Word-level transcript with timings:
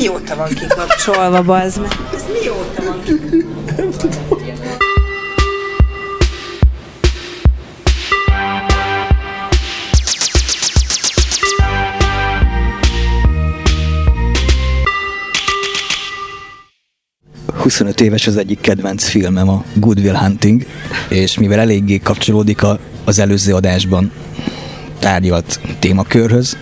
mióta 0.00 0.36
van 0.36 0.48
kikapcsolva, 0.48 1.42
bazd 1.42 1.80
meg? 1.80 1.90
Ez 2.14 2.24
mióta 2.32 2.82
van 2.84 3.02
kikapcsolva? 3.04 4.78
25 17.62 18.00
éves 18.00 18.26
az 18.26 18.36
egyik 18.36 18.60
kedvenc 18.60 19.04
filmem, 19.04 19.48
a 19.48 19.64
Good 19.74 19.98
Will 19.98 20.16
Hunting, 20.16 20.66
és 21.08 21.38
mivel 21.38 21.58
eléggé 21.58 21.98
kapcsolódik 21.98 22.62
a, 22.62 22.78
az 23.04 23.18
előző 23.18 23.54
adásban 23.54 24.12
tárgyalt 24.98 25.60
témakörhöz, 25.78 26.56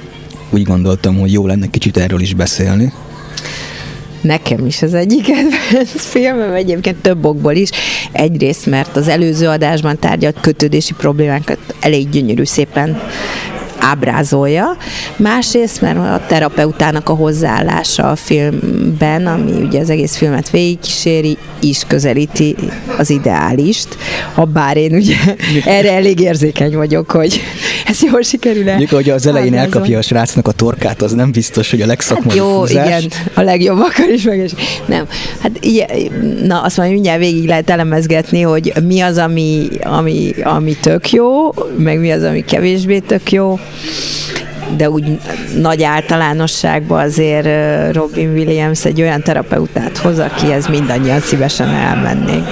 úgy 0.50 0.62
gondoltam, 0.62 1.18
hogy 1.18 1.32
jó 1.32 1.46
lenne 1.46 1.66
kicsit 1.66 1.96
erről 1.96 2.20
is 2.20 2.34
beszélni. 2.34 2.92
Nekem 4.20 4.66
is 4.66 4.82
az 4.82 4.94
egyik 4.94 5.22
kedvenc 5.22 6.02
filmem, 6.12 6.52
egyébként 6.52 6.96
több 6.96 7.24
okból 7.24 7.54
is. 7.54 7.70
Egyrészt, 8.12 8.66
mert 8.66 8.96
az 8.96 9.08
előző 9.08 9.48
adásban 9.48 9.98
tárgyalt 9.98 10.40
kötődési 10.40 10.94
problémákat 10.94 11.58
elég 11.80 12.08
gyönyörű 12.08 12.44
szépen 12.44 13.00
ábrázolja. 13.78 14.76
Másrészt, 15.16 15.80
mert 15.80 15.98
a 15.98 16.22
terapeutának 16.26 17.08
a 17.08 17.14
hozzáállása 17.14 18.10
a 18.10 18.16
filmben, 18.16 19.26
ami 19.26 19.52
ugye 19.52 19.80
az 19.80 19.90
egész 19.90 20.16
filmet 20.16 20.50
végigkíséri, 20.50 21.36
is 21.60 21.82
közelíti 21.86 22.56
az 22.98 23.10
ideálist, 23.10 23.88
ha 24.34 24.44
bár 24.44 24.76
én 24.76 24.92
ugye 24.94 25.16
erre 25.64 25.92
elég 25.92 26.20
érzékeny 26.20 26.76
vagyok, 26.76 27.10
hogy 27.10 27.40
ez 27.86 28.02
jól 28.02 28.22
sikerül-e. 28.22 28.70
Mondjuk, 28.70 28.90
hogy 28.90 29.10
az 29.10 29.26
elején 29.26 29.54
elkapja 29.54 29.98
a 29.98 30.02
srácnak 30.02 30.48
a 30.48 30.52
torkát, 30.52 31.02
az 31.02 31.12
nem 31.12 31.32
biztos, 31.32 31.70
hogy 31.70 31.80
a 31.80 31.86
legszakmai 31.86 32.38
hát 32.38 32.46
Jó, 32.46 32.58
húzás. 32.58 32.86
igen, 32.86 33.10
a 33.34 33.40
legjobbakon 33.40 34.12
is 34.12 34.22
meg 34.22 34.38
is. 34.38 34.50
Nem, 34.86 35.06
hát 35.40 35.50
igen, 35.60 35.88
na 36.46 36.62
azt 36.62 36.76
majd 36.76 36.92
mindjárt 36.92 37.18
végig 37.18 37.46
lehet 37.46 37.70
elemezgetni, 37.70 38.40
hogy 38.40 38.72
mi 38.86 39.00
az, 39.00 39.16
ami, 39.16 39.68
ami, 39.82 40.34
ami 40.42 40.76
tök 40.80 41.10
jó, 41.10 41.54
meg 41.76 42.00
mi 42.00 42.10
az, 42.10 42.22
ami 42.22 42.44
kevésbé 42.44 42.98
tök 42.98 43.32
jó 43.32 43.58
de 44.76 44.90
úgy 44.90 45.18
nagy 45.56 45.82
általánosságban 45.82 47.04
azért 47.04 47.48
Robin 47.94 48.28
Williams 48.28 48.84
egy 48.84 49.00
olyan 49.00 49.22
terapeutát 49.22 49.98
hoz, 49.98 50.18
akihez 50.18 50.66
mindannyian 50.66 51.20
szívesen 51.20 51.68
elmennénk. 51.68 52.46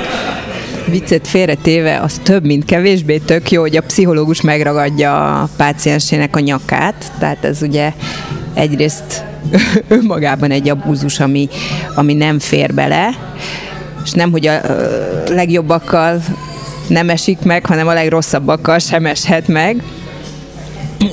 Viccet 0.91 1.29
félretéve, 1.29 2.01
az 2.01 2.21
több, 2.23 2.45
mint 2.45 2.65
kevésbé 2.65 3.19
tök 3.19 3.51
jó, 3.51 3.61
hogy 3.61 3.77
a 3.77 3.83
pszichológus 3.83 4.41
megragadja 4.41 5.41
a 5.41 5.49
páciensének 5.57 6.37
a 6.37 6.41
nyakát, 6.41 7.13
tehát 7.19 7.45
ez 7.45 7.63
ugye 7.63 7.93
egyrészt 8.55 9.25
önmagában 9.89 10.51
egy 10.51 10.69
abúzus, 10.69 11.21
ami, 11.21 11.49
ami 11.95 12.15
nem 12.15 12.39
fér 12.39 12.75
bele, 12.75 13.09
és 14.05 14.13
nem, 14.13 14.31
hogy 14.31 14.47
a 14.47 14.61
legjobbakkal 15.29 16.23
nem 16.89 17.11
esik 17.11 17.39
meg, 17.43 17.67
hanem 17.67 17.87
a 17.87 17.93
legrosszabbakkal 17.93 18.79
sem 18.79 19.07
eshet 19.07 19.49
meg. 19.49 19.83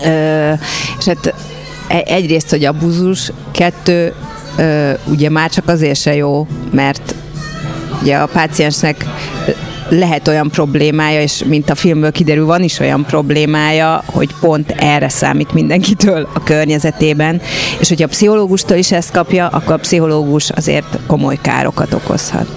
Ö, 0.06 0.52
és 1.00 1.06
hát 1.06 1.34
e, 1.88 2.04
egyrészt, 2.06 2.50
hogy 2.50 2.66
abuzus, 2.66 3.32
kettő, 3.52 4.14
ö, 4.58 4.92
ugye 5.06 5.30
már 5.30 5.50
csak 5.50 5.68
azért 5.68 6.00
se 6.00 6.16
jó, 6.16 6.48
mert 6.72 7.16
ugye 8.02 8.16
a 8.16 8.26
páciensnek 8.26 9.06
lehet 9.90 10.28
olyan 10.28 10.50
problémája, 10.50 11.22
és 11.22 11.44
mint 11.44 11.70
a 11.70 11.76
filmből 11.76 12.12
kiderül, 12.12 12.46
van 12.46 12.64
is 12.64 12.80
olyan 12.80 13.06
problémája, 13.06 14.04
hogy 14.06 14.30
pont 14.40 14.72
erre 14.72 15.10
számít 15.10 15.54
mindenkitől 15.54 16.28
a 16.34 16.44
környezetében, 16.44 17.42
és 17.80 17.90
hogyha 17.90 18.06
a 18.06 18.08
pszichológustól 18.08 18.78
is 18.78 18.92
ezt 18.92 19.12
kapja, 19.12 19.48
akkor 19.48 19.74
a 19.74 19.78
pszichológus 19.78 20.50
azért 20.50 21.00
komoly 21.08 21.38
károkat 21.42 21.94
okozhat. 21.94 22.48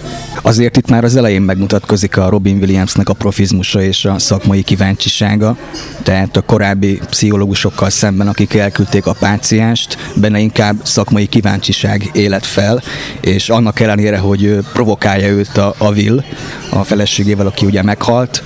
Azért 0.42 0.76
itt 0.76 0.90
már 0.90 1.04
az 1.04 1.16
elején 1.16 1.42
megmutatkozik 1.42 2.16
a 2.16 2.28
Robin 2.28 2.56
Williamsnek 2.56 3.08
a 3.08 3.12
profizmusa 3.12 3.82
és 3.82 4.04
a 4.04 4.18
szakmai 4.18 4.62
kíváncsisága, 4.62 5.56
tehát 6.02 6.36
a 6.36 6.41
korábbi 6.41 7.00
pszichológusokkal 7.10 7.91
szemben, 7.91 8.28
akik 8.28 8.54
elküldték 8.54 9.06
a 9.06 9.16
páciást, 9.19 9.96
benne 10.14 10.38
inkább 10.38 10.76
szakmai 10.82 11.26
kíváncsiság 11.26 12.10
élet 12.12 12.46
fel, 12.46 12.82
és 13.20 13.48
annak 13.48 13.80
ellenére, 13.80 14.19
hogy 14.19 14.58
provokálja 14.72 15.28
őt 15.28 15.56
a, 15.56 15.75
a 15.78 15.91
Will, 15.91 16.25
a 16.70 16.84
feleségével, 16.84 17.46
aki 17.46 17.66
ugye 17.66 17.82
meghalt, 17.82 18.42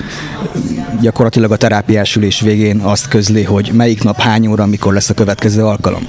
gyakorlatilag 1.00 1.52
a 1.52 1.56
terápiás 1.56 2.16
ülés 2.16 2.40
végén 2.40 2.78
azt 2.78 3.08
közli, 3.08 3.42
hogy 3.42 3.70
melyik 3.72 4.02
nap 4.02 4.20
hány 4.20 4.46
óra, 4.46 4.66
mikor 4.66 4.92
lesz 4.92 5.10
a 5.10 5.14
következő 5.14 5.64
alkalom. 5.64 6.08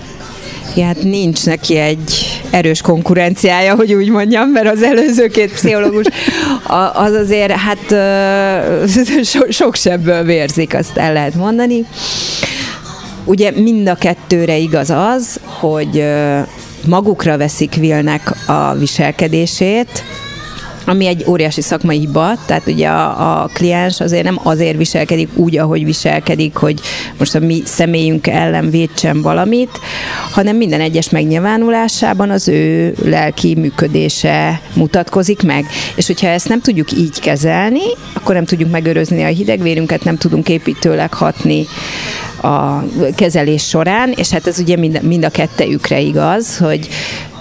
Ja, 0.76 0.86
hát 0.86 1.04
nincs 1.04 1.46
neki 1.46 1.76
egy 1.76 2.31
erős 2.52 2.82
konkurenciája, 2.82 3.76
hogy 3.76 3.94
úgy 3.94 4.10
mondjam, 4.10 4.50
mert 4.50 4.68
az 4.68 4.84
előző 4.84 5.28
két 5.28 5.52
pszichológus 5.52 6.06
az 6.94 7.14
azért 7.14 7.52
hát 7.52 7.86
so, 9.32 9.52
sok 9.52 9.76
sebből 9.76 10.24
vérzik, 10.24 10.74
azt 10.74 10.98
el 10.98 11.14
lehet 11.14 11.36
mondani. 11.36 11.86
Ugye 13.26 13.52
mind 13.52 13.88
a 13.88 13.96
kettőre 13.96 14.58
igaz 14.58 14.90
az, 14.90 15.40
hogy 15.44 16.04
magukra 16.88 17.38
veszik 17.38 17.76
Vilnek 17.76 18.48
a 18.48 18.74
viselkedését, 18.74 20.04
ami 20.86 21.06
egy 21.06 21.24
óriási 21.28 21.62
szakmai 21.62 22.00
hiba, 22.00 22.34
tehát 22.46 22.68
ugye 22.68 22.88
a, 22.88 23.42
a 23.42 23.50
kliens 23.54 24.00
azért 24.00 24.24
nem 24.24 24.40
azért 24.44 24.78
viselkedik 24.78 25.30
úgy, 25.36 25.58
ahogy 25.58 25.86
viselkedik, 25.86 26.56
hogy 26.56 26.80
most 27.18 27.36
a 27.36 27.40
mi 27.40 27.62
személyünk 27.66 28.28
ellen 28.28 28.70
védsen 28.70 29.22
valamit, 29.22 29.80
hanem 30.32 30.56
minden 30.56 30.82
egyes 30.82 31.10
megnyilvánulásában 31.10 32.30
az 32.30 32.48
ő 32.48 32.94
lelki 33.04 33.56
működése 33.56 34.62
mutatkozik 34.74 35.44
meg. 35.44 35.66
És 35.96 36.08
hogyha 36.08 36.28
ezt 36.28 36.50
nem 36.50 36.62
tudjuk 36.62 36.92
így 36.92 37.20
kezelni, 37.20 37.84
akkor 38.14 38.36
nem 38.36 38.46
tudjuk 38.46 38.72
megőrözni 38.72 39.24
a 39.24 39.28
hidegvérünket, 39.28 40.04
nem 40.04 40.18
tudunk 40.18 40.50
építőleg 40.50 41.14
hatni 41.14 41.66
a 42.42 42.84
kezelés 43.16 43.68
során, 43.68 44.14
és 44.16 44.30
hát 44.30 44.48
ez 44.48 44.60
ugye 44.60 44.78
mind, 44.78 45.02
mind 45.04 45.26
a 45.26 45.30
kettejükre 45.30 46.00
igaz, 46.00 46.58
hogy 46.58 46.88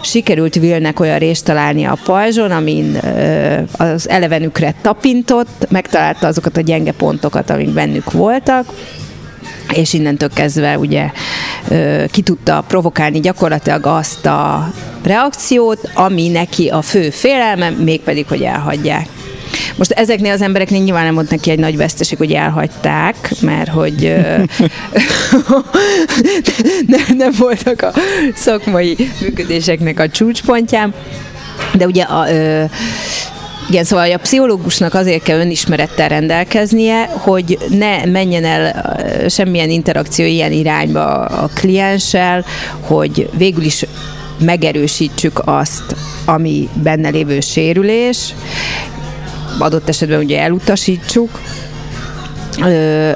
sikerült 0.02 0.54
Vilnek 0.54 1.00
olyan 1.00 1.18
részt 1.18 1.44
találni 1.44 1.84
a 1.84 1.98
pajzson, 2.04 2.50
amin 2.50 3.00
az 3.72 4.08
elevenükre 4.08 4.74
tapintott, 4.82 5.66
megtalálta 5.70 6.26
azokat 6.26 6.56
a 6.56 6.60
gyenge 6.60 6.92
pontokat, 6.92 7.50
amik 7.50 7.68
bennük 7.68 8.12
voltak, 8.12 8.66
és 9.74 9.92
innentől 9.92 10.28
kezdve 10.34 10.78
ugye 10.78 11.10
ki 12.10 12.22
tudta 12.22 12.64
provokálni 12.68 13.20
gyakorlatilag 13.20 13.86
azt 13.86 14.26
a 14.26 14.72
reakciót, 15.02 15.90
ami 15.94 16.28
neki 16.28 16.68
a 16.68 16.82
fő 16.82 17.10
félelme, 17.10 17.70
mégpedig, 17.70 18.26
hogy 18.28 18.42
elhagyják. 18.42 19.06
Most 19.76 19.91
ezeknél 19.91 20.32
az 20.32 20.43
embereknél 20.43 20.82
nyilván 20.82 21.04
nem 21.04 21.15
volt 21.15 21.31
neki 21.31 21.50
egy 21.50 21.59
nagy 21.59 21.76
veszteség, 21.76 22.19
hogy 22.19 22.32
elhagyták, 22.32 23.31
mert 23.41 23.71
hogy 23.71 24.03
nem, 26.87 27.16
nem 27.16 27.32
voltak 27.38 27.82
a 27.82 27.93
szakmai 28.34 28.97
működéseknek 29.21 30.00
a 30.00 30.09
csúcspontján. 30.09 30.94
De 31.72 31.87
ugye 31.87 32.03
a, 32.03 32.31
ö, 32.31 32.65
igen, 33.71 33.84
szóval 33.84 34.12
a 34.12 34.16
pszichológusnak 34.16 34.94
azért 34.94 35.22
kell 35.22 35.38
önismerettel 35.38 36.09
rendelkeznie, 36.09 37.04
hogy 37.04 37.59
ne 37.69 38.04
menjen 38.04 38.44
el 38.44 38.84
semmilyen 39.28 39.71
interakció 39.71 40.25
ilyen 40.25 40.53
irányba 40.53 41.25
a 41.25 41.50
klienssel, 41.54 42.44
hogy 42.81 43.28
végül 43.37 43.65
is 43.65 43.84
megerősítsük 44.41 45.42
azt, 45.44 45.97
ami 46.25 46.69
benne 46.82 47.09
lévő 47.09 47.41
sérülés, 47.41 48.34
adott 49.58 49.88
esetben 49.88 50.18
ugye 50.18 50.40
elutasítsuk, 50.40 51.40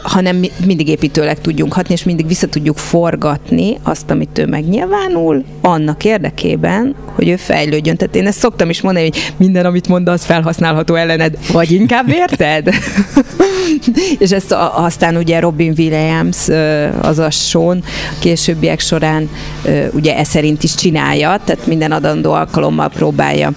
hanem 0.02 0.44
mindig 0.66 0.88
építőleg 0.88 1.40
tudjunk 1.40 1.72
hatni, 1.72 1.94
és 1.94 2.04
mindig 2.04 2.26
vissza 2.26 2.46
tudjuk 2.46 2.78
forgatni 2.78 3.78
azt, 3.82 4.10
amit 4.10 4.38
ő 4.38 4.46
megnyilvánul, 4.46 5.44
annak 5.60 6.04
érdekében, 6.04 6.94
hogy 7.14 7.28
ő 7.28 7.36
fejlődjön. 7.36 7.96
Tehát 7.96 8.16
én 8.16 8.26
ezt 8.26 8.38
szoktam 8.38 8.70
is 8.70 8.80
mondani, 8.80 9.08
hogy 9.08 9.32
minden, 9.36 9.66
amit 9.66 9.88
mondasz, 9.88 10.24
felhasználható 10.24 10.94
ellened, 10.94 11.38
vagy 11.52 11.70
inkább 11.70 12.08
érted? 12.08 12.68
és 14.18 14.30
ezt 14.30 14.52
a, 14.52 14.84
aztán 14.84 15.16
ugye 15.16 15.40
Robin 15.40 15.74
Williams, 15.78 16.48
az 17.00 17.18
a 17.18 17.30
Sean, 17.30 17.82
későbbiek 18.18 18.80
során 18.80 19.28
ugye 19.92 20.16
e 20.16 20.24
szerint 20.24 20.62
is 20.62 20.74
csinálja, 20.74 21.40
tehát 21.44 21.66
minden 21.66 21.92
adandó 21.92 22.32
alkalommal 22.32 22.88
próbálja 22.88 23.52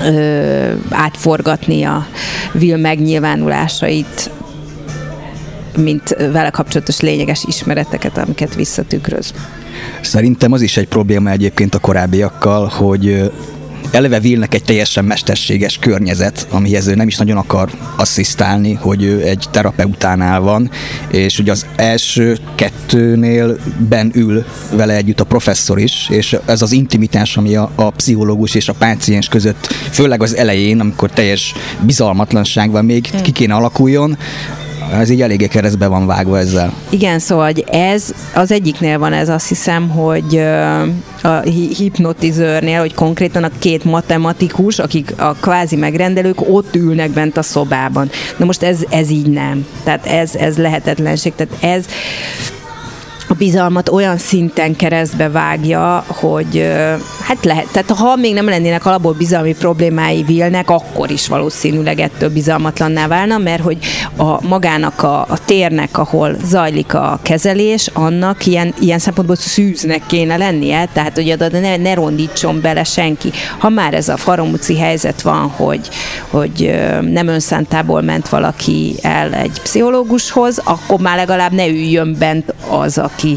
ö, 0.00 0.72
átforgatni 0.90 1.82
a 1.82 2.06
Will 2.54 2.76
megnyilvánulásait, 2.76 4.30
mint 5.76 6.08
vele 6.08 6.50
kapcsolatos 6.50 7.00
lényeges 7.00 7.44
ismereteket, 7.46 8.18
amiket 8.18 8.54
visszatükröz. 8.54 9.32
Szerintem 10.00 10.52
az 10.52 10.62
is 10.62 10.76
egy 10.76 10.88
probléma 10.88 11.30
egyébként 11.30 11.74
a 11.74 11.78
korábbiakkal, 11.78 12.66
hogy 12.66 13.30
eleve 13.90 14.18
Willnek 14.18 14.54
egy 14.54 14.62
teljesen 14.62 15.04
mesterséges 15.04 15.78
környezet, 15.78 16.46
amihez 16.50 16.86
ő 16.86 16.94
nem 16.94 17.06
is 17.06 17.16
nagyon 17.16 17.36
akar 17.36 17.70
asszisztálni, 17.96 18.72
hogy 18.72 19.02
ő 19.02 19.22
egy 19.22 19.44
terapeutánál 19.50 20.40
van, 20.40 20.70
és 21.10 21.38
ugye 21.38 21.50
az 21.50 21.66
első 21.76 22.38
kettőnél 22.54 23.58
ben 23.88 24.10
ül 24.14 24.44
vele 24.72 24.94
együtt 24.94 25.20
a 25.20 25.24
professzor 25.24 25.78
is, 25.78 26.08
és 26.10 26.36
ez 26.44 26.62
az 26.62 26.72
intimitás, 26.72 27.36
ami 27.36 27.56
a, 27.56 27.70
a 27.74 27.90
pszichológus 27.90 28.54
és 28.54 28.68
a 28.68 28.74
páciens 28.74 29.28
között, 29.28 29.66
főleg 29.90 30.22
az 30.22 30.36
elején, 30.36 30.80
amikor 30.80 31.10
teljes 31.10 31.54
bizalmatlanság 31.80 32.70
van 32.70 32.84
még, 32.84 33.10
ki 33.22 33.32
kéne 33.32 33.54
alakuljon, 33.54 34.18
ez 34.92 35.10
így 35.10 35.22
eléggé 35.22 35.46
keresztbe 35.46 35.86
van 35.86 36.06
vágva 36.06 36.38
ezzel. 36.38 36.72
Igen, 36.88 37.18
szóval 37.18 37.52
ez 37.66 38.14
az 38.34 38.52
egyiknél 38.52 38.98
van 38.98 39.12
ez 39.12 39.28
azt 39.28 39.48
hiszem, 39.48 39.88
hogy 39.88 40.36
a 41.22 41.40
hipnotizőrnél, 41.76 42.80
hogy 42.80 42.94
konkrétan 42.94 43.44
a 43.44 43.50
két 43.58 43.84
matematikus, 43.84 44.78
akik 44.78 45.14
a 45.16 45.32
kvázi 45.32 45.76
megrendelők, 45.76 46.40
ott 46.48 46.74
ülnek 46.74 47.10
bent 47.10 47.36
a 47.36 47.42
szobában. 47.42 48.10
Na 48.36 48.44
most 48.44 48.62
ez, 48.62 48.78
ez 48.90 49.10
így 49.10 49.26
nem. 49.26 49.66
Tehát 49.84 50.06
ez, 50.06 50.34
ez 50.34 50.56
lehetetlenség. 50.56 51.32
Tehát 51.34 51.62
ez 51.76 51.84
bizalmat 53.40 53.88
olyan 53.88 54.18
szinten 54.18 54.76
keresztbe 54.76 55.28
vágja, 55.28 56.04
hogy 56.06 56.72
hát 57.22 57.44
lehet, 57.44 57.66
tehát 57.72 57.90
ha 57.90 58.16
még 58.16 58.34
nem 58.34 58.48
lennének 58.48 58.86
alapból 58.86 59.12
bizalmi 59.12 59.54
problémái 59.54 60.22
Vilnek, 60.22 60.70
akkor 60.70 61.10
is 61.10 61.28
valószínűleg 61.28 62.00
ettől 62.00 62.32
bizalmatlanná 62.32 63.06
válna, 63.06 63.38
mert 63.38 63.62
hogy 63.62 63.78
a 64.16 64.46
magának 64.46 65.02
a, 65.02 65.20
a 65.20 65.44
térnek, 65.44 65.98
ahol 65.98 66.36
zajlik 66.44 66.94
a 66.94 67.18
kezelés, 67.22 67.90
annak 67.92 68.46
ilyen, 68.46 68.74
ilyen 68.80 68.98
szempontból 68.98 69.36
szűznek 69.36 70.02
kéne 70.06 70.36
lennie, 70.36 70.88
tehát 70.92 71.14
hogy 71.14 71.36
ne, 71.50 71.76
ne 71.76 71.94
rondítson 71.94 72.60
bele 72.60 72.84
senki. 72.84 73.30
Ha 73.58 73.68
már 73.68 73.94
ez 73.94 74.08
a 74.08 74.16
faromuci 74.16 74.76
helyzet 74.78 75.22
van, 75.22 75.48
hogy, 75.48 75.88
hogy 76.30 76.80
nem 77.00 77.26
önszántából 77.26 78.00
ment 78.00 78.28
valaki 78.28 78.94
el 79.02 79.34
egy 79.34 79.60
pszichológushoz, 79.62 80.60
akkor 80.64 81.00
már 81.00 81.16
legalább 81.16 81.52
ne 81.52 81.66
üljön 81.66 82.16
bent 82.18 82.54
az, 82.68 82.98
aki, 82.98 83.29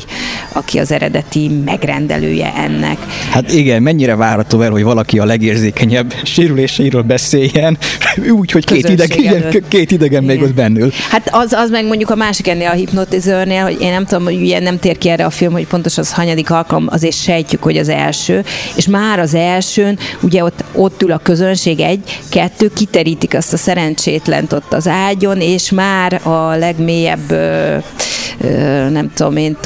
aki 0.51 0.79
az 0.79 0.91
eredeti 0.91 1.47
megrendelője 1.65 2.53
ennek. 2.55 2.97
Hát 3.29 3.51
igen, 3.51 3.81
mennyire 3.81 4.15
várható 4.15 4.61
el, 4.61 4.71
hogy 4.71 4.83
valaki 4.83 5.19
a 5.19 5.25
legérzékenyebb 5.25 6.13
sérüléseiről 6.23 7.01
beszéljen, 7.01 7.77
úgy, 8.39 8.51
hogy 8.51 8.65
két, 8.65 8.89
ideg, 8.89 9.19
igen, 9.19 9.63
két 9.67 9.91
idegen 9.91 10.23
igen. 10.23 10.35
még 10.35 10.45
ott 10.45 10.53
bennül. 10.53 10.91
Hát 11.09 11.29
az, 11.31 11.53
az 11.53 11.69
meg 11.69 11.85
mondjuk 11.85 12.09
a 12.09 12.15
másik 12.15 12.47
ennél 12.47 12.67
a 12.67 12.73
hipnotizőrnél, 12.73 13.63
hogy 13.63 13.77
én 13.81 13.91
nem 13.91 14.05
tudom, 14.05 14.23
hogy 14.23 14.35
ugye 14.35 14.59
nem 14.59 14.79
tér 14.79 14.97
ki 14.97 15.09
erre 15.09 15.25
a 15.25 15.29
film, 15.29 15.51
hogy 15.51 15.67
pontos 15.67 15.97
az 15.97 16.13
hanyadik 16.13 16.49
alkalom, 16.49 16.87
azért 16.89 17.15
sejtjük, 17.15 17.63
hogy 17.63 17.77
az 17.77 17.89
első, 17.89 18.43
és 18.75 18.87
már 18.87 19.19
az 19.19 19.33
elsőn, 19.33 19.99
ugye 20.21 20.43
ott, 20.43 20.63
ott 20.73 21.01
ül 21.01 21.11
a 21.11 21.17
közönség 21.17 21.79
egy, 21.79 22.19
kettő, 22.29 22.71
kiterítik 22.73 23.33
azt 23.33 23.53
a 23.53 23.57
szerencsétlent 23.57 24.53
ott 24.53 24.73
az 24.73 24.87
ágyon, 24.87 25.41
és 25.41 25.71
már 25.71 26.27
a 26.27 26.55
legmélyebb 26.55 27.33
nem 28.91 29.11
tudom 29.13 29.37
én, 29.37 29.57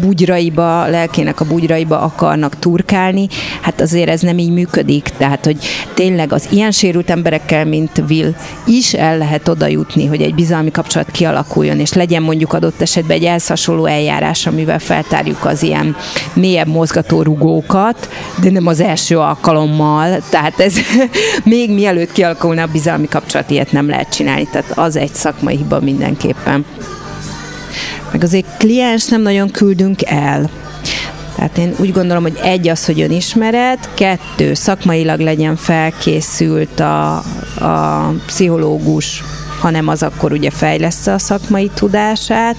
bugyraiba, 0.00 0.86
lelkének 0.86 1.40
a 1.40 1.44
bugyraiba 1.44 2.00
akarnak 2.00 2.58
turkálni, 2.58 3.28
hát 3.60 3.80
azért 3.80 4.08
ez 4.08 4.20
nem 4.20 4.38
így 4.38 4.52
működik. 4.52 5.10
Tehát, 5.16 5.44
hogy 5.44 5.56
tényleg 5.94 6.32
az 6.32 6.48
ilyen 6.50 6.70
sérült 6.70 7.10
emberekkel, 7.10 7.64
mint 7.64 8.02
Will, 8.08 8.34
is 8.66 8.94
el 8.94 9.18
lehet 9.18 9.48
oda 9.48 9.66
jutni, 9.66 10.06
hogy 10.06 10.22
egy 10.22 10.34
bizalmi 10.34 10.70
kapcsolat 10.70 11.10
kialakuljon, 11.10 11.80
és 11.80 11.92
legyen 11.92 12.22
mondjuk 12.22 12.52
adott 12.52 12.80
esetben 12.80 13.16
egy 13.16 13.24
elszasonló 13.24 13.86
eljárás, 13.86 14.46
amivel 14.46 14.78
feltárjuk 14.78 15.44
az 15.44 15.62
ilyen 15.62 15.96
mélyebb 16.32 16.68
mozgatórugókat, 16.68 18.08
de 18.42 18.50
nem 18.50 18.66
az 18.66 18.80
első 18.80 19.18
alkalommal, 19.18 20.22
tehát 20.30 20.60
ez 20.60 20.74
még 21.44 21.70
mielőtt 21.70 22.12
kialakulna 22.12 22.62
a 22.62 22.66
bizalmi 22.72 23.08
kapcsolat, 23.08 23.50
ilyet 23.50 23.72
nem 23.72 23.88
lehet 23.88 24.14
csinálni, 24.14 24.48
tehát 24.52 24.72
az 24.74 24.96
egy 24.96 25.14
szakmai 25.14 25.56
hiba 25.56 25.80
mindenképpen 25.80 26.64
meg 28.12 28.22
azért 28.22 28.56
kliens 28.58 29.06
nem 29.06 29.22
nagyon 29.22 29.50
küldünk 29.50 30.04
el. 30.04 30.50
Tehát 31.36 31.58
én 31.58 31.74
úgy 31.78 31.92
gondolom, 31.92 32.22
hogy 32.22 32.38
egy 32.42 32.68
az, 32.68 32.84
hogy 32.84 33.00
önismeret, 33.00 33.88
kettő, 33.94 34.54
szakmailag 34.54 35.20
legyen 35.20 35.56
felkészült 35.56 36.80
a, 36.80 37.16
a 37.64 38.12
pszichológus, 38.26 39.22
hanem 39.60 39.88
az 39.88 40.02
akkor 40.02 40.32
ugye 40.32 40.50
fejlesz 40.50 41.06
a 41.06 41.18
szakmai 41.18 41.70
tudását, 41.74 42.56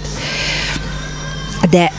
de 1.70 1.92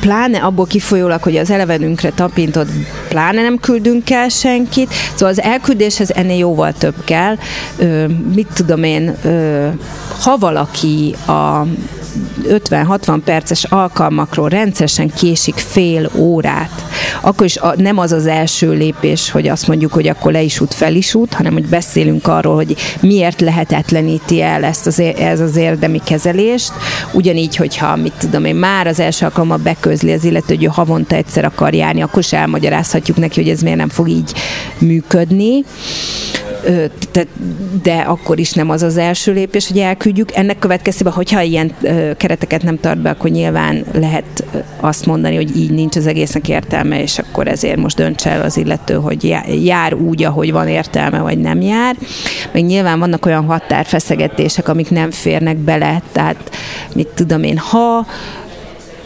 pláne 0.00 0.38
abból 0.38 0.66
kifolyólag, 0.66 1.22
hogy 1.22 1.36
az 1.36 1.50
elevenünkre 1.50 2.10
tapintott, 2.10 2.68
pláne 3.08 3.42
nem 3.42 3.58
küldünk 3.58 4.10
el 4.10 4.28
senkit, 4.28 4.94
szóval 5.10 5.28
az 5.28 5.40
elküldéshez 5.42 6.10
ennél 6.10 6.38
jóval 6.38 6.72
több 6.72 7.04
kell. 7.04 7.36
Ö, 7.76 8.06
mit 8.34 8.48
tudom 8.54 8.82
én, 8.82 9.16
ö, 9.22 9.68
ha 10.20 10.36
valaki 10.36 11.14
a 11.26 11.66
50-60 12.48 13.20
perces 13.24 13.64
alkalmakról 13.64 14.48
rendszeresen 14.48 15.10
késik 15.10 15.54
fél 15.54 16.10
órát, 16.14 16.84
akkor 17.20 17.46
is 17.46 17.56
a, 17.56 17.74
nem 17.76 17.98
az 17.98 18.12
az 18.12 18.26
első 18.26 18.72
lépés, 18.72 19.30
hogy 19.30 19.48
azt 19.48 19.66
mondjuk, 19.68 19.92
hogy 19.92 20.08
akkor 20.08 20.32
le 20.32 20.42
is 20.42 20.60
út, 20.60 20.74
fel 20.74 20.94
is 20.94 21.14
út, 21.14 21.34
hanem 21.34 21.52
hogy 21.52 21.66
beszélünk 21.66 22.26
arról, 22.26 22.54
hogy 22.54 22.76
miért 23.00 23.40
lehetetleníti 23.40 24.42
el 24.42 24.64
ezt 24.64 24.86
az, 24.86 25.00
ez 25.18 25.40
az 25.40 25.56
érdemi 25.56 26.00
kezelést. 26.04 26.72
Ugyanígy, 27.12 27.56
hogyha 27.56 27.96
mit 27.96 28.12
tudom 28.18 28.44
én, 28.44 28.56
már 28.56 28.86
az 28.86 29.00
első 29.00 29.24
alkalommal 29.24 29.58
beközli 29.58 30.12
az 30.12 30.24
illető, 30.24 30.54
hogy 30.54 30.66
havonta 30.66 31.16
egyszer 31.16 31.44
akar 31.44 31.74
járni, 31.74 32.02
akkor 32.02 32.18
is 32.18 32.32
elmagyarázhatjuk 32.32 33.16
neki, 33.16 33.42
hogy 33.42 33.50
ez 33.50 33.60
miért 33.60 33.78
nem 33.78 33.88
fog 33.88 34.08
így 34.08 34.32
működni 34.78 35.64
de 37.82 37.94
akkor 37.94 38.38
is 38.38 38.52
nem 38.52 38.70
az 38.70 38.82
az 38.82 38.96
első 38.96 39.32
lépés, 39.32 39.68
hogy 39.68 39.78
elküldjük. 39.78 40.32
Ennek 40.34 40.58
következtében, 40.58 41.12
hogyha 41.12 41.40
ilyen 41.40 41.74
kereteket 42.16 42.62
nem 42.62 42.80
tart 42.80 42.98
be, 42.98 43.10
akkor 43.10 43.30
nyilván 43.30 43.84
lehet 43.92 44.44
azt 44.80 45.06
mondani, 45.06 45.36
hogy 45.36 45.56
így 45.56 45.70
nincs 45.70 45.96
az 45.96 46.06
egésznek 46.06 46.48
értelme, 46.48 47.02
és 47.02 47.18
akkor 47.18 47.48
ezért 47.48 47.76
most 47.76 47.96
dönts 47.96 48.26
el 48.26 48.42
az 48.42 48.56
illető, 48.56 48.94
hogy 48.94 49.36
jár 49.64 49.94
úgy, 49.94 50.22
ahogy 50.22 50.52
van 50.52 50.68
értelme, 50.68 51.18
vagy 51.18 51.38
nem 51.38 51.60
jár. 51.60 51.96
Meg 52.52 52.64
nyilván 52.64 52.98
vannak 52.98 53.26
olyan 53.26 53.44
határfeszegetések, 53.44 54.68
amik 54.68 54.90
nem 54.90 55.10
férnek 55.10 55.56
bele, 55.56 56.02
tehát 56.12 56.50
mit 56.94 57.08
tudom 57.08 57.42
én, 57.42 57.58
ha 57.58 58.06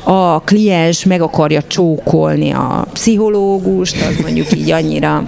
a 0.04 0.40
kliens 0.40 1.04
meg 1.04 1.22
akarja 1.22 1.62
csókolni 1.62 2.50
a 2.50 2.86
pszichológust, 2.92 4.06
az 4.06 4.16
mondjuk 4.22 4.52
így 4.52 4.70
annyira 4.70 5.24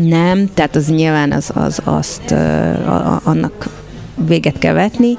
nem, 0.00 0.50
tehát 0.54 0.76
az 0.76 0.88
nyilván 0.88 1.32
az, 1.32 1.50
az 1.54 1.80
azt 1.84 2.30
a, 2.30 3.14
a, 3.14 3.20
annak 3.24 3.68
véget 4.26 4.58
kell 4.58 4.72
vetni. 4.72 5.18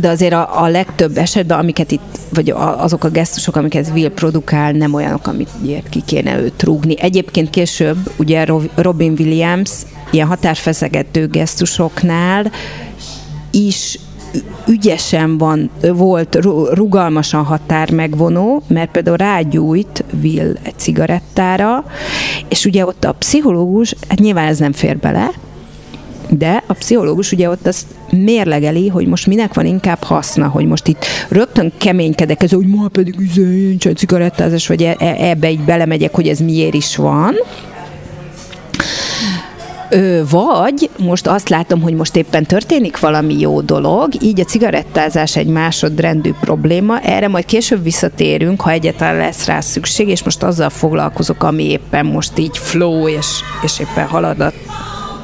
De 0.00 0.08
azért 0.08 0.32
a, 0.32 0.62
a 0.62 0.68
legtöbb 0.68 1.18
esetben, 1.18 1.58
amiket 1.58 1.90
itt, 1.90 2.18
vagy 2.34 2.50
azok 2.56 3.04
a 3.04 3.10
gesztusok, 3.10 3.56
amiket 3.56 3.90
Will 3.94 4.10
produkál, 4.10 4.72
nem 4.72 4.94
olyanok, 4.94 5.26
amit 5.26 5.50
ki 5.90 6.02
kéne 6.06 6.38
őt 6.38 6.62
rúgni. 6.62 7.00
Egyébként 7.00 7.50
később, 7.50 7.96
ugye 8.16 8.46
Robin 8.74 9.14
Williams 9.18 9.70
ilyen 10.10 10.26
határfeszegető 10.26 11.26
gesztusoknál 11.26 12.52
is 13.50 13.98
ügyesen 14.66 15.38
van, 15.38 15.70
volt, 15.92 16.38
rugalmasan 16.72 17.44
határ 17.44 17.90
megvonó, 17.90 18.62
mert 18.66 18.90
például 18.90 19.16
rágyújt 19.16 20.04
Will 20.22 20.52
egy 20.62 20.78
cigarettára, 20.78 21.84
és 22.48 22.64
ugye 22.64 22.86
ott 22.86 23.04
a 23.04 23.12
pszichológus, 23.12 23.94
hát 24.08 24.18
nyilván 24.18 24.46
ez 24.46 24.58
nem 24.58 24.72
fér 24.72 24.98
bele, 24.98 25.30
de 26.30 26.62
a 26.66 26.72
pszichológus 26.72 27.32
ugye 27.32 27.50
ott 27.50 27.66
azt 27.66 27.86
mérlegeli, 28.10 28.88
hogy 28.88 29.06
most 29.06 29.26
minek 29.26 29.54
van 29.54 29.66
inkább 29.66 30.02
haszna, 30.02 30.48
hogy 30.48 30.66
most 30.66 30.86
itt 30.86 31.04
rögtön 31.28 31.72
keménykedek, 31.78 32.42
ez, 32.42 32.50
hogy 32.50 32.66
ma 32.66 32.88
pedig 32.88 33.14
nincs 33.34 33.86
egy 33.86 33.96
cigarettázás, 33.96 34.66
vagy 34.66 34.82
e, 34.82 34.96
e, 34.98 35.16
ebbe 35.18 35.50
így 35.50 35.60
belemegyek, 35.60 36.14
hogy 36.14 36.28
ez 36.28 36.38
miért 36.38 36.74
is 36.74 36.96
van, 36.96 37.34
Ö, 39.90 40.22
vagy 40.30 40.90
most 40.98 41.26
azt 41.26 41.48
látom, 41.48 41.80
hogy 41.80 41.94
most 41.94 42.16
éppen 42.16 42.44
történik 42.44 42.98
valami 42.98 43.38
jó 43.38 43.60
dolog, 43.60 44.22
így 44.22 44.40
a 44.40 44.44
cigarettázás 44.44 45.36
egy 45.36 45.46
másodrendű 45.46 46.32
probléma, 46.40 47.00
erre 47.00 47.28
majd 47.28 47.44
később 47.44 47.82
visszatérünk, 47.82 48.60
ha 48.60 48.70
egyáltalán 48.70 49.16
lesz 49.16 49.46
rá 49.46 49.60
szükség, 49.60 50.08
és 50.08 50.24
most 50.24 50.42
azzal 50.42 50.70
foglalkozok, 50.70 51.42
ami 51.42 51.70
éppen 51.70 52.06
most 52.06 52.38
így 52.38 52.58
flow, 52.58 53.08
és, 53.08 53.26
és 53.62 53.78
éppen 53.78 54.06
halad 54.06 54.40
a 54.40 54.52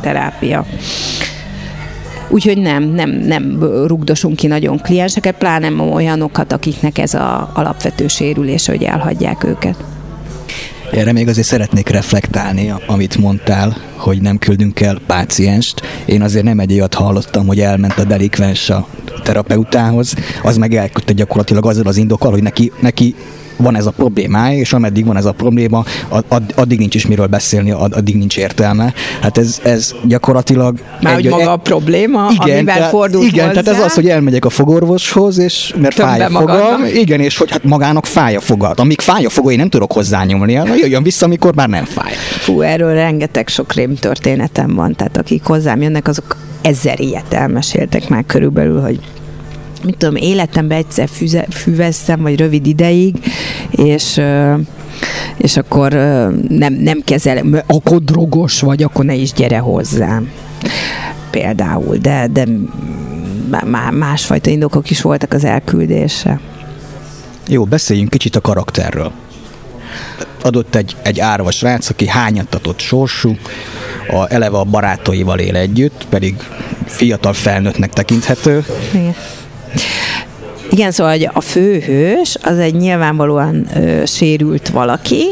terápia. 0.00 0.66
Úgyhogy 2.28 2.58
nem, 2.58 2.82
nem, 2.82 3.10
nem 3.10 3.58
rugdosunk 3.86 4.36
ki 4.36 4.46
nagyon 4.46 4.78
klienseket, 4.78 5.34
pláne 5.34 5.82
olyanokat, 5.82 6.52
akiknek 6.52 6.98
ez 6.98 7.14
a 7.14 7.50
alapvető 7.54 8.08
sérülése, 8.08 8.72
hogy 8.72 8.82
elhagyják 8.82 9.44
őket. 9.44 9.76
Erre 10.92 11.12
még 11.12 11.28
azért 11.28 11.46
szeretnék 11.46 11.88
reflektálni, 11.88 12.72
amit 12.86 13.16
mondtál, 13.16 13.76
hogy 13.96 14.20
nem 14.20 14.38
küldünk 14.38 14.80
el 14.80 15.00
pácienst. 15.06 15.82
Én 16.06 16.22
azért 16.22 16.44
nem 16.44 16.58
egy 16.58 16.72
olyat 16.72 16.94
hallottam, 16.94 17.46
hogy 17.46 17.60
elment 17.60 17.98
a 17.98 18.04
delikvens 18.04 18.70
a 18.70 18.86
terapeutához, 19.22 20.14
az 20.42 20.56
meg 20.56 20.74
elküldte 20.74 21.12
gyakorlatilag 21.12 21.66
azzal 21.66 21.86
az 21.86 21.96
indokkal, 21.96 22.30
hogy 22.30 22.42
neki, 22.42 22.72
neki 22.80 23.14
van 23.62 23.76
ez 23.76 23.86
a 23.86 23.90
problémája, 23.90 24.58
és 24.58 24.72
ameddig 24.72 25.06
van 25.06 25.16
ez 25.16 25.24
a 25.24 25.32
probléma, 25.32 25.84
ad, 26.08 26.42
addig 26.54 26.78
nincs 26.78 26.94
is 26.94 27.06
miről 27.06 27.26
beszélni, 27.26 27.70
addig 27.70 28.16
nincs 28.16 28.36
értelme. 28.36 28.92
Hát 29.20 29.38
ez, 29.38 29.60
ez 29.64 29.94
gyakorlatilag... 30.04 30.78
Már 31.00 31.16
egy, 31.16 31.22
hogy 31.22 31.30
maga 31.30 31.52
a 31.52 31.56
probléma, 31.56 32.28
igen, 32.30 32.56
amivel 32.56 32.76
tehát, 32.76 32.90
fordult 32.90 33.24
Igen, 33.24 33.48
hozzá. 33.48 33.60
tehát 33.60 33.80
ez 33.80 33.84
az, 33.84 33.94
hogy 33.94 34.08
elmegyek 34.08 34.44
a 34.44 34.50
fogorvoshoz, 34.50 35.38
és 35.38 35.74
mert 35.80 35.94
Többen 35.94 36.18
fáj 36.18 36.26
a 36.26 36.30
fogam, 36.30 36.84
igen, 36.94 37.20
és 37.20 37.38
hogy 37.38 37.50
hát 37.50 37.64
magának 37.64 38.06
fáj 38.06 38.36
a 38.36 38.40
fogad. 38.40 38.80
Amíg 38.80 39.00
fáj 39.00 39.24
a 39.24 39.30
foga, 39.30 39.50
én 39.50 39.58
nem 39.58 39.68
tudok 39.68 39.92
hozzányúlni, 39.92 40.54
na 40.54 40.74
jöjjön 40.74 41.02
vissza, 41.02 41.26
amikor 41.26 41.54
már 41.54 41.68
nem 41.68 41.84
fáj. 41.84 42.12
Fú, 42.40 42.60
erről 42.60 42.94
rengeteg 42.94 43.48
sok 43.48 43.72
rém 43.72 43.94
történetem 43.94 44.74
van, 44.74 44.94
tehát 44.96 45.16
akik 45.16 45.44
hozzám 45.44 45.82
jönnek, 45.82 46.08
azok 46.08 46.36
ezer 46.62 47.00
ilyet 47.00 47.32
elmeséltek 47.32 48.08
már 48.08 48.24
körülbelül, 48.26 48.80
hogy 48.80 49.00
mit 49.84 49.96
tudom, 49.96 50.16
életemben 50.16 50.78
egyszer 50.78 51.08
füze, 51.08 51.46
füveztem, 51.50 52.22
vagy 52.22 52.38
rövid 52.38 52.66
ideig, 52.66 53.14
és 53.70 54.20
és 55.36 55.56
akkor 55.56 55.92
nem, 56.48 56.74
nem 56.74 57.00
kezelem, 57.04 57.62
akkor 57.66 58.02
drogos 58.02 58.60
vagy, 58.60 58.82
akkor 58.82 59.04
ne 59.04 59.14
is 59.14 59.32
gyere 59.32 59.58
hozzám. 59.58 60.30
Például, 61.30 61.96
de, 61.96 62.26
de 62.32 62.46
másfajta 63.90 64.50
indokok 64.50 64.90
is 64.90 65.00
voltak 65.00 65.32
az 65.32 65.44
elküldése. 65.44 66.40
Jó, 67.48 67.64
beszéljünk 67.64 68.10
kicsit 68.10 68.36
a 68.36 68.40
karakterről. 68.40 69.12
Adott 70.42 70.74
egy, 70.74 70.96
egy 71.02 71.20
árva 71.20 71.50
srác, 71.50 71.90
aki 71.90 72.08
hányattatott 72.08 72.78
sorsú, 72.78 73.36
a, 74.08 74.32
eleve 74.32 74.58
a 74.58 74.64
barátaival 74.64 75.38
él 75.38 75.56
együtt, 75.56 76.06
pedig 76.08 76.34
fiatal 76.86 77.32
felnőttnek 77.32 77.92
tekinthető. 77.92 78.64
Igen. 78.92 79.14
Igen, 80.70 80.90
szóval 80.90 81.12
hogy 81.12 81.28
a 81.32 81.40
főhős 81.40 82.36
az 82.42 82.58
egy 82.58 82.74
nyilvánvalóan 82.74 83.66
ö, 83.76 84.02
sérült 84.06 84.68
valaki, 84.68 85.26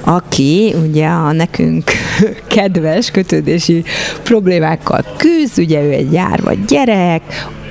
aki 0.00 0.74
ugye 0.88 1.06
a 1.06 1.32
nekünk 1.32 1.90
kedves 2.56 3.10
kötődési 3.10 3.84
problémákkal 4.22 5.04
küzd, 5.16 5.58
ugye 5.58 5.82
ő 5.82 5.90
egy 5.90 6.12
járva 6.12 6.52
gyerek, 6.68 7.22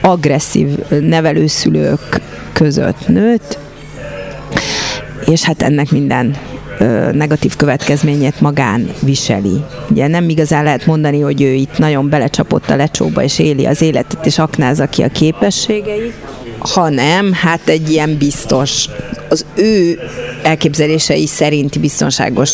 agresszív 0.02 0.68
nevelőszülők 0.90 2.22
között 2.54 3.08
nőtt, 3.08 3.58
és 5.26 5.44
hát 5.44 5.62
ennek 5.62 5.92
minden 5.92 6.36
negatív 7.12 7.56
következményét 7.56 8.42
magán 8.42 8.90
viseli. 9.02 9.64
Ugye 9.90 10.08
nem 10.08 10.30
igazán 10.30 10.64
lehet 10.64 10.86
mondani, 10.86 11.20
hogy 11.20 11.42
ő 11.42 11.54
itt 11.54 11.78
nagyon 11.78 12.10
belecsapott 12.10 12.70
a 12.70 12.76
lecsóba, 12.76 13.24
és 13.24 13.40
éli 13.40 13.66
az 13.66 13.82
életet, 13.82 14.26
és 14.26 14.40
aknázza 14.40 14.86
ki 14.86 15.04
a 15.04 15.08
képességeit, 15.08 16.14
hanem 16.60 17.34
hát 17.34 17.68
egy 17.68 17.90
ilyen 17.90 18.18
biztos, 18.18 18.90
az 19.30 19.46
ő 19.56 20.00
elképzelései 20.44 21.28
szerinti 21.28 21.80
biztonságos 21.80 22.52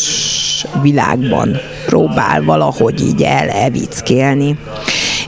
világban 0.82 1.56
próbál 1.86 2.42
valahogy 2.42 3.00
így 3.00 3.22
el 3.22 3.48
evickélni. 3.48 4.58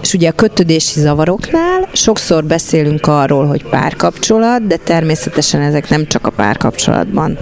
És 0.02 0.14
ugye 0.14 0.28
a 0.28 0.32
kötődési 0.32 1.00
zavaroknál 1.00 1.88
sokszor 1.92 2.44
beszélünk 2.44 3.06
arról, 3.06 3.46
hogy 3.46 3.64
párkapcsolat, 3.64 4.66
de 4.66 4.76
természetesen 4.76 5.60
ezek 5.60 5.88
nem 5.88 6.06
csak 6.06 6.26
a 6.26 6.30
párkapcsolatban 6.30 7.38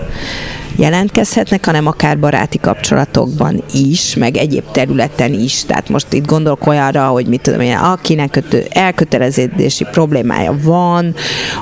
jelentkezhetnek, 0.77 1.65
hanem 1.65 1.87
akár 1.87 2.19
baráti 2.19 2.59
kapcsolatokban 2.59 3.63
is, 3.73 4.15
meg 4.15 4.37
egyéb 4.37 4.65
területen 4.73 5.33
is. 5.33 5.65
Tehát 5.65 5.89
most 5.89 6.13
itt 6.13 6.27
gondolok 6.27 6.67
olyanra, 6.67 7.07
hogy 7.07 7.27
mit 7.27 7.41
tudom 7.41 7.61
én, 7.61 7.77
akinek 7.77 8.31
kötő, 8.31 8.67
elkötelezési 8.71 9.87
problémája 9.91 10.57
van, 10.63 11.15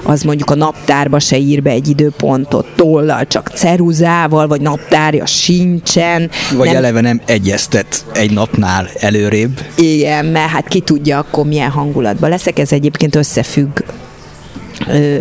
az 0.02 0.22
mondjuk 0.22 0.50
a 0.50 0.54
naptárba 0.54 1.18
se 1.18 1.36
ír 1.38 1.62
be 1.62 1.70
egy 1.70 1.88
időpontot 1.88 2.66
tollal, 2.76 3.26
csak 3.26 3.50
ceruzával, 3.54 4.46
vagy 4.46 4.60
naptárja 4.60 5.26
sincsen. 5.26 6.30
Vagy 6.56 6.66
nem... 6.66 6.76
eleve 6.76 7.00
nem 7.00 7.20
egyeztet 7.26 8.04
egy 8.12 8.30
napnál 8.30 8.88
előrébb. 9.00 9.60
Igen, 9.74 10.24
mert 10.24 10.50
hát 10.50 10.68
ki 10.68 10.80
tudja 10.80 11.18
akkor 11.18 11.46
milyen 11.46 11.70
hangulatban 11.70 12.30
leszek. 12.30 12.58
Ez 12.58 12.72
egyébként 12.72 13.14
összefügg 13.14 13.80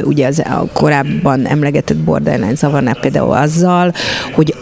ugye 0.03 0.27
az 0.27 0.39
a 0.39 0.65
korábban 0.73 1.45
emlegetett 1.45 1.97
borderline 1.97 2.55
zavarnál 2.55 2.99
például 2.99 3.33
azzal, 3.33 3.93
hogy 4.33 4.53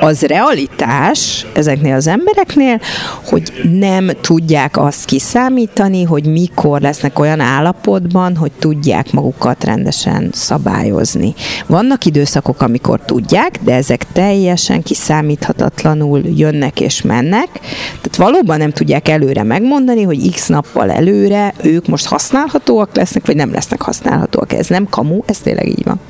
az 0.00 0.22
realitás 0.22 1.46
ezeknél 1.52 1.94
az 1.94 2.06
embereknél, 2.06 2.80
hogy 3.24 3.52
nem 3.78 4.10
tudják 4.20 4.76
azt 4.76 5.04
kiszámítani, 5.04 6.02
hogy 6.02 6.26
mikor 6.26 6.80
lesznek 6.80 7.18
olyan 7.18 7.40
állapotban, 7.40 8.36
hogy 8.36 8.52
tudják 8.58 9.12
magukat 9.12 9.64
rendesen 9.64 10.30
szabályozni. 10.32 11.34
Vannak 11.66 12.04
időszakok, 12.04 12.62
amikor 12.62 13.00
tudják, 13.00 13.58
de 13.62 13.74
ezek 13.74 14.06
teljesen 14.12 14.82
kiszámíthatatlanul 14.82 16.22
jönnek 16.36 16.80
és 16.80 17.02
mennek, 17.02 17.48
tehát 18.00 18.16
valóban 18.16 18.58
nem 18.58 18.70
tudják 18.70 19.08
előre 19.08 19.42
megmondani, 19.42 20.02
hogy 20.02 20.30
x 20.32 20.46
nappal 20.46 20.90
előre 20.90 21.54
ők 21.62 21.86
most 21.86 22.06
használhatóak 22.06 22.96
lesznek, 22.96 23.26
vagy 23.26 23.36
nem 23.36 23.52
lesznek 23.52 23.82
használhatóak. 23.82 24.52
Ez 24.52 24.66
nem 24.66 24.88
kamu, 24.88 25.20
ez 25.26 25.38
tényleg 25.38 25.68
így 25.68 25.84
van. 25.84 26.00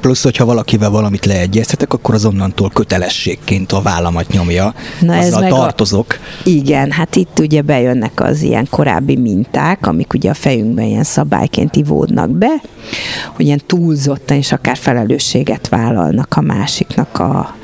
Plusz, 0.00 0.22
hogyha 0.22 0.44
valakivel 0.44 0.90
valamit 0.90 1.26
leegyeztetek, 1.26 1.92
akkor 1.92 2.14
azonnantól 2.14 2.70
kötelességként 2.70 3.72
a 3.72 3.82
vállamat 3.82 4.28
nyomja. 4.28 4.74
Na 5.00 5.14
ez 5.14 5.34
meg 5.34 5.50
tartozok. 5.50 6.18
A... 6.20 6.48
Igen, 6.48 6.90
hát 6.90 7.16
itt 7.16 7.38
ugye 7.38 7.62
bejönnek 7.62 8.20
az 8.20 8.42
ilyen 8.42 8.66
korábbi 8.70 9.16
minták, 9.16 9.86
amik 9.86 10.12
ugye 10.12 10.30
a 10.30 10.34
fejünkben 10.34 10.84
ilyen 10.84 11.04
szabályként 11.04 11.76
ivódnak 11.76 12.30
be, 12.30 12.62
hogy 13.32 13.44
ilyen 13.44 13.62
túlzottan 13.66 14.36
és 14.36 14.52
akár 14.52 14.76
felelősséget 14.76 15.68
vállalnak 15.68 16.36
a 16.36 16.40
másiknak 16.40 17.18
a, 17.18 17.54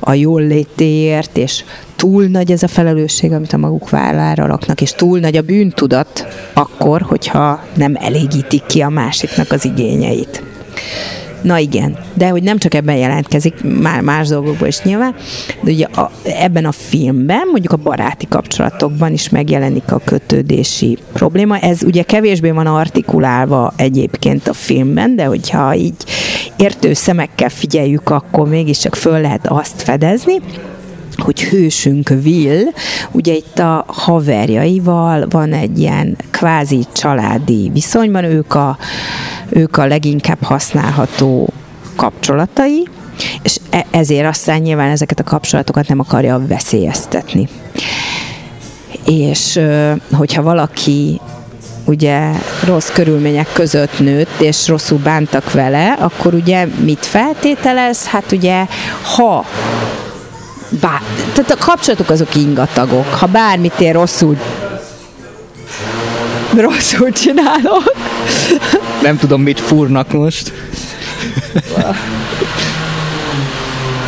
a 0.00 0.12
jól 0.12 0.42
létéért, 0.42 1.36
és 1.36 1.64
túl 1.96 2.24
nagy 2.24 2.50
ez 2.50 2.62
a 2.62 2.68
felelősség, 2.68 3.32
amit 3.32 3.52
a 3.52 3.56
maguk 3.56 3.90
vállára 3.90 4.46
raknak, 4.46 4.80
és 4.80 4.92
túl 4.92 5.18
nagy 5.18 5.36
a 5.36 5.42
bűntudat 5.42 6.26
akkor, 6.52 7.02
hogyha 7.02 7.64
nem 7.74 7.96
elégítik 8.00 8.66
ki 8.66 8.80
a 8.80 8.88
másiknak 8.88 9.52
az 9.52 9.64
igényeit. 9.64 10.42
Na 11.44 11.58
igen, 11.58 11.98
de 12.14 12.28
hogy 12.28 12.42
nem 12.42 12.58
csak 12.58 12.74
ebben 12.74 12.96
jelentkezik, 12.96 13.54
már 13.80 14.00
más 14.00 14.28
dolgokból 14.28 14.68
is 14.68 14.82
nyilván, 14.82 15.14
de 15.62 15.70
ugye 15.70 15.84
a, 15.84 16.10
ebben 16.24 16.64
a 16.64 16.72
filmben, 16.72 17.48
mondjuk 17.50 17.72
a 17.72 17.76
baráti 17.76 18.26
kapcsolatokban 18.28 19.12
is 19.12 19.28
megjelenik 19.28 19.92
a 19.92 20.00
kötődési 20.04 20.98
probléma. 21.12 21.58
Ez 21.58 21.82
ugye 21.82 22.02
kevésbé 22.02 22.50
van 22.50 22.66
artikulálva 22.66 23.72
egyébként 23.76 24.48
a 24.48 24.52
filmben, 24.52 25.16
de 25.16 25.24
hogyha 25.24 25.74
így 25.74 26.04
értő 26.56 26.92
szemekkel 26.92 27.48
figyeljük, 27.48 28.10
akkor 28.10 28.48
mégiscsak 28.48 28.94
föl 28.94 29.20
lehet 29.20 29.46
azt 29.46 29.82
fedezni, 29.82 30.40
hogy 31.20 31.42
hősünk 31.42 32.10
Will, 32.24 32.72
ugye 33.10 33.32
itt 33.32 33.58
a 33.58 33.84
haverjaival 33.86 35.26
van 35.30 35.52
egy 35.52 35.78
ilyen 35.78 36.16
kvázi 36.30 36.86
családi 36.92 37.70
viszonyban, 37.72 38.24
ők 38.24 38.54
a, 38.54 38.78
ők 39.48 39.76
a 39.76 39.86
leginkább 39.86 40.42
használható 40.42 41.48
kapcsolatai, 41.96 42.88
és 43.42 43.58
e, 43.70 43.86
ezért 43.90 44.26
aztán 44.26 44.60
nyilván 44.60 44.90
ezeket 44.90 45.20
a 45.20 45.24
kapcsolatokat 45.24 45.88
nem 45.88 46.00
akarja 46.00 46.46
veszélyeztetni. 46.46 47.48
És 49.06 49.60
hogyha 50.12 50.42
valaki 50.42 51.20
ugye 51.84 52.30
rossz 52.64 52.90
körülmények 52.90 53.48
között 53.52 53.98
nőtt, 53.98 54.40
és 54.40 54.68
rosszul 54.68 54.98
bántak 54.98 55.52
vele, 55.52 55.92
akkor 55.92 56.34
ugye 56.34 56.66
mit 56.84 57.06
feltételez? 57.06 58.06
Hát 58.06 58.32
ugye, 58.32 58.66
ha 59.16 59.44
bár, 60.80 61.00
tehát 61.32 61.50
a 61.50 61.56
kapcsolatok 61.56 62.10
azok 62.10 62.34
ingatagok. 62.34 63.14
Ha 63.14 63.26
bármit 63.26 63.80
én 63.80 63.92
rosszul 63.92 64.36
rosszul 66.56 67.10
csinálok. 67.10 67.94
Nem 69.02 69.16
tudom, 69.16 69.42
mit 69.42 69.60
fúrnak 69.60 70.12
most. 70.12 70.52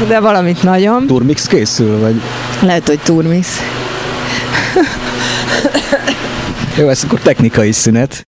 De 0.08 0.20
valamit 0.20 0.62
nagyon. 0.62 1.06
Turmix 1.06 1.46
készül, 1.46 1.98
vagy? 1.98 2.20
Lehet, 2.60 2.86
hogy 2.86 2.98
turmix. 2.98 3.48
Jó, 6.78 6.88
ez 6.88 7.02
akkor 7.04 7.18
technikai 7.20 7.72
szünet. 7.72 8.26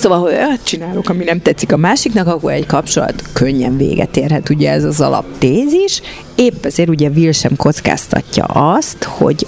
Szóval, 0.00 0.18
ha 0.18 0.24
olyat 0.24 0.64
csinálok, 0.64 1.08
ami 1.08 1.24
nem 1.24 1.42
tetszik 1.42 1.72
a 1.72 1.76
másiknak, 1.76 2.26
akkor 2.26 2.52
egy 2.52 2.66
kapcsolat 2.66 3.22
könnyen 3.32 3.76
véget 3.76 4.16
érhet, 4.16 4.48
ugye 4.48 4.70
ez 4.70 4.84
az 4.84 5.00
alaptézis. 5.00 6.02
Épp 6.34 6.64
ezért 6.64 6.88
ugye 6.88 7.08
Will 7.08 7.32
sem 7.32 7.56
kockáztatja 7.56 8.44
azt, 8.44 9.04
hogy 9.04 9.46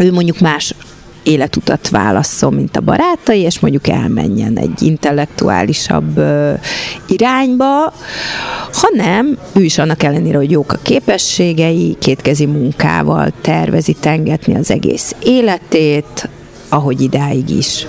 ő 0.00 0.12
mondjuk 0.12 0.40
más 0.40 0.74
életutat 1.22 1.88
válasszon, 1.88 2.52
mint 2.52 2.76
a 2.76 2.80
barátai, 2.80 3.40
és 3.40 3.58
mondjuk 3.58 3.88
elmenjen 3.88 4.58
egy 4.58 4.82
intellektuálisabb 4.82 6.18
ö, 6.18 6.52
irányba, 7.08 7.92
hanem 8.72 9.38
ő 9.54 9.62
is 9.62 9.78
annak 9.78 10.02
ellenére, 10.02 10.36
hogy 10.36 10.50
jók 10.50 10.72
a 10.72 10.78
képességei, 10.82 11.96
kétkezi 12.00 12.46
munkával 12.46 13.32
tervezi 13.40 13.96
tengetni 14.00 14.54
az 14.54 14.70
egész 14.70 15.14
életét, 15.22 16.28
ahogy 16.68 17.00
idáig 17.00 17.50
is 17.50 17.86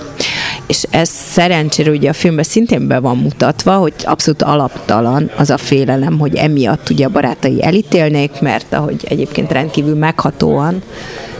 és 0.70 0.82
ez 0.90 1.08
szerencsére 1.08 1.90
ugye 1.90 2.08
a 2.08 2.12
filmben 2.12 2.44
szintén 2.44 2.86
be 2.86 2.98
van 2.98 3.16
mutatva, 3.16 3.76
hogy 3.76 3.94
abszolút 4.04 4.42
alaptalan 4.42 5.30
az 5.36 5.50
a 5.50 5.56
félelem, 5.56 6.18
hogy 6.18 6.34
emiatt 6.34 6.90
ugye 6.90 7.06
a 7.06 7.08
barátai 7.08 7.64
elítélnék, 7.64 8.40
mert 8.40 8.72
ahogy 8.72 9.04
egyébként 9.08 9.52
rendkívül 9.52 9.94
meghatóan 9.94 10.82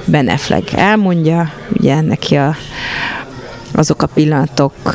Ben 0.04 0.28
Affleck 0.28 0.72
elmondja, 0.72 1.52
ugye 1.78 2.00
neki 2.00 2.36
a, 2.36 2.56
azok 3.72 4.02
a 4.02 4.06
pillanatok 4.06 4.92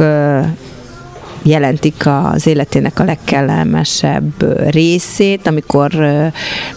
jelentik 1.43 2.03
az 2.05 2.47
életének 2.47 2.99
a 2.99 3.03
legkellemesebb 3.03 4.69
részét, 4.71 5.47
amikor 5.47 5.91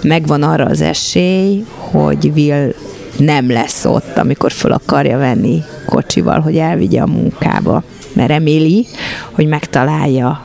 megvan 0.03 0.43
arra 0.43 0.65
az 0.65 0.81
esély, 0.81 1.65
hogy 1.77 2.33
Will 2.35 2.75
nem 3.19 3.51
lesz 3.51 3.85
ott, 3.85 4.17
amikor 4.17 4.53
föl 4.53 4.73
akarja 4.73 5.19
venni 5.19 5.63
kocsival, 5.87 6.41
hogy 6.41 6.57
elvigye 6.57 7.01
a 7.01 7.07
munkába. 7.07 7.83
Mert 8.13 8.29
reméli, 8.29 8.87
hogy 9.31 9.47
megtalálja 9.47 10.45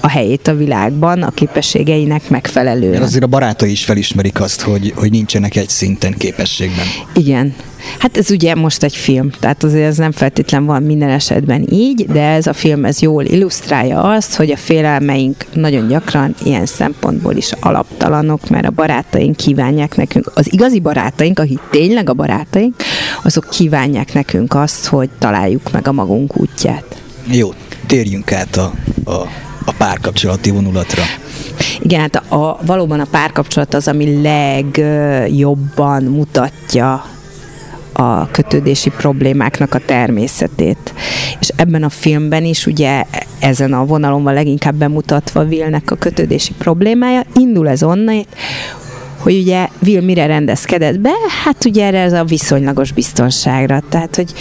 a 0.00 0.08
helyét 0.08 0.48
a 0.48 0.54
világban 0.54 1.22
a 1.22 1.30
képességeinek 1.30 2.28
megfelelően. 2.28 3.02
Azért 3.02 3.24
a 3.24 3.26
barátai 3.26 3.70
is 3.70 3.84
felismerik 3.84 4.40
azt, 4.40 4.60
hogy, 4.60 4.92
hogy 4.96 5.10
nincsenek 5.10 5.56
egy 5.56 5.68
szinten 5.68 6.14
képességben. 6.18 6.86
Igen. 7.14 7.54
Hát 7.98 8.16
ez 8.16 8.30
ugye 8.30 8.54
most 8.54 8.82
egy 8.82 8.96
film, 8.96 9.30
tehát 9.30 9.62
azért 9.62 9.86
ez 9.86 9.96
nem 9.96 10.12
feltétlen 10.12 10.64
van 10.64 10.82
minden 10.82 11.08
esetben 11.08 11.66
így, 11.70 12.06
de 12.06 12.22
ez 12.22 12.46
a 12.46 12.52
film 12.52 12.84
ez 12.84 13.00
jól 13.00 13.24
illusztrálja 13.24 14.02
azt, 14.02 14.34
hogy 14.34 14.50
a 14.50 14.56
félelmeink 14.56 15.44
nagyon 15.52 15.88
gyakran 15.88 16.34
ilyen 16.44 16.66
szempontból 16.66 17.34
is 17.34 17.52
alaptalanok, 17.60 18.48
mert 18.48 18.66
a 18.66 18.70
barátaink 18.70 19.36
kívánják 19.36 19.96
nekünk, 19.96 20.30
az 20.34 20.52
igazi 20.52 20.80
barátaink, 20.80 21.38
akik 21.38 21.60
tényleg 21.70 22.08
a 22.08 22.14
barátaink, 22.14 22.74
azok 23.22 23.48
kívánják 23.50 24.14
nekünk 24.14 24.54
azt, 24.54 24.86
hogy 24.86 25.08
találjuk 25.18 25.72
meg 25.72 25.88
a 25.88 25.92
magunk 25.92 26.40
útját. 26.40 27.02
Jó, 27.30 27.52
térjünk 27.86 28.32
át 28.32 28.56
a, 28.56 28.72
a 29.04 29.26
a 29.66 29.72
párkapcsolati 29.72 30.50
vonulatra. 30.50 31.02
Igen, 31.80 32.00
hát 32.00 32.16
a, 32.16 32.58
valóban 32.62 33.00
a 33.00 33.06
párkapcsolat 33.10 33.74
az, 33.74 33.88
ami 33.88 34.22
legjobban 34.22 36.02
mutatja 36.02 37.04
a 37.96 38.30
kötődési 38.30 38.90
problémáknak 38.90 39.74
a 39.74 39.78
természetét. 39.78 40.94
És 41.40 41.48
ebben 41.56 41.82
a 41.82 41.88
filmben 41.88 42.44
is 42.44 42.66
ugye 42.66 43.04
ezen 43.38 43.72
a 43.72 43.84
vonalon 43.84 44.22
van 44.22 44.34
leginkább 44.34 44.74
bemutatva 44.74 45.44
Vilnek 45.44 45.90
a 45.90 45.96
kötődési 45.96 46.52
problémája. 46.58 47.22
Indul 47.34 47.68
ez 47.68 47.82
onnan, 47.82 48.26
hogy 49.18 49.34
ugye 49.34 49.68
Will 49.86 50.02
mire 50.02 50.26
rendezkedett 50.26 51.00
be? 51.00 51.10
Hát 51.44 51.64
ugye 51.64 51.84
erre 51.84 52.00
ez 52.00 52.12
a 52.12 52.24
viszonylagos 52.24 52.92
biztonságra. 52.92 53.82
Tehát, 53.88 54.16
hogy 54.16 54.32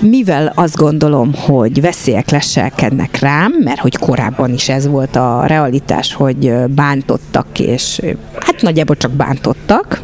mivel 0.00 0.52
azt 0.54 0.76
gondolom, 0.76 1.34
hogy 1.34 1.80
veszélyek 1.80 2.30
leselkednek 2.30 3.18
rám, 3.18 3.52
mert 3.64 3.80
hogy 3.80 3.96
korábban 3.96 4.52
is 4.52 4.68
ez 4.68 4.86
volt 4.86 5.16
a 5.16 5.44
realitás, 5.46 6.14
hogy 6.14 6.52
bántottak, 6.68 7.58
és 7.58 8.00
hát 8.38 8.62
nagyjából 8.62 8.96
csak 8.96 9.10
bántottak, 9.10 10.02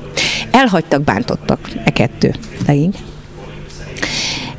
elhagytak, 0.55 1.03
bántottak, 1.03 1.59
e 1.85 1.91
kettő 1.91 2.35
legink. 2.67 2.95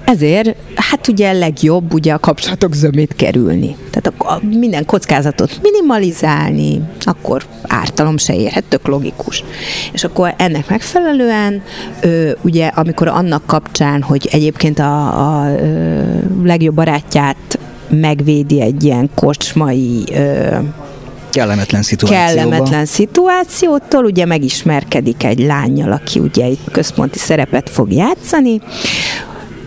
Ezért, 0.06 0.56
hát 0.76 1.08
ugye 1.08 1.32
legjobb 1.32 1.94
ugye 1.94 2.14
a 2.14 2.20
kapcsolatok 2.20 2.74
zömét 2.74 3.16
kerülni. 3.16 3.76
Tehát 3.90 4.14
a, 4.18 4.34
a, 4.34 4.40
minden 4.58 4.86
kockázatot 4.86 5.60
minimalizálni, 5.62 6.82
akkor 7.00 7.46
ártalom 7.68 8.18
se 8.18 8.36
érhet, 8.36 8.64
tök 8.64 8.88
logikus. 8.88 9.44
És 9.92 10.04
akkor 10.04 10.34
ennek 10.38 10.70
megfelelően, 10.70 11.62
ö, 12.02 12.32
ugye 12.42 12.68
amikor 12.68 13.08
annak 13.08 13.46
kapcsán, 13.46 14.02
hogy 14.02 14.30
egyébként 14.32 14.80
a, 14.80 15.42
a 15.42 15.50
ö, 15.50 16.02
legjobb 16.44 16.76
barátját 16.76 17.60
megvédi 17.90 18.62
egy 18.62 18.84
ilyen 18.84 19.10
kocsmai 19.16 20.04
ö, 20.12 20.58
kellemetlen 21.36 21.82
szituációban. 21.82 22.36
Kellemetlen 22.36 22.86
szituációtól, 22.86 24.06
ugye 24.06 24.26
megismerkedik 24.26 25.24
egy 25.24 25.40
lányjal, 25.40 25.92
aki 25.92 26.20
ugye 26.20 26.44
egy 26.44 26.60
központi 26.72 27.20
szerepet 27.20 27.70
fog 27.70 27.92
játszani, 27.92 28.62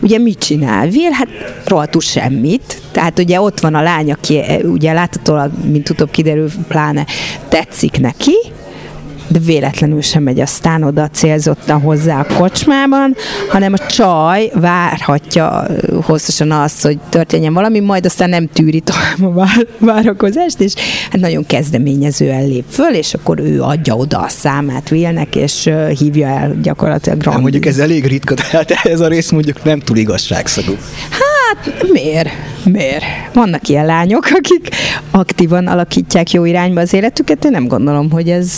ugye 0.01 0.19
mit 0.19 0.39
csinál? 0.39 0.89
Will? 0.89 1.11
Hát 1.13 1.29
rohadtul 1.65 2.01
semmit. 2.01 2.83
Tehát 2.93 3.19
ugye 3.19 3.41
ott 3.41 3.61
van 3.61 3.75
a 3.75 3.83
lány, 3.83 4.13
aki 4.13 4.43
ugye 4.63 4.93
láthatólag, 4.93 5.51
mint 5.65 5.91
utóbb 5.91 6.11
kiderül, 6.11 6.51
pláne 6.69 7.07
tetszik 7.49 8.01
neki, 8.01 8.35
de 9.29 9.39
véletlenül 9.39 10.01
sem 10.01 10.23
megy 10.23 10.41
aztán 10.41 10.83
oda 10.83 11.09
célzottan 11.09 11.81
hozzá 11.81 12.21
a 12.21 12.35
kocsmában, 12.35 13.17
hanem 13.49 13.73
a 13.73 13.87
csaj 13.87 14.51
várhatja 14.55 15.67
hosszasan 16.03 16.51
azt, 16.51 16.83
hogy 16.83 16.99
történjen 17.09 17.53
valami, 17.53 17.81
majd 17.81 18.05
aztán 18.05 18.29
nem 18.29 18.47
tűri 18.47 18.81
tovább 18.81 19.37
a 19.37 19.49
várakozást, 19.79 20.61
és 20.61 20.75
hát 21.11 21.21
nagyon 21.21 21.47
kezdeményezően 21.47 22.47
lép 22.47 22.65
föl, 22.71 22.95
és 22.95 23.15
akkor 23.15 23.41
ő 23.41 23.63
adja 23.63 23.97
oda 23.97 24.19
a 24.19 24.29
számát 24.29 24.91
Willnek, 24.91 25.37
és 25.37 25.71
hívja 25.99 26.29
el 26.29 26.57
gyakorlatilag 26.63 27.19
Grandi. 27.19 27.41
mondjuk 27.41 27.67
ez 27.67 27.79
elég 27.79 28.07
ritka, 28.07 28.35
tehát 28.35 28.71
ez 28.71 29.01
a 29.01 29.09
rész 29.09 29.31
mondjuk 29.31 29.65
nem 29.65 29.81
túl 29.81 29.97
igazságszagú. 29.97 30.73
Hát 31.11 31.38
miért? 31.93 32.29
Miért? 32.65 33.05
Vannak 33.33 33.69
ilyen 33.69 33.87
lányok, 33.87 34.27
akik 34.33 34.69
aktívan 35.11 35.67
alakítják 35.67 36.31
jó 36.31 36.45
irányba 36.45 36.81
az 36.81 36.93
életüket, 36.93 37.45
én 37.45 37.51
nem 37.51 37.67
gondolom, 37.67 38.11
hogy 38.11 38.31
ez 38.31 38.57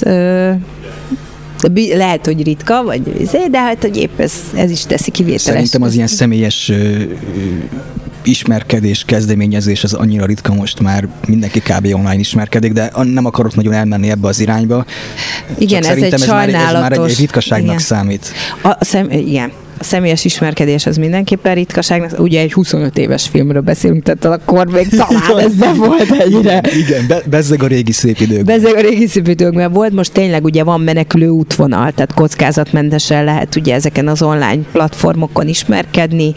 lehet, 1.94 2.26
hogy 2.26 2.42
ritka, 2.42 2.82
vagy 2.82 3.20
izé, 3.20 3.38
de 3.50 3.58
hát, 3.60 3.80
hogy 3.80 3.96
épp 3.96 4.20
ez, 4.20 4.32
ez 4.54 4.70
is 4.70 4.82
teszi 4.82 5.10
kivételes. 5.10 5.42
Szerintem 5.42 5.82
az 5.82 5.94
ilyen 5.94 6.06
személyes 6.06 6.72
ismerkedés, 8.22 9.04
kezdeményezés 9.06 9.84
az 9.84 9.92
annyira 9.92 10.26
ritka 10.26 10.54
most 10.54 10.80
már 10.80 11.08
mindenki 11.26 11.60
kb. 11.60 11.86
online 11.94 12.18
ismerkedik, 12.18 12.72
de 12.72 12.90
nem 13.02 13.24
akarok 13.24 13.54
nagyon 13.54 13.72
elmenni 13.72 14.10
ebbe 14.10 14.28
az 14.28 14.40
irányba. 14.40 14.84
Igen, 15.58 15.84
ez 15.84 15.96
egy 15.96 16.18
sajnálatos. 16.18 16.64
Ez 16.66 16.72
már, 16.72 16.92
ez 16.92 16.98
már 16.98 17.08
egy 17.08 17.18
ritkaságnak 17.18 17.66
igen. 17.66 17.78
számít. 17.78 18.32
A, 18.62 18.84
szem, 18.84 19.10
igen, 19.10 19.52
a 19.80 19.84
személyes 19.84 20.24
ismerkedés 20.24 20.86
az 20.86 20.96
mindenképpen 20.96 21.54
ritkaság. 21.54 22.12
Ugye 22.18 22.40
egy 22.40 22.52
25 22.52 22.98
éves 22.98 23.28
filmről 23.28 23.60
beszélünk, 23.60 24.02
tehát 24.02 24.24
akkor 24.24 24.66
még 24.66 24.88
talán 24.88 25.38
ez 25.38 25.54
nem 25.54 25.76
volt 25.76 26.10
egyre. 26.10 26.60
Igen, 26.78 27.06
be, 27.08 27.22
bezzeg 27.30 27.62
a 27.62 27.66
régi 27.66 27.92
szép 27.92 28.20
időkben. 28.20 28.60
Bezzeg 28.60 28.76
a 28.76 28.80
régi 28.80 29.06
szép 29.06 29.28
időkben 29.28 29.72
volt, 29.72 29.92
most 29.92 30.12
tényleg 30.12 30.44
ugye 30.44 30.64
van 30.64 30.80
menekülő 30.80 31.28
útvonal, 31.28 31.92
tehát 31.92 32.14
kockázatmentesen 32.14 33.24
lehet 33.24 33.56
ugye 33.56 33.74
ezeken 33.74 34.08
az 34.08 34.22
online 34.22 34.62
platformokon 34.72 35.48
ismerkedni. 35.48 36.32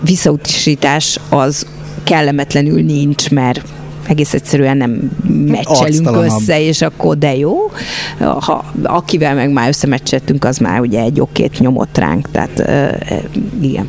Visszautisítás 0.00 1.18
az 1.28 1.66
kellemetlenül 2.02 2.82
nincs, 2.82 3.30
mert 3.30 3.62
egész 4.06 4.34
egyszerűen 4.34 4.76
nem 4.76 5.10
meccselünk 5.46 6.16
össze, 6.16 6.60
és 6.60 6.82
akkor 6.82 7.18
de 7.18 7.36
jó. 7.36 7.56
Ha, 8.18 8.64
akivel 8.82 9.34
meg 9.34 9.50
már 9.50 9.68
összemeccseltünk, 9.68 10.44
az 10.44 10.58
már 10.58 10.80
ugye 10.80 11.00
egy 11.00 11.20
okét 11.20 11.58
nyomott 11.58 11.98
ránk, 11.98 12.30
tehát 12.30 12.64
igen. 13.60 13.88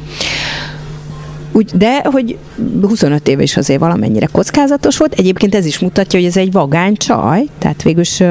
Úgy, 1.52 1.72
de 1.74 2.02
hogy 2.04 2.38
25 2.82 3.28
éve 3.28 3.44
is 3.44 3.58
azért 3.58 3.80
valamennyire 3.80 4.26
kockázatos 4.26 4.98
volt. 4.98 5.14
Egyébként 5.14 5.56
ez 5.56 5.66
is 5.66 5.80
mutatja, 5.80 6.20
hogy 6.20 6.28
ez 6.28 6.38
egy 6.38 6.52
vagány 6.52 6.96
csaj, 6.96 7.46
tehát 7.60 7.84
végülis 7.84 8.24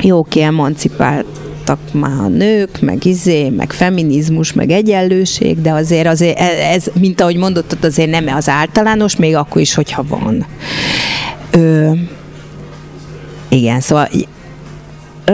jó 0.00 0.26
emancipált 0.40 1.26
voltak 1.66 1.92
már 1.92 2.24
a 2.24 2.28
nők, 2.28 2.80
meg 2.80 3.04
izé, 3.04 3.48
meg 3.48 3.72
feminizmus, 3.72 4.52
meg 4.52 4.70
egyenlőség, 4.70 5.60
de 5.60 5.72
azért, 5.72 6.06
azért 6.06 6.38
e- 6.38 6.72
ez, 6.72 6.84
mint 7.00 7.20
ahogy 7.20 7.36
mondottad, 7.36 7.84
azért 7.84 8.10
nem 8.10 8.26
az 8.36 8.48
általános, 8.48 9.16
még 9.16 9.36
akkor 9.36 9.60
is, 9.60 9.74
hogyha 9.74 10.04
van. 10.08 10.46
Ö, 11.50 11.90
igen, 13.48 13.80
szóval 13.80 14.08
Ö, 15.24 15.32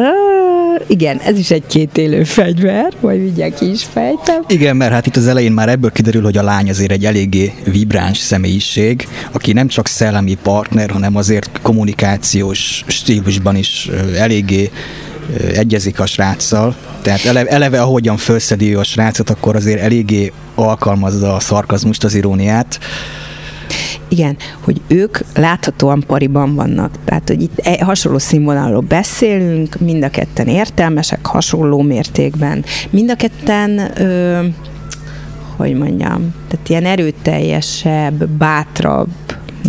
igen, 0.86 1.18
ez 1.18 1.38
is 1.38 1.50
egy 1.50 1.66
kétélő 1.66 2.24
fegyver, 2.24 2.92
vagy 3.00 3.30
ugye 3.32 3.48
ki 3.48 3.70
is 3.70 3.84
fejtem. 3.84 4.44
Igen, 4.46 4.76
mert 4.76 4.92
hát 4.92 5.06
itt 5.06 5.16
az 5.16 5.26
elején 5.26 5.52
már 5.52 5.68
ebből 5.68 5.92
kiderül, 5.92 6.22
hogy 6.22 6.36
a 6.36 6.42
lány 6.42 6.70
azért 6.70 6.90
egy 6.90 7.04
eléggé 7.04 7.52
vibráns 7.64 8.18
személyiség, 8.18 9.08
aki 9.32 9.52
nem 9.52 9.68
csak 9.68 9.86
szellemi 9.86 10.36
partner, 10.42 10.90
hanem 10.90 11.16
azért 11.16 11.58
kommunikációs 11.62 12.84
stílusban 12.86 13.56
is 13.56 13.90
eléggé 14.16 14.70
egyezik 15.54 16.00
a 16.00 16.06
sráccal, 16.06 16.74
tehát 17.02 17.24
eleve, 17.24 17.50
eleve 17.50 17.82
ahogyan 17.82 18.16
felszedi 18.16 18.74
a 18.74 18.82
srácot, 18.82 19.30
akkor 19.30 19.56
azért 19.56 19.80
eléggé 19.80 20.32
alkalmazza 20.54 21.34
a 21.34 21.40
szarkazmust, 21.40 22.04
az 22.04 22.14
iróniát. 22.14 22.78
Igen, 24.08 24.36
hogy 24.60 24.80
ők 24.88 25.18
láthatóan 25.34 26.04
pariban 26.06 26.54
vannak. 26.54 26.94
Tehát, 27.04 27.28
hogy 27.28 27.42
itt 27.42 27.58
e, 27.58 27.84
hasonló 27.84 28.18
színvonalról 28.18 28.80
beszélünk, 28.80 29.80
mind 29.80 30.04
a 30.04 30.10
ketten 30.10 30.48
értelmesek, 30.48 31.26
hasonló 31.26 31.82
mértékben. 31.82 32.64
Mind 32.90 33.10
a 33.10 33.14
ketten, 33.14 34.00
ö, 34.00 34.46
hogy 35.56 35.74
mondjam, 35.74 36.34
tehát 36.48 36.68
ilyen 36.68 36.84
erőteljesebb, 36.84 38.28
bátrabb, 38.28 39.08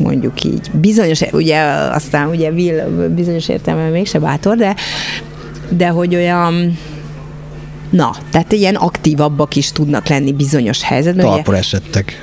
mondjuk 0.02 0.44
így. 0.44 0.72
Bizonyos, 0.74 1.22
ugye 1.32 1.62
aztán 1.92 2.30
ugye 2.30 2.50
Will 2.50 3.08
bizonyos 3.16 3.50
értelemben 3.50 3.92
mégse 3.92 4.20
bátor, 4.20 4.56
de 4.56 4.76
de 5.78 5.88
hogy 5.88 6.16
olyan 6.16 6.78
Na, 7.92 8.16
tehát 8.32 8.52
ilyen 8.52 8.76
aktívabbak 8.76 9.56
is 9.56 9.72
tudnak 9.72 10.08
lenni 10.08 10.32
bizonyos 10.32 10.84
helyzetben. 10.84 11.26
Talpra 11.26 11.58
esettek. 11.58 12.20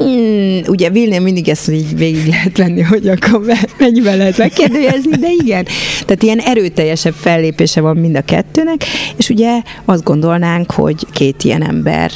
Mm, 0.00 0.58
ugye 0.66 0.90
Vilnél 0.90 1.20
mindig 1.20 1.48
ezt 1.48 1.70
így 1.70 1.96
végig 1.96 2.26
lehet 2.26 2.56
venni, 2.56 2.80
hogy 2.80 3.08
akkor 3.08 3.42
mennyivel 3.78 4.16
lehet 4.16 4.38
megkérdőjelezni, 4.38 5.16
de 5.16 5.28
igen. 5.42 5.64
Tehát 6.00 6.22
ilyen 6.22 6.38
erőteljesebb 6.38 7.14
fellépése 7.14 7.80
van 7.80 7.96
mind 7.96 8.16
a 8.16 8.22
kettőnek, 8.22 8.84
és 9.16 9.28
ugye 9.28 9.62
azt 9.84 10.04
gondolnánk, 10.04 10.70
hogy 10.70 11.06
két 11.12 11.44
ilyen 11.44 11.62
ember 11.62 12.12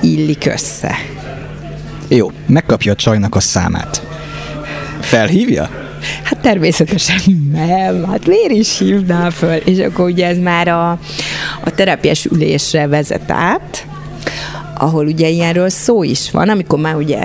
illik 0.00 0.46
össze. 0.46 0.94
Jó, 2.08 2.32
megkapja 2.46 2.92
a 2.92 2.96
csajnak 2.96 3.34
a 3.34 3.40
számát. 3.40 4.06
Felhívja? 5.00 5.79
Hát 6.22 6.38
természetesen 6.38 7.50
nem, 7.52 8.04
hát 8.04 8.26
miért 8.26 8.52
is 8.52 8.78
hívná 8.78 9.30
föl? 9.30 9.54
És 9.54 9.78
akkor 9.78 10.04
ugye 10.04 10.26
ez 10.26 10.38
már 10.38 10.68
a, 10.68 10.90
a 11.64 11.70
terápiás 11.74 12.24
ülésre 12.24 12.86
vezet 12.86 13.30
át, 13.30 13.86
ahol 14.80 15.06
ugye 15.06 15.28
ilyenről 15.28 15.68
szó 15.68 16.02
is 16.02 16.30
van, 16.30 16.48
amikor 16.48 16.78
már 16.78 16.96
ugye 16.96 17.18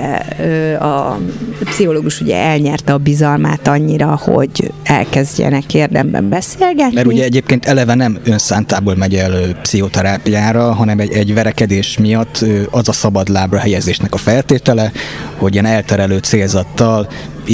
a 0.76 1.18
pszichológus 1.64 2.20
ugye 2.20 2.36
elnyerte 2.36 2.92
a 2.92 2.98
bizalmát 2.98 3.68
annyira, 3.68 4.20
hogy 4.22 4.72
elkezdjenek 4.82 5.74
érdemben 5.74 6.28
beszélgetni. 6.28 6.94
Mert 6.94 7.06
ugye 7.06 7.24
egyébként 7.24 7.66
eleve 7.66 7.94
nem 7.94 8.18
önszántából 8.24 8.94
megy 8.94 9.14
el 9.14 9.60
pszichoterápiára, 9.62 10.72
hanem 10.72 10.98
egy, 10.98 11.12
egy 11.12 11.34
verekedés 11.34 11.98
miatt 11.98 12.44
az 12.70 12.88
a 12.88 12.92
szabad 12.92 13.28
lábra 13.28 13.58
helyezésnek 13.58 14.14
a 14.14 14.16
feltétele, 14.16 14.92
hogy 15.36 15.52
ilyen 15.52 15.66
elterelő 15.66 16.18
célzattal 16.18 17.08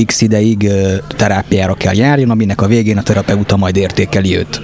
x 0.07 0.21
ideig 0.21 0.71
terápiára 1.17 1.75
kell 1.75 1.95
járjon, 1.95 2.31
aminek 2.31 2.61
a 2.61 2.67
végén 2.67 2.99
a 2.99 3.03
terapeuta 3.03 3.57
majd 3.57 3.77
értékeli 3.77 4.37
őt. 4.37 4.61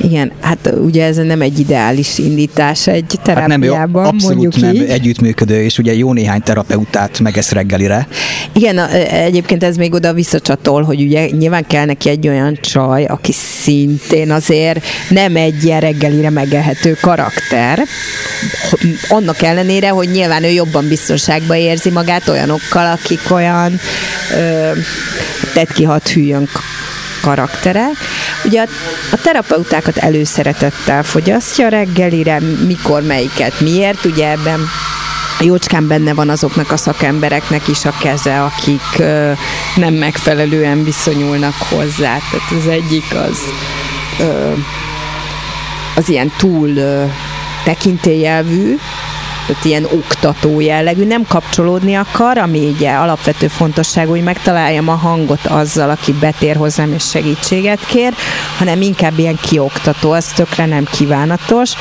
Igen, 0.00 0.32
hát 0.40 0.72
ugye 0.84 1.04
ez 1.04 1.16
nem 1.16 1.40
egy 1.40 1.58
ideális 1.58 2.18
indítás 2.18 2.86
egy 2.86 3.18
terápiában, 3.22 4.04
hát 4.04 4.12
nem, 4.12 4.14
abszolút 4.14 4.60
nem 4.60 4.74
így. 4.74 4.82
együttműködő, 4.82 5.62
és 5.62 5.78
ugye 5.78 5.94
jó 5.94 6.12
néhány 6.12 6.42
terapeutát 6.42 7.18
megesz 7.18 7.50
reggelire. 7.50 8.08
Igen, 8.52 8.78
egyébként 9.10 9.64
ez 9.64 9.76
még 9.76 9.92
oda 9.92 10.12
visszacsatol, 10.12 10.82
hogy 10.82 11.00
ugye 11.00 11.28
nyilván 11.30 11.66
kell 11.66 11.84
neki 11.84 12.08
egy 12.08 12.28
olyan 12.28 12.58
csaj, 12.60 13.04
aki 13.04 13.32
szintén 13.62 14.30
azért 14.30 14.84
nem 15.08 15.36
egy 15.36 15.64
ilyen 15.64 15.80
reggelire 15.80 16.30
megehető 16.30 16.96
karakter, 17.00 17.82
annak 19.08 19.42
ellenére, 19.42 19.88
hogy 19.88 20.10
nyilván 20.10 20.44
ő 20.44 20.50
jobban 20.50 20.88
biztonságban 20.88 21.56
érzi 21.56 21.90
magát 21.90 22.28
olyanokkal, 22.28 22.86
akik 22.86 23.20
olyan 23.30 23.80
ö, 24.36 24.47
tett 25.54 25.72
ki 25.72 25.84
hat 25.84 26.08
hűjön 26.08 26.48
karakterek. 27.20 27.96
Ugye 28.44 28.60
a, 28.60 28.66
a 29.12 29.16
terapeutákat 29.22 29.96
előszeretettel 29.96 31.02
fogyasztja 31.02 31.68
reggelire, 31.68 32.40
mikor, 32.66 33.02
melyiket, 33.02 33.60
miért, 33.60 34.04
ugye 34.04 34.30
ebben 34.30 34.60
jócskán 35.40 35.88
benne 35.88 36.14
van 36.14 36.28
azoknak 36.28 36.72
a 36.72 36.76
szakembereknek 36.76 37.68
is 37.68 37.84
a 37.84 37.94
keze, 38.00 38.42
akik 38.42 38.80
ö, 38.98 39.32
nem 39.76 39.94
megfelelően 39.94 40.84
viszonyulnak 40.84 41.54
hozzá. 41.54 42.16
Tehát 42.30 42.50
az 42.58 42.66
egyik 42.66 43.14
az 43.14 43.38
ö, 44.20 44.52
az 45.94 46.08
ilyen 46.08 46.32
túl 46.36 46.68
ö, 46.68 47.04
tekintélyelvű, 47.64 48.76
tehát 49.48 49.64
ilyen 49.64 49.84
oktató 49.84 50.60
jellegű, 50.60 51.04
nem 51.04 51.24
kapcsolódni 51.28 51.94
akar, 51.94 52.38
ami 52.38 52.66
ugye 52.66 52.90
alapvető 52.90 53.48
fontosságú, 53.48 54.10
hogy 54.10 54.22
megtaláljam 54.22 54.88
a 54.88 54.94
hangot 54.94 55.46
azzal, 55.46 55.90
aki 55.90 56.12
betér 56.12 56.56
hozzám 56.56 56.92
és 56.92 57.08
segítséget 57.08 57.86
kér, 57.86 58.14
hanem 58.58 58.80
inkább 58.80 59.18
ilyen 59.18 59.38
kioktató, 59.40 60.10
az 60.10 60.24
tökre 60.24 60.66
nem 60.66 60.84
kívánatos. 60.84 61.72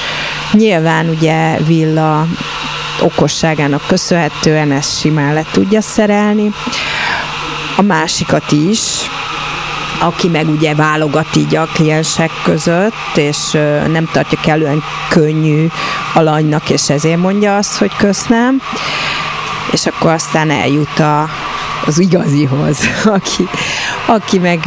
Nyilván 0.51 1.09
ugye 1.09 1.57
Villa 1.57 2.27
okosságának 3.01 3.87
köszönhetően 3.87 4.71
ezt 4.71 4.99
simán 4.99 5.33
le 5.33 5.45
tudja 5.51 5.81
szerelni. 5.81 6.51
A 7.77 7.81
másikat 7.81 8.51
is, 8.51 8.79
aki 9.99 10.27
meg 10.27 10.49
ugye 10.49 10.75
válogat 10.75 11.35
így 11.35 11.55
a 11.55 11.67
kliensek 11.73 12.31
között, 12.43 13.15
és 13.15 13.51
nem 13.91 14.09
tartja 14.11 14.39
kellően 14.41 14.83
könnyű 15.09 15.67
alanynak, 16.13 16.69
és 16.69 16.89
ezért 16.89 17.19
mondja 17.19 17.55
azt, 17.55 17.77
hogy 17.77 17.91
köszönöm, 17.97 18.61
és 19.71 19.85
akkor 19.85 20.11
aztán 20.11 20.49
eljut 20.51 20.99
a, 20.99 21.29
az 21.85 21.99
igazihoz, 21.99 22.77
aki, 23.17 23.47
aki 24.05 24.37
meg 24.37 24.59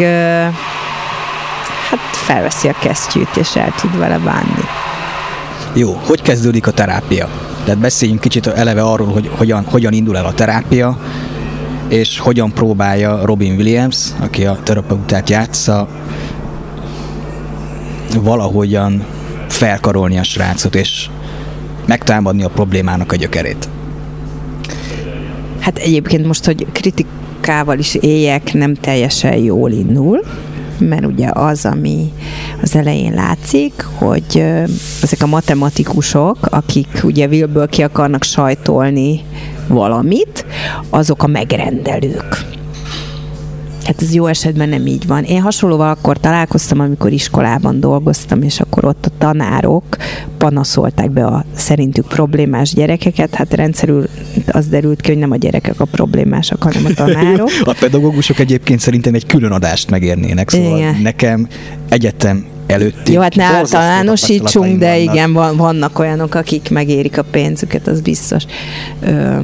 hát 1.90 1.98
felveszi 2.12 2.68
a 2.68 2.74
kesztyűt, 2.80 3.36
és 3.36 3.56
el 3.56 3.74
tud 3.80 3.98
vele 3.98 4.18
bánni. 4.18 4.64
Jó, 5.72 6.00
hogy 6.06 6.22
kezdődik 6.22 6.66
a 6.66 6.70
terápia? 6.70 7.28
Tehát 7.64 7.80
beszéljünk 7.80 8.20
kicsit 8.20 8.46
eleve 8.46 8.82
arról, 8.82 9.12
hogy 9.12 9.30
hogyan, 9.36 9.64
hogyan 9.64 9.92
indul 9.92 10.16
el 10.16 10.24
a 10.24 10.32
terápia, 10.32 10.96
és 11.90 12.18
hogyan 12.18 12.52
próbálja 12.52 13.24
Robin 13.24 13.54
Williams, 13.54 13.96
aki 14.20 14.44
a 14.44 14.58
terapeutát 14.62 15.30
játsza, 15.30 15.88
valahogyan 18.22 19.04
felkarolni 19.48 20.18
a 20.18 20.22
srácot, 20.22 20.74
és 20.74 21.10
megtámadni 21.86 22.42
a 22.42 22.48
problémának 22.48 23.12
a 23.12 23.16
gyökerét. 23.16 23.68
Hát 25.60 25.78
egyébként 25.78 26.26
most, 26.26 26.44
hogy 26.44 26.66
kritikával 26.72 27.78
is 27.78 27.94
éljek, 27.94 28.52
nem 28.52 28.74
teljesen 28.74 29.36
jól 29.36 29.70
indul, 29.70 30.24
mert 30.80 31.06
ugye 31.06 31.28
az, 31.32 31.64
ami 31.64 32.12
az 32.62 32.76
elején 32.76 33.12
látszik, 33.12 33.86
hogy 33.94 34.44
ezek 35.02 35.22
a 35.22 35.26
matematikusok, 35.26 36.36
akik 36.40 37.00
ugye 37.02 37.26
Willből 37.26 37.68
ki 37.68 37.82
akarnak 37.82 38.22
sajtolni 38.22 39.24
valamit, 39.68 40.44
azok 40.90 41.22
a 41.22 41.26
megrendelők. 41.26 42.58
Hát 43.84 44.02
ez 44.02 44.14
jó 44.14 44.26
esetben 44.26 44.68
nem 44.68 44.86
így 44.86 45.06
van. 45.06 45.24
Én 45.24 45.40
hasonlóval 45.40 45.90
akkor 45.90 46.18
találkoztam, 46.18 46.80
amikor 46.80 47.12
iskolában 47.12 47.80
dolgoztam, 47.80 48.42
és 48.42 48.60
akkor 48.60 48.84
ott 48.84 49.06
a 49.06 49.10
tanárok 49.18 49.96
panaszolták 50.40 51.10
be 51.10 51.24
a 51.24 51.44
szerintük 51.54 52.06
problémás 52.06 52.74
gyerekeket. 52.74 53.34
Hát 53.34 53.54
rendszerül 53.54 54.06
az 54.46 54.66
derült 54.66 55.00
ki, 55.00 55.08
hogy 55.10 55.18
nem 55.18 55.30
a 55.30 55.36
gyerekek 55.36 55.80
a 55.80 55.84
problémásak, 55.84 56.62
hanem 56.62 56.84
a 56.84 56.94
tanárok. 56.94 57.50
a 57.64 57.76
pedagógusok 57.80 58.38
egyébként 58.38 58.80
szerintem 58.80 59.14
egy 59.14 59.26
külön 59.26 59.52
adást 59.52 59.90
megérnének, 59.90 60.50
szóval 60.50 60.78
Igen. 60.78 61.00
nekem 61.02 61.48
egyetem 61.88 62.46
előtti. 62.66 63.12
Jó, 63.12 63.20
hát 63.20 63.34
ne 63.34 63.44
általánosítsunk, 63.44 64.78
de 64.78 64.90
vannak. 64.90 65.14
igen, 65.14 65.32
van, 65.32 65.56
vannak 65.56 65.98
olyanok, 65.98 66.34
akik 66.34 66.70
megérik 66.70 67.18
a 67.18 67.22
pénzüket, 67.22 67.86
az 67.86 68.00
biztos. 68.00 68.44
Ö, 69.00 69.38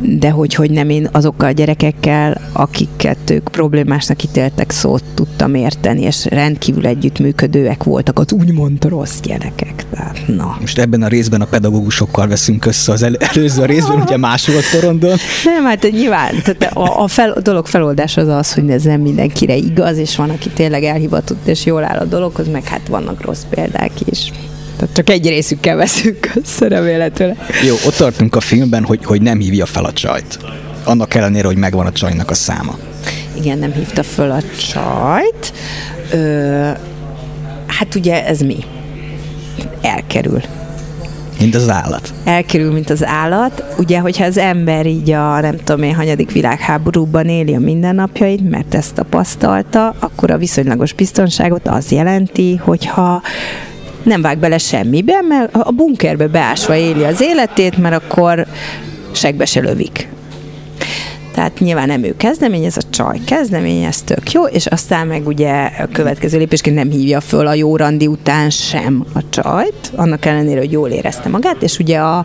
de 0.00 0.30
hogy, 0.30 0.54
hogy 0.54 0.70
nem 0.70 0.90
én 0.90 1.08
azokkal 1.12 1.48
a 1.48 1.52
gyerekekkel, 1.52 2.40
akiket 2.52 3.30
ők 3.30 3.48
problémásnak 3.48 4.22
ítéltek, 4.22 4.70
szót 4.70 5.02
tudtam 5.14 5.54
érteni, 5.54 6.02
és 6.02 6.24
rendkívül 6.24 6.86
együttműködőek 6.86 7.84
voltak 7.84 8.18
az 8.18 8.32
úgymond 8.32 8.84
rossz 8.84 9.20
gyerekek. 9.22 9.84
Tehát, 9.90 10.22
na. 10.26 10.56
Most 10.60 10.78
ebben 10.78 11.02
a 11.02 11.08
részben 11.08 11.40
a 11.40 11.44
pedagógusokkal 11.44 12.28
veszünk 12.28 12.66
össze, 12.66 12.92
az 12.92 13.02
el, 13.02 13.16
előző 13.16 13.64
részben 13.64 14.00
ugye 14.00 14.16
más 14.16 14.46
volt 14.46 14.70
porondon. 14.72 15.16
Nem, 15.44 15.64
hát 15.64 15.90
nyilván, 15.90 16.34
tehát 16.44 16.76
a, 16.76 17.02
a, 17.02 17.08
fel, 17.08 17.30
a 17.30 17.40
dolog 17.40 17.66
feloldás 17.66 18.16
az 18.16 18.28
az, 18.28 18.52
hogy 18.52 18.70
ez 18.70 18.82
nem 18.82 19.00
mindenkire 19.00 19.56
igaz, 19.56 19.98
és 19.98 20.16
van, 20.16 20.30
aki 20.30 20.48
tényleg 20.48 20.82
elhivatott, 20.82 21.46
és 21.46 21.64
jól 21.64 21.84
áll 21.84 21.98
a 21.98 22.04
dologhoz, 22.04 22.48
meg 22.48 22.64
hát 22.64 22.88
vannak 22.88 23.24
rossz 23.24 23.42
példák 23.50 23.92
is. 24.04 24.32
Tehát 24.80 24.94
csak 24.94 25.10
egy 25.10 25.28
részükkel 25.28 25.76
veszünk 25.76 26.30
össze 26.34 26.68
remélhetőleg. 26.68 27.36
Jó, 27.66 27.74
ott 27.86 27.94
tartunk 27.94 28.36
a 28.36 28.40
filmben, 28.40 28.84
hogy, 28.84 29.04
hogy 29.04 29.22
nem 29.22 29.38
hívja 29.38 29.66
fel 29.66 29.84
a 29.84 29.92
csajt. 29.92 30.38
Annak 30.84 31.14
ellenére, 31.14 31.46
hogy 31.46 31.56
megvan 31.56 31.86
a 31.86 31.92
csajnak 31.92 32.30
a 32.30 32.34
száma. 32.34 32.78
Igen, 33.36 33.58
nem 33.58 33.72
hívta 33.72 34.02
fel 34.02 34.30
a 34.30 34.40
csajt. 34.72 35.52
Ö, 36.12 36.70
hát 37.66 37.94
ugye 37.94 38.26
ez 38.26 38.40
mi? 38.40 38.56
Elkerül. 39.82 40.40
Mint 41.40 41.54
az 41.54 41.68
állat. 41.68 42.12
Elkerül, 42.24 42.72
mint 42.72 42.90
az 42.90 43.04
állat. 43.04 43.64
Ugye, 43.78 43.98
hogyha 43.98 44.24
az 44.24 44.38
ember 44.38 44.86
így 44.86 45.10
a 45.10 45.40
nem 45.40 45.56
tudom 45.56 45.82
én, 45.82 45.94
hanyadik 45.94 46.32
világháborúban 46.32 47.26
éli 47.26 47.54
a 47.54 47.58
mindennapjait, 47.58 48.50
mert 48.50 48.74
ezt 48.74 48.94
tapasztalta, 48.94 49.94
akkor 49.98 50.30
a 50.30 50.38
viszonylagos 50.38 50.92
biztonságot 50.92 51.68
az 51.68 51.92
jelenti, 51.92 52.56
hogyha 52.56 53.22
nem 54.02 54.22
vág 54.22 54.38
bele 54.38 54.58
semmibe, 54.58 55.20
mert 55.28 55.54
a 55.54 55.70
bunkerbe 55.70 56.26
beásva 56.26 56.76
éli 56.76 57.04
az 57.04 57.20
életét, 57.20 57.76
mert 57.76 57.94
akkor 57.94 58.46
segbe 59.12 59.44
se 59.44 59.60
lövik. 59.60 60.08
Tehát 61.34 61.58
nyilván 61.58 61.86
nem 61.86 62.04
ő 62.04 62.16
kezdeményez, 62.16 62.76
a 62.76 62.90
csaj 62.90 63.20
kezdeményez, 63.26 64.02
tök 64.02 64.32
jó, 64.32 64.44
és 64.44 64.66
aztán 64.66 65.06
meg 65.06 65.26
ugye 65.26 65.70
a 65.78 65.88
következő 65.92 66.38
lépésként 66.38 66.76
nem 66.76 66.90
hívja 66.90 67.20
föl 67.20 67.46
a 67.46 67.54
jó 67.54 67.76
randi 67.76 68.06
után 68.06 68.50
sem 68.50 69.04
a 69.14 69.20
csajt, 69.28 69.92
annak 69.96 70.24
ellenére, 70.24 70.60
hogy 70.60 70.72
jól 70.72 70.88
érezte 70.88 71.28
magát, 71.28 71.62
és 71.62 71.78
ugye 71.78 71.98
a, 71.98 72.18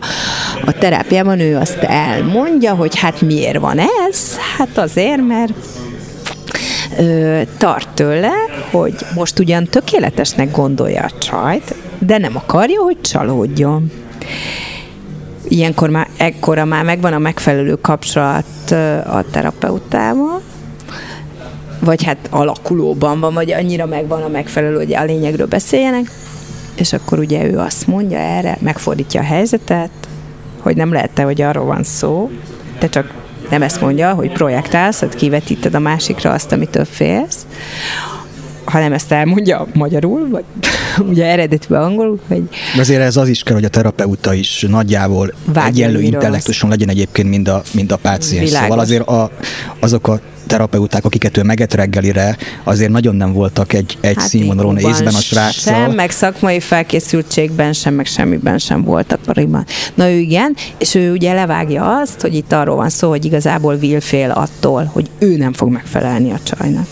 a 0.64 0.72
terápiában 0.78 1.40
ő 1.40 1.56
azt 1.56 1.78
elmondja, 1.82 2.74
hogy 2.74 2.98
hát 2.98 3.20
miért 3.20 3.58
van 3.58 3.78
ez? 3.78 4.36
Hát 4.58 4.78
azért, 4.78 5.26
mert 5.26 5.52
ö, 6.98 7.40
tart 7.56 7.88
tőle, 7.88 8.32
hogy 8.70 8.94
most 9.14 9.38
ugyan 9.38 9.64
tökéletesnek 9.64 10.50
gondolja 10.50 11.02
a 11.02 11.18
csajt, 11.18 11.74
de 11.98 12.18
nem 12.18 12.36
akarja, 12.36 12.80
hogy 12.80 13.00
csalódjon. 13.00 13.90
ilyenkor 15.48 15.90
már, 15.90 16.08
ekkora 16.16 16.64
már 16.64 16.84
megvan 16.84 17.12
a 17.12 17.18
megfelelő 17.18 17.74
kapcsolat 17.74 18.70
a 19.06 19.24
terapeutával, 19.30 20.40
vagy 21.80 22.04
hát 22.04 22.28
alakulóban 22.30 23.20
van, 23.20 23.34
vagy 23.34 23.52
annyira 23.52 23.86
megvan 23.86 24.22
a 24.22 24.28
megfelelő, 24.28 24.76
hogy 24.76 24.94
a 24.94 25.04
lényegről 25.04 25.46
beszéljenek, 25.46 26.10
és 26.74 26.92
akkor 26.92 27.18
ugye 27.18 27.44
ő 27.44 27.58
azt 27.58 27.86
mondja 27.86 28.18
erre, 28.18 28.58
megfordítja 28.60 29.20
a 29.20 29.24
helyzetet, 29.24 29.90
hogy 30.60 30.76
nem 30.76 30.92
lehet 30.92 31.18
hogy 31.18 31.42
arról 31.42 31.64
van 31.64 31.82
szó, 31.82 32.30
te 32.78 32.88
csak 32.88 33.12
nem 33.50 33.62
ezt 33.62 33.80
mondja, 33.80 34.12
hogy 34.12 34.32
projektálsz, 34.32 35.00
hogy 35.00 35.14
kivetíted 35.14 35.74
a 35.74 35.78
másikra 35.78 36.30
azt, 36.32 36.52
amitől 36.52 36.84
félsz, 36.84 37.46
hanem 38.64 38.92
ezt 38.92 39.12
elmondja 39.12 39.66
magyarul, 39.72 40.28
vagy 40.30 40.44
ugye 41.10 41.24
eredetiben 41.24 41.82
angolul, 41.82 42.20
hogy... 42.28 42.42
Azért 42.78 43.00
ez 43.00 43.16
az 43.16 43.28
is 43.28 43.42
kell, 43.42 43.54
hogy 43.54 43.64
a 43.64 43.68
terapeuta 43.68 44.34
is 44.34 44.64
nagyjából 44.68 45.34
egyenlő 45.54 46.00
intellektuson 46.00 46.70
legyen 46.70 46.88
egyébként, 46.88 47.28
mind 47.28 47.48
a, 47.48 47.62
mind 47.72 47.92
a 47.92 47.96
páciens. 47.96 48.50
Szóval 48.50 48.78
azért 48.78 49.08
a, 49.08 49.30
azok 49.80 50.08
a 50.08 50.20
terapeuták, 50.46 51.04
akiket 51.04 51.36
ő 51.36 51.42
meget 51.42 51.74
reggelire, 51.74 52.36
azért 52.64 52.90
nagyon 52.90 53.14
nem 53.14 53.32
voltak 53.32 53.72
egy, 53.72 53.98
egy 54.00 54.16
hát 54.16 54.28
színvonalon 54.28 54.78
észben 54.78 55.14
a 55.14 55.20
sráccal. 55.20 55.74
Sem, 55.74 55.92
meg 55.92 56.10
szakmai 56.10 56.60
felkészültségben 56.60 57.72
sem, 57.72 57.94
meg 57.94 58.06
semmiben 58.06 58.58
sem 58.58 58.82
voltak 58.82 59.20
pariban. 59.20 59.66
Na 59.94 60.10
ő 60.10 60.18
igen, 60.18 60.56
és 60.78 60.94
ő 60.94 61.12
ugye 61.12 61.32
levágja 61.32 61.98
azt, 61.98 62.20
hogy 62.20 62.34
itt 62.34 62.52
arról 62.52 62.76
van 62.76 62.88
szó, 62.88 63.08
hogy 63.08 63.24
igazából 63.24 63.74
Will 63.74 64.00
fél 64.00 64.30
attól, 64.30 64.84
hogy 64.84 65.10
ő 65.18 65.36
nem 65.36 65.52
fog 65.52 65.70
megfelelni 65.70 66.30
a 66.30 66.40
csajnak. 66.42 66.86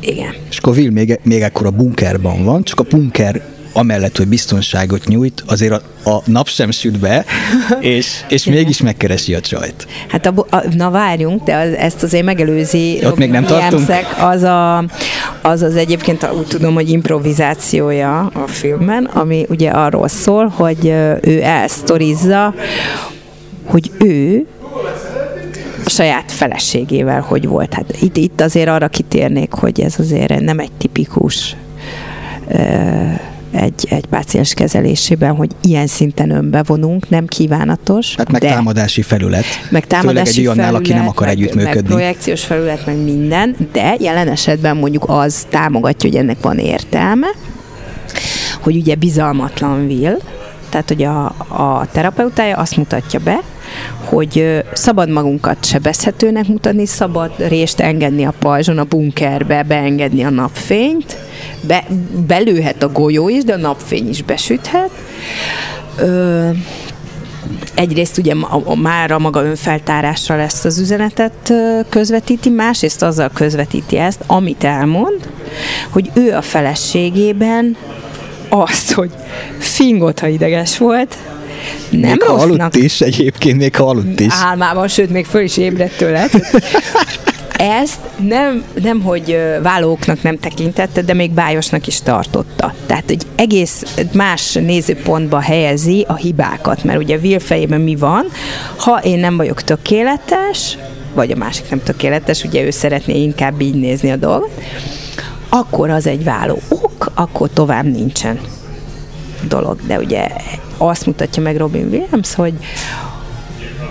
Igen. 0.00 0.34
És 0.50 0.58
akkor 0.58 0.76
Will 0.76 0.90
még, 0.90 1.20
még 1.22 1.42
ekkor 1.42 1.66
a 1.66 1.70
bunkerban 1.70 2.44
van, 2.44 2.62
csak 2.62 2.80
a 2.80 2.82
bunker 2.82 3.55
amellett, 3.76 4.16
hogy 4.16 4.28
biztonságot 4.28 5.06
nyújt, 5.06 5.42
azért 5.46 5.72
a, 5.72 6.10
a 6.10 6.22
nap 6.24 6.48
sem 6.48 6.70
süt 6.70 6.98
be, 6.98 7.24
és, 7.80 8.20
és 8.28 8.44
mégis 8.44 8.80
megkeresi 8.80 9.34
a 9.34 9.40
csajt. 9.40 9.86
Hát 10.08 10.26
a, 10.26 10.46
a, 10.50 10.62
na 10.76 10.90
várjunk, 10.90 11.42
de 11.42 11.56
az, 11.56 11.72
ezt 11.72 12.02
azért 12.02 12.24
megelőzi. 12.24 13.00
Ott 13.04 13.16
még 13.16 13.30
nem 13.30 13.44
tartunk? 13.44 13.90
Az, 14.20 14.42
a, 14.42 14.84
az 15.42 15.62
az 15.62 15.76
egyébként 15.76 16.28
úgy 16.38 16.46
tudom, 16.46 16.74
hogy 16.74 16.90
improvizációja 16.90 18.18
a 18.20 18.46
filmben, 18.46 19.04
ami 19.04 19.46
ugye 19.48 19.70
arról 19.70 20.08
szól, 20.08 20.46
hogy 20.46 20.86
ő 21.20 21.42
elsztorizza, 21.42 22.54
hogy 23.64 23.90
ő 23.98 24.46
a 25.84 25.90
saját 25.90 26.32
feleségével 26.32 27.20
hogy 27.20 27.46
volt. 27.46 27.74
Hát 27.74 27.96
itt, 28.00 28.16
itt 28.16 28.40
azért 28.40 28.68
arra 28.68 28.88
kitérnék, 28.88 29.52
hogy 29.52 29.80
ez 29.80 29.94
azért 29.98 30.40
nem 30.40 30.58
egy 30.58 30.72
tipikus 30.78 31.56
egy, 33.56 33.86
egy 33.90 34.06
páciens 34.06 34.54
kezelésében, 34.54 35.34
hogy 35.34 35.50
ilyen 35.62 35.86
szinten 35.86 36.30
önbevonunk, 36.30 37.08
nem 37.08 37.26
kívánatos. 37.26 38.14
Hát 38.14 38.30
meg 38.32 38.40
de, 38.40 38.48
támadási 38.48 39.02
felület. 39.02 39.44
Meg 39.70 39.86
támadási 39.86 40.40
egy 40.40 40.46
olyannál, 40.46 40.64
felület, 40.64 40.80
aki 40.80 40.92
nem 40.92 41.08
akar 41.08 41.26
meg, 41.26 41.36
együttműködni. 41.36 41.88
Meg 41.88 41.98
projekciós 41.98 42.44
felület, 42.44 42.86
meg 42.86 42.96
minden, 42.96 43.56
de 43.72 43.96
jelen 43.98 44.28
esetben 44.28 44.76
mondjuk 44.76 45.04
az 45.06 45.46
támogatja, 45.50 46.10
hogy 46.10 46.18
ennek 46.18 46.40
van 46.40 46.58
értelme, 46.58 47.26
hogy 48.60 48.76
ugye 48.76 48.94
bizalmatlan 48.94 49.86
Will, 49.86 50.16
tehát 50.68 50.88
hogy 50.88 51.02
a, 51.02 51.24
a 51.48 51.86
terapeutája 51.92 52.56
azt 52.56 52.76
mutatja 52.76 53.20
be, 53.20 53.40
hogy 54.04 54.64
szabad 54.72 55.08
magunkat 55.10 55.64
sebezhetőnek 55.64 56.46
mutatni, 56.46 56.86
szabad 56.86 57.32
részt 57.36 57.80
engedni 57.80 58.24
a 58.24 58.34
pajzson, 58.38 58.78
a 58.78 58.84
bunkerbe, 58.84 59.62
beengedni 59.62 60.24
a 60.24 60.30
napfényt, 60.30 61.16
be, 61.60 61.84
belőhet 62.26 62.82
a 62.82 62.88
golyó 62.88 63.28
is, 63.28 63.44
de 63.44 63.52
a 63.52 63.56
napfény 63.56 64.08
is 64.08 64.22
besüthet. 64.22 64.90
Ö, 65.98 66.50
egyrészt 67.74 68.18
ugye 68.18 68.34
a, 68.64 68.74
már 68.74 69.10
a 69.10 69.18
maga 69.18 69.44
önfeltárásra 69.44 70.36
lesz 70.36 70.64
az 70.64 70.78
üzenetet 70.78 71.52
közvetíti, 71.88 72.48
másrészt 72.48 73.02
azzal 73.02 73.30
közvetíti 73.34 73.96
ezt, 73.96 74.20
amit 74.26 74.64
elmond, 74.64 75.28
hogy 75.90 76.10
ő 76.14 76.32
a 76.34 76.42
feleségében 76.42 77.76
azt, 78.48 78.92
hogy 78.92 79.10
fingott, 79.58 80.18
ha 80.18 80.26
ideges 80.26 80.78
volt, 80.78 81.16
nem 81.90 82.00
még 82.00 82.22
rossznak. 82.22 82.40
aludt 82.40 82.76
is, 82.76 83.00
egyébként 83.00 83.58
még 83.58 83.80
aludt 83.80 84.20
is. 84.20 84.32
Álmában, 84.42 84.88
sőt, 84.88 85.10
még 85.10 85.24
föl 85.24 85.42
is 85.42 85.56
ébredt 85.56 85.96
tőle. 85.96 86.28
Ezt 87.58 87.98
nem, 88.28 88.64
nem, 88.82 89.02
hogy 89.02 89.38
vállóknak 89.62 90.22
nem 90.22 90.38
tekintette, 90.38 91.02
de 91.02 91.14
még 91.14 91.30
bájosnak 91.30 91.86
is 91.86 92.00
tartotta. 92.00 92.74
Tehát 92.86 93.10
egy 93.10 93.22
egész 93.34 93.82
más 94.12 94.52
nézőpontba 94.52 95.40
helyezi 95.40 96.04
a 96.08 96.14
hibákat, 96.14 96.84
mert 96.84 96.98
ugye 96.98 97.16
Will 97.16 97.38
fejében 97.38 97.80
mi 97.80 97.96
van, 97.96 98.26
ha 98.76 99.00
én 99.02 99.18
nem 99.18 99.36
vagyok 99.36 99.62
tökéletes, 99.62 100.78
vagy 101.14 101.30
a 101.30 101.36
másik 101.36 101.70
nem 101.70 101.82
tökéletes, 101.82 102.44
ugye 102.44 102.62
ő 102.62 102.70
szeretné 102.70 103.22
inkább 103.22 103.60
így 103.60 103.74
nézni 103.74 104.10
a 104.10 104.16
dolgot, 104.16 104.50
akkor 105.48 105.90
az 105.90 106.06
egy 106.06 106.24
váló 106.24 106.58
ok, 106.68 107.10
akkor 107.14 107.50
tovább 107.52 107.84
nincsen 107.84 108.40
dolog. 109.48 109.78
De 109.86 109.98
ugye 109.98 110.28
azt 110.76 111.06
mutatja 111.06 111.42
meg 111.42 111.56
Robin 111.56 111.88
Williams, 111.90 112.34
hogy, 112.34 112.54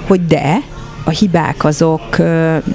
hogy 0.08 0.26
de, 0.26 0.58
a 1.04 1.10
hibák 1.10 1.64
azok 1.64 2.18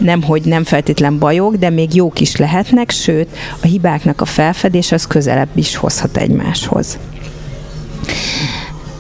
nem, 0.01 0.23
hogy 0.23 0.43
nem 0.45 0.65
feltétlen 0.65 1.19
bajok, 1.19 1.57
de 1.57 1.71
még 1.71 1.95
jók 1.95 2.21
is 2.21 2.37
lehetnek, 2.37 2.91
sőt, 2.91 3.29
a 3.63 3.67
hibáknak 3.67 4.21
a 4.21 4.25
felfedés 4.25 4.93
az 4.93 5.07
közelebb 5.07 5.49
is 5.55 5.77
hozhat 5.77 6.17
egymáshoz. 6.17 6.99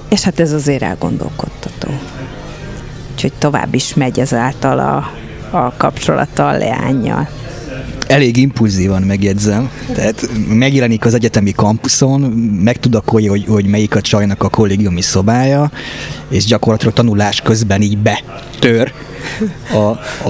És 0.09 0.23
hát 0.23 0.41
ez 0.41 0.53
azért 0.53 0.83
elgondolkodtató. 0.83 1.89
Úgyhogy 3.13 3.33
tovább 3.39 3.75
is 3.75 3.95
megy 3.95 4.21
ezáltal 4.21 4.79
a, 4.79 5.11
a 5.57 5.73
kapcsolata 5.77 6.49
a 6.49 6.57
leányjal 6.57 7.29
elég 8.11 8.37
impulzívan 8.37 9.03
megjegyzem. 9.03 9.71
Tehát 9.95 10.29
megjelenik 10.49 11.05
az 11.05 11.15
egyetemi 11.15 11.53
kampuszon, 11.53 12.21
megtudakolja, 12.65 13.31
hogy, 13.31 13.45
hogy 13.49 13.65
melyik 13.65 13.95
a 13.95 14.01
csajnak 14.01 14.43
a 14.43 14.49
kollégiumi 14.49 15.01
szobája, 15.01 15.71
és 16.29 16.45
gyakorlatilag 16.45 16.95
tanulás 16.95 17.41
közben 17.41 17.83
így 17.83 17.99
betör 17.99 18.93
a, 19.73 19.79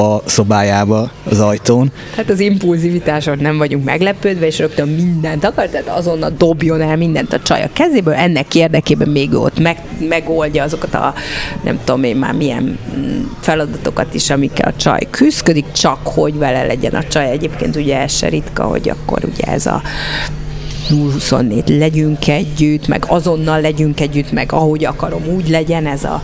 a 0.01 0.23
szobájába 0.25 1.11
az 1.25 1.41
ajtón. 1.41 1.93
Tehát 2.15 2.31
az 2.31 2.41
impulzivitáson 2.41 3.39
nem 3.39 3.59
vagyunk 3.59 3.85
meglepődve, 3.85 4.47
és 4.47 4.59
rögtön 4.59 4.89
mindent 4.89 5.45
akar, 5.45 5.69
tehát 5.69 5.89
azonnal 5.99 6.33
dobjon 6.39 6.81
el 6.81 6.97
mindent 6.97 7.33
a 7.33 7.41
csaj 7.41 7.63
a 7.63 7.69
kezéből, 7.73 8.15
ennek 8.15 8.55
érdekében 8.55 9.09
még 9.09 9.35
ott 9.35 9.59
meg, 9.59 9.77
megoldja 10.09 10.63
azokat 10.63 10.95
a 10.95 11.15
nem 11.65 11.79
tudom 11.85 12.05
én 12.05 12.17
már 12.17 12.33
milyen 12.33 12.79
feladatokat 13.41 14.15
is, 14.15 14.31
amikkel 14.31 14.69
a 14.69 14.77
csaj 14.77 15.07
küzdik, 15.11 15.73
csak 15.73 15.99
hogy 16.07 16.39
vele 16.39 16.65
legyen 16.67 16.95
a 16.95 17.05
csaj. 17.05 17.31
Egyébként 17.31 17.77
ugye 17.77 18.01
ez 18.01 18.17
se 18.17 18.29
ritka, 18.29 18.63
hogy 18.63 18.89
akkor 18.89 19.25
ugye 19.25 19.53
ez 19.53 19.67
a 19.67 19.83
0-24 20.91 21.79
legyünk 21.79 22.29
együtt, 22.29 22.87
meg 22.87 23.05
azonnal 23.09 23.61
legyünk 23.61 24.01
együtt, 24.01 24.33
meg 24.33 24.53
ahogy 24.53 24.85
akarom, 24.85 25.23
úgy 25.35 25.49
legyen, 25.49 25.87
ez 25.87 26.05
a 26.05 26.23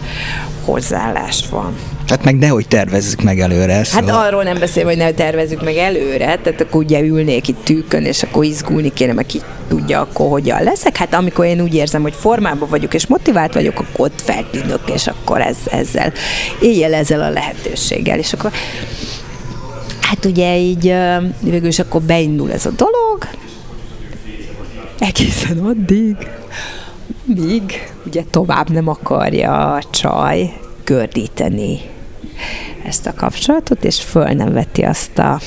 hozzáállás 0.65 1.45
van. 1.51 1.73
Hát 2.09 2.25
meg 2.25 2.39
nehogy 2.39 2.69
tervezzük 2.69 3.23
meg 3.23 3.41
előre. 3.41 3.73
Hát 3.73 3.85
szóval... 3.85 4.15
Hát 4.15 4.27
arról 4.27 4.43
nem 4.43 4.59
beszélve, 4.59 4.89
hogy 4.89 4.99
ne 4.99 5.11
tervezzük 5.11 5.65
meg 5.65 5.77
előre, 5.77 6.39
tehát 6.43 6.61
akkor 6.61 6.83
ugye 6.83 7.01
ülnék 7.01 7.49
itt 7.49 7.65
tűkön, 7.65 8.05
és 8.05 8.23
akkor 8.23 8.45
izgulni 8.45 8.93
kéne, 8.93 9.13
meg 9.13 9.27
ki 9.27 9.41
tudja 9.69 10.01
akkor 10.01 10.29
hogyan 10.29 10.63
leszek. 10.63 10.97
Hát 10.97 11.15
amikor 11.15 11.45
én 11.45 11.61
úgy 11.61 11.75
érzem, 11.75 12.03
hogy 12.03 12.15
formában 12.15 12.69
vagyok, 12.69 12.95
és 12.95 13.07
motivált 13.07 13.55
vagyok, 13.55 13.81
akkor 13.81 14.07
ott 14.07 14.21
feltűnök, 14.21 14.81
és 14.95 15.07
akkor 15.07 15.41
ez, 15.41 15.57
ezzel, 15.71 16.13
éjjel 16.61 16.95
ezzel 16.95 17.21
a 17.21 17.31
lehetőséggel, 17.31 18.19
és 18.19 18.33
akkor 18.33 18.51
hát 20.01 20.25
ugye 20.25 20.57
így 20.57 20.95
végül 21.41 21.69
is 21.69 21.79
akkor 21.79 22.03
beindul 22.03 22.53
ez 22.53 22.67
a 22.67 22.71
dolog, 22.71 23.29
egészen 24.99 25.59
addig, 25.59 26.17
míg 27.25 27.93
ugye 28.07 28.23
tovább 28.31 28.71
nem 28.71 28.89
akarja 28.89 29.75
a 29.75 29.83
csaj 29.91 30.53
gördíteni 30.85 31.81
ezt 32.85 33.07
a 33.07 33.15
kapcsolatot, 33.15 33.85
és 33.85 34.03
föl 34.03 34.29
nem 34.29 34.53
veti 34.53 34.83
azt 34.83 35.19
a 35.19 35.41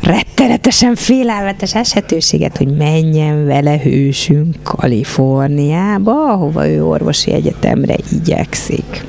rettenetesen 0.00 0.94
félelmetes 0.94 1.74
esetőséget, 1.74 2.56
hogy 2.56 2.76
menjen 2.76 3.46
vele 3.46 3.78
hősünk 3.78 4.56
Kaliforniába, 4.62 6.32
ahova 6.32 6.68
ő 6.68 6.84
orvosi 6.84 7.32
egyetemre 7.32 7.96
igyekszik. 8.12 9.04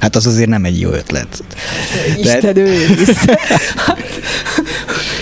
Hát 0.00 0.16
az 0.16 0.26
azért 0.26 0.48
nem 0.48 0.64
egy 0.64 0.80
jó 0.80 0.90
ötlet. 0.90 1.44
Isten 2.18 2.54
De... 2.54 2.62
hát, 3.86 3.98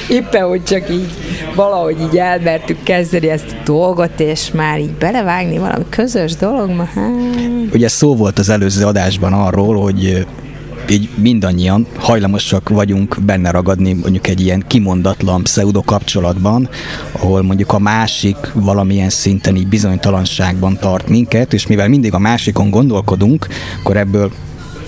éppen, 0.08 0.48
hogy 0.48 0.64
csak 0.64 0.90
így 0.90 1.08
valahogy 1.54 2.00
így 2.00 2.18
elmertük 2.18 2.82
kezdeni 2.82 3.28
ezt 3.28 3.56
a 3.60 3.62
dolgot, 3.64 4.20
és 4.20 4.50
már 4.50 4.80
így 4.80 4.92
belevágni 4.92 5.58
valami 5.58 5.84
közös 5.88 6.34
dolog, 6.36 6.70
ma 6.70 6.84
hát... 6.84 7.10
Ugye 7.72 7.88
szó 7.88 8.16
volt 8.16 8.38
az 8.38 8.48
előző 8.48 8.86
adásban 8.86 9.32
arról, 9.32 9.82
hogy 9.82 10.26
így 10.88 11.08
mindannyian 11.14 11.86
hajlamosak 11.98 12.68
vagyunk 12.68 13.16
benne 13.20 13.50
ragadni 13.50 13.92
mondjuk 13.92 14.26
egy 14.26 14.40
ilyen 14.40 14.64
kimondatlan 14.66 15.42
pseudo 15.42 15.82
kapcsolatban, 15.82 16.68
ahol 17.12 17.42
mondjuk 17.42 17.72
a 17.72 17.78
másik 17.78 18.36
valamilyen 18.52 19.10
szinten 19.10 19.56
így 19.56 19.66
bizonytalanságban 19.66 20.76
tart 20.80 21.08
minket, 21.08 21.52
és 21.52 21.66
mivel 21.66 21.88
mindig 21.88 22.14
a 22.14 22.18
másikon 22.18 22.70
gondolkodunk, 22.70 23.46
akkor 23.80 23.96
ebből 23.96 24.30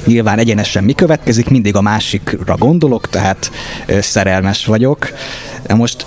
nyilván 0.04 0.38
egyenesen 0.38 0.84
mi 0.84 0.92
következik, 0.92 1.48
mindig 1.48 1.76
a 1.76 1.80
másikra 1.80 2.56
gondolok, 2.56 3.08
tehát 3.08 3.50
szerelmes 4.00 4.66
vagyok. 4.66 5.08
Most 5.74 6.06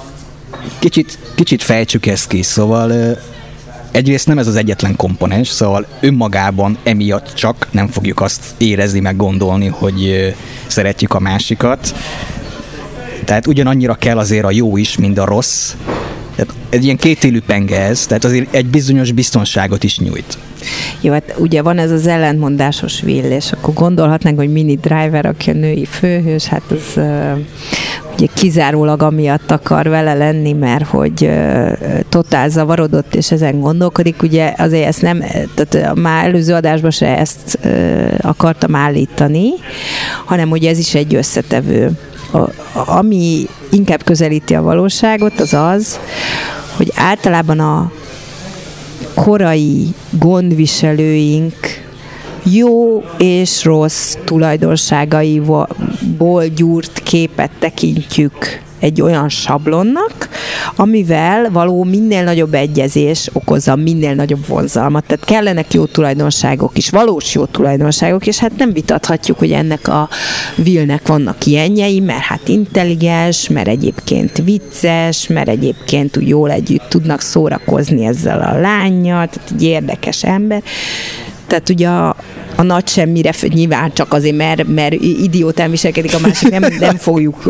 kicsit, 0.80 1.18
kicsit 1.36 1.64
fejtsük 1.64 2.06
ezt 2.06 2.28
ki, 2.28 2.42
szóval 2.42 3.18
egyrészt 3.92 4.28
nem 4.28 4.38
ez 4.38 4.48
az 4.48 4.56
egyetlen 4.56 4.96
komponens, 4.96 5.48
szóval 5.48 5.86
önmagában 6.00 6.78
emiatt 6.84 7.34
csak 7.34 7.68
nem 7.72 7.88
fogjuk 7.88 8.22
azt 8.22 8.42
érezni, 8.58 9.00
meg 9.00 9.16
gondolni, 9.16 9.68
hogy 9.68 10.34
szeretjük 10.68 11.14
a 11.14 11.20
másikat. 11.20 11.96
Tehát 13.26 13.48
ugyanannyira 13.48 13.94
kell 13.94 14.18
azért 14.18 14.46
a 14.46 14.52
jó 14.52 14.78
is, 14.78 14.98
mint 14.98 15.18
a 15.18 15.26
rossz. 15.26 15.74
Tehát 16.36 16.54
egy 16.70 16.84
ilyen 16.84 16.98
kétélű 16.98 17.42
penge 17.42 17.82
ez, 17.82 18.06
tehát 18.06 18.24
azért 18.24 18.56
egy 18.56 18.66
bizonyos 18.66 19.12
biztonságot 19.12 19.84
is 19.84 20.00
nyújt. 20.00 20.38
Jó, 21.02 21.12
hát 21.12 21.36
ugye 21.38 21.62
van 21.62 21.78
ez 21.78 21.92
az 21.92 22.08
ellentmondásos 22.08 23.04
Will, 23.04 23.32
és 23.32 23.52
akkor 23.52 23.74
gondolhatnánk, 23.74 24.38
hogy 24.38 24.52
Mini 24.52 24.76
Driver, 24.76 25.26
aki 25.26 25.50
a 25.50 25.54
női 25.54 25.86
főhős, 25.86 26.46
hát 26.46 26.62
az 26.70 27.02
ugye 28.20 28.28
kizárólag 28.34 29.02
amiatt 29.02 29.52
akar 29.52 29.88
vele 29.88 30.14
lenni, 30.14 30.54
mert 30.54 30.86
hogy 30.86 31.30
totál 32.10 32.50
zavarodott, 32.50 33.16
és 33.16 33.32
ezen 33.32 33.60
gondolkodik, 33.60 34.22
ugye 34.22 34.54
azért 34.58 34.88
ezt 34.88 35.02
nem, 35.02 35.24
tehát 35.56 35.96
már 35.96 36.26
előző 36.26 36.54
adásban 36.54 36.92
se 36.92 37.18
ezt 37.18 37.60
akartam 38.22 38.76
állítani, 38.76 39.50
hanem 40.26 40.52
ugye 40.52 40.70
ez 40.70 40.78
is 40.78 40.96
egy 40.96 41.16
összetevő. 41.16 41.92
A, 42.32 42.50
ami 42.74 43.48
inkább 43.72 44.04
közelíti 44.04 44.56
a 44.56 44.62
valóságot, 44.62 45.40
az 45.40 45.54
az, 45.54 46.00
hogy 46.76 46.92
általában 46.96 47.60
a 47.60 47.92
korai 49.14 49.88
gondviselőink 50.10 51.56
jó 52.44 53.04
és 53.18 53.64
rossz 53.64 54.16
tulajdonságaiból 54.24 55.68
gyúrt 56.56 57.00
képet 57.04 57.52
tekintjük 57.60 58.68
egy 58.80 59.02
olyan 59.02 59.30
sablonnak, 59.30 60.30
amivel 60.76 61.52
való 61.52 61.84
minél 61.84 62.24
nagyobb 62.24 62.54
egyezés 62.54 63.30
okozza 63.34 63.76
minél 63.76 64.14
nagyobb 64.14 64.48
vonzalmat. 64.48 65.06
Tehát 65.06 65.26
kellenek 65.26 65.74
jó 65.74 65.86
tulajdonságok 65.86 66.78
is, 66.78 66.90
valós 66.90 67.34
jó 67.34 67.46
tulajdonságok, 67.46 68.28
és 68.28 68.38
hát 68.38 68.58
nem 68.58 68.74
vitathatjuk, 68.74 69.40
hogy 69.40 69.52
ennek 69.52 69.88
a 69.88 70.10
Vilnek 70.56 71.08
vannak 71.08 71.46
ilyenjei, 71.46 72.00
mert 72.00 72.24
hát 72.24 72.48
intelligens, 72.48 73.50
mert 73.50 73.68
egyébként 73.68 74.42
vicces, 74.44 75.28
mert 75.28 75.50
egyébként 75.50 76.18
úgy 76.18 76.28
jól 76.28 76.52
együtt 76.52 76.90
tudnak 76.90 77.22
szórakozni 77.22 78.06
ezzel 78.06 78.42
a 78.42 78.60
lányjal, 78.60 79.28
tehát 79.28 79.52
egy 79.52 79.64
érdekes 79.64 80.24
ember. 80.24 80.64
Tehát 81.50 81.70
ugye 81.70 81.88
a, 81.88 82.16
a 82.56 82.62
nagy 82.62 82.88
semmire, 82.88 83.34
nyilván 83.48 83.94
csak 83.94 84.14
azért, 84.14 84.36
mert, 84.36 84.68
mert 84.68 84.94
idiótán 84.94 85.70
viselkedik 85.70 86.16
a 86.16 86.20
másik, 86.20 86.50
nem, 86.50 86.66
nem 86.80 86.96
fogjuk 86.96 87.44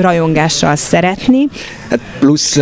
rajongással 0.00 0.76
szeretni. 0.76 1.48
Hát 1.90 2.00
plusz 2.18 2.58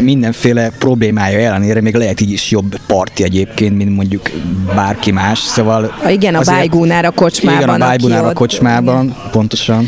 mindenféle 0.00 0.70
problémája 0.78 1.38
ellenére 1.38 1.80
még 1.80 1.94
lehet 1.94 2.20
így 2.20 2.30
is 2.30 2.50
jobb 2.50 2.76
parti 2.86 3.22
egyébként, 3.22 3.76
mint 3.76 3.96
mondjuk 3.96 4.30
bárki 4.74 5.10
más, 5.10 5.38
szóval... 5.38 5.94
A, 6.04 6.08
igen, 6.08 6.34
a 6.34 6.42
Bájgónál 6.42 7.04
a 7.04 7.10
kocsmában. 7.10 7.62
Igen, 7.62 7.74
a 7.74 7.78
Bájgónál 7.78 8.24
a 8.24 8.32
kocsmában, 8.32 9.04
igen. 9.04 9.16
pontosan. 9.30 9.86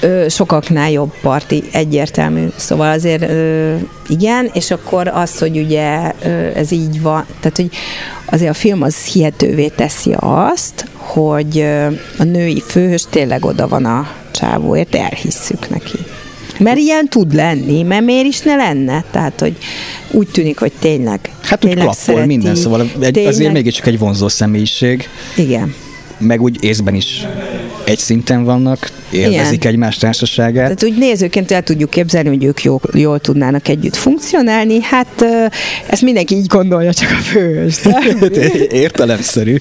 Ö, 0.00 0.26
sokaknál 0.28 0.90
jobb 0.90 1.12
parti, 1.22 1.62
egyértelmű. 1.72 2.46
Szóval 2.56 2.90
azért 2.90 3.22
ö, 3.22 3.74
igen, 4.08 4.50
és 4.52 4.70
akkor 4.70 5.08
az, 5.08 5.38
hogy 5.38 5.58
ugye 5.58 6.12
ö, 6.24 6.28
ez 6.54 6.70
így 6.70 7.02
van, 7.02 7.24
tehát 7.40 7.56
hogy 7.56 7.70
azért 8.30 8.50
a 8.50 8.54
film 8.54 8.82
az 8.82 9.04
hihetővé 9.04 9.68
teszi 9.68 10.14
azt, 10.16 10.86
hogy 10.92 11.60
a 12.18 12.22
női 12.22 12.62
főhős 12.66 13.04
tényleg 13.10 13.44
oda 13.44 13.68
van 13.68 13.84
a 13.84 14.10
csávóért, 14.30 14.94
elhisszük 14.94 15.70
neki. 15.70 15.98
Mert 16.58 16.78
ilyen 16.78 17.08
tud 17.08 17.34
lenni, 17.34 17.82
mert 17.82 18.04
miért 18.04 18.26
is 18.26 18.40
ne 18.40 18.56
lenne? 18.56 19.04
Tehát, 19.10 19.40
hogy 19.40 19.56
úgy 20.10 20.28
tűnik, 20.28 20.58
hogy 20.58 20.72
tényleg 20.78 21.20
Hát 21.42 21.64
úgy 21.64 21.72
klappol 21.72 21.92
szereti, 21.92 22.26
minden, 22.26 22.54
szóval 22.54 22.80
egy, 22.80 23.12
tényleg... 23.12 23.32
azért 23.32 23.52
mégiscsak 23.52 23.86
egy 23.86 23.98
vonzó 23.98 24.28
személyiség. 24.28 25.08
Igen. 25.36 25.74
Meg 26.18 26.42
úgy 26.42 26.64
észben 26.64 26.94
is 26.94 27.26
egy 27.84 27.98
szinten 27.98 28.44
vannak, 28.44 28.90
élvezik 29.10 29.52
Igen. 29.52 29.72
egymás 29.72 29.96
társaságát. 29.96 30.64
Tehát 30.64 30.84
úgy 30.84 30.98
nézőként 30.98 31.50
el 31.50 31.62
tudjuk 31.62 31.90
képzelni, 31.90 32.28
hogy 32.28 32.44
ők 32.44 32.62
jól, 32.62 32.80
jól 32.92 33.20
tudnának 33.20 33.68
együtt 33.68 33.96
funkcionálni, 33.96 34.82
hát 34.82 35.24
ezt 35.86 36.02
mindenki 36.02 36.34
így 36.34 36.46
gondolja, 36.46 36.92
csak 36.92 37.10
a 37.10 37.22
fős. 37.22 37.76
Értelemszerű. 38.70 39.56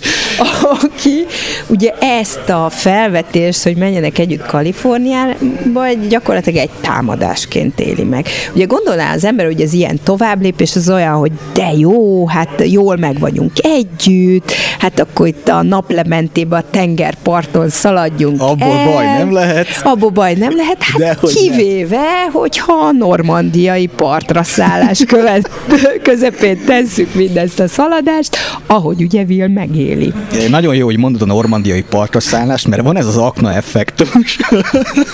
Aki 0.62 1.26
ugye 1.68 1.92
ezt 2.00 2.50
a 2.50 2.70
felvetést, 2.70 3.64
hogy 3.64 3.76
menjenek 3.76 4.18
együtt 4.18 4.46
Kaliforniába, 4.46 5.94
gyakorlatilag 6.10 6.60
egy 6.60 6.70
támadásként 6.82 7.80
éli 7.80 8.04
meg. 8.04 8.26
Ugye 8.54 8.66
gondolná 8.66 9.14
az 9.14 9.26
ember, 9.26 9.46
hogy 9.46 9.62
ez 9.62 9.74
ilyen 9.74 10.00
továbblépés, 10.04 10.76
az 10.76 10.90
olyan, 10.90 11.14
hogy 11.14 11.32
de 11.54 11.72
jó, 11.78 12.28
hát 12.28 12.64
jól 12.66 12.96
meg 12.96 13.20
vagyunk 13.20 13.52
együtt, 13.56 14.52
hát 14.80 15.00
akkor 15.00 15.28
itt 15.28 15.48
a 15.48 15.62
naplementében 15.62 16.47
a 16.52 16.64
tengerparton 16.72 17.70
szaladjunk 17.70 18.42
Abból 18.42 18.68
el, 18.68 18.94
baj 18.94 19.06
nem 19.06 19.34
lehet. 19.34 19.68
Abból 19.84 20.10
baj 20.10 20.34
nem 20.34 20.56
lehet, 20.56 20.84
hát 20.84 20.98
De, 20.98 21.18
hogy 21.20 21.34
kivéve, 21.34 21.98
nem. 21.98 22.32
hogyha 22.32 22.74
a 22.74 22.92
normandiai 22.92 23.86
partra 23.86 24.44
szállás 24.44 25.04
követ, 25.08 25.50
közepén 26.04 26.66
tesszük 26.66 27.14
mindezt 27.14 27.60
a 27.60 27.68
szaladást, 27.68 28.38
ahogy 28.66 29.02
ugye 29.02 29.24
Will 29.24 29.48
megéli. 29.48 30.14
Nagyon 30.50 30.76
jó, 30.76 30.86
hogy 30.86 30.98
mondod 30.98 31.22
a 31.22 31.26
normandiai 31.26 31.84
partra 31.90 32.20
szállást, 32.20 32.68
mert 32.68 32.82
van 32.82 32.98
ez 32.98 33.06
az 33.06 33.18
akna 33.18 33.54
effektus. 33.54 34.38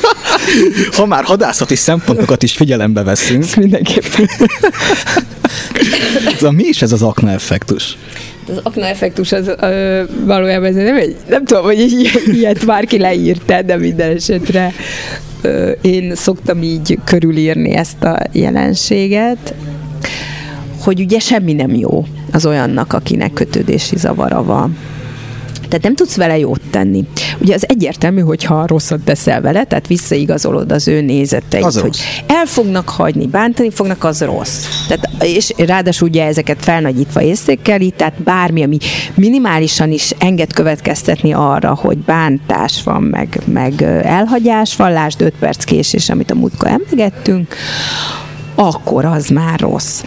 ha 0.97 1.05
már 1.05 1.23
hadászati 1.23 1.75
szempontokat 1.75 2.43
is 2.43 2.51
figyelembe 2.51 3.03
veszünk. 3.03 3.55
Mindenképpen. 3.55 4.29
mi 6.55 6.63
is 6.63 6.81
ez 6.81 6.91
az 6.91 7.01
akna 7.01 7.31
effektus? 7.31 7.97
Az 8.49 8.59
akna 8.63 8.85
effektus 8.85 9.31
az 9.31 9.51
ö, 9.59 10.03
valójában 10.25 10.67
ez 10.67 10.75
nem 10.75 10.95
egy, 10.95 11.15
nem 11.29 11.45
tudom, 11.45 11.63
hogy 11.63 12.09
ilyet 12.25 12.65
bárki 12.65 12.97
leírta, 12.97 13.61
de 13.61 13.77
minden 13.77 14.15
esetre 14.15 14.71
ö, 15.41 15.71
én 15.81 16.15
szoktam 16.15 16.61
így 16.61 16.99
körülírni 17.03 17.71
ezt 17.71 18.03
a 18.03 18.19
jelenséget, 18.31 19.53
hogy 20.79 20.99
ugye 20.99 21.19
semmi 21.19 21.53
nem 21.53 21.75
jó 21.75 22.05
az 22.31 22.45
olyannak, 22.45 22.93
akinek 22.93 23.33
kötődési 23.33 23.97
zavara 23.97 24.43
van. 24.43 24.77
Tehát 25.73 25.87
nem 25.87 25.95
tudsz 25.95 26.15
vele 26.15 26.37
jót 26.37 26.61
tenni. 26.71 27.03
Ugye 27.39 27.53
az 27.53 27.69
egyértelmű, 27.69 28.21
hogyha 28.21 28.67
rosszat 28.67 28.99
teszel 28.99 29.41
vele, 29.41 29.63
tehát 29.63 29.87
visszaigazolod 29.87 30.71
az 30.71 30.87
ő 30.87 31.01
nézeteit, 31.01 31.63
az 31.63 31.73
hogy 31.73 31.83
rossz. 31.83 31.99
el 32.27 32.45
fognak 32.45 32.89
hagyni, 32.89 33.27
bántani 33.27 33.71
fognak, 33.71 34.03
az 34.03 34.21
rossz. 34.21 34.65
Tehát, 34.87 35.23
és 35.23 35.53
ráadásul 35.57 36.07
ugye 36.07 36.25
ezeket 36.25 36.63
felnagyítva 36.63 37.21
észékeli, 37.21 37.89
tehát 37.89 38.23
bármi, 38.23 38.63
ami 38.63 38.77
minimálisan 39.13 39.91
is 39.91 40.11
enged 40.17 40.53
következtetni 40.53 41.33
arra, 41.33 41.75
hogy 41.75 41.97
bántás 41.97 42.83
van, 42.83 43.03
meg, 43.03 43.41
meg 43.45 43.81
elhagyás 44.03 44.75
van, 44.75 44.91
lásd 44.91 45.21
5 45.21 45.33
perc 45.39 45.63
késés, 45.63 46.09
amit 46.09 46.31
a 46.31 46.35
múltkor 46.35 46.67
emlegettünk, 46.67 47.55
akkor 48.55 49.05
az 49.05 49.27
már 49.27 49.59
rossz. 49.59 50.03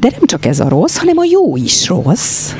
De 0.00 0.08
nem 0.10 0.20
csak 0.24 0.46
ez 0.46 0.60
a 0.60 0.68
rossz, 0.68 0.96
hanem 0.96 1.18
a 1.18 1.24
jó 1.30 1.56
is 1.56 1.88
rossz 1.88 2.52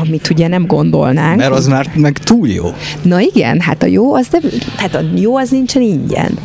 amit 0.00 0.30
ugye 0.30 0.48
nem 0.48 0.66
gondolnánk. 0.66 1.36
Mert 1.36 1.52
az 1.52 1.66
már 1.66 1.90
meg 1.94 2.18
túl 2.18 2.48
jó. 2.48 2.64
Na 3.02 3.20
igen, 3.20 3.60
hát 3.60 3.82
a 3.82 3.86
jó 3.86 4.14
az, 4.14 4.26
nem, 4.30 4.42
hát 4.76 4.94
a 4.94 5.00
jó 5.14 5.36
az 5.36 5.50
nincsen 5.50 5.82
ingyen. 5.82 6.38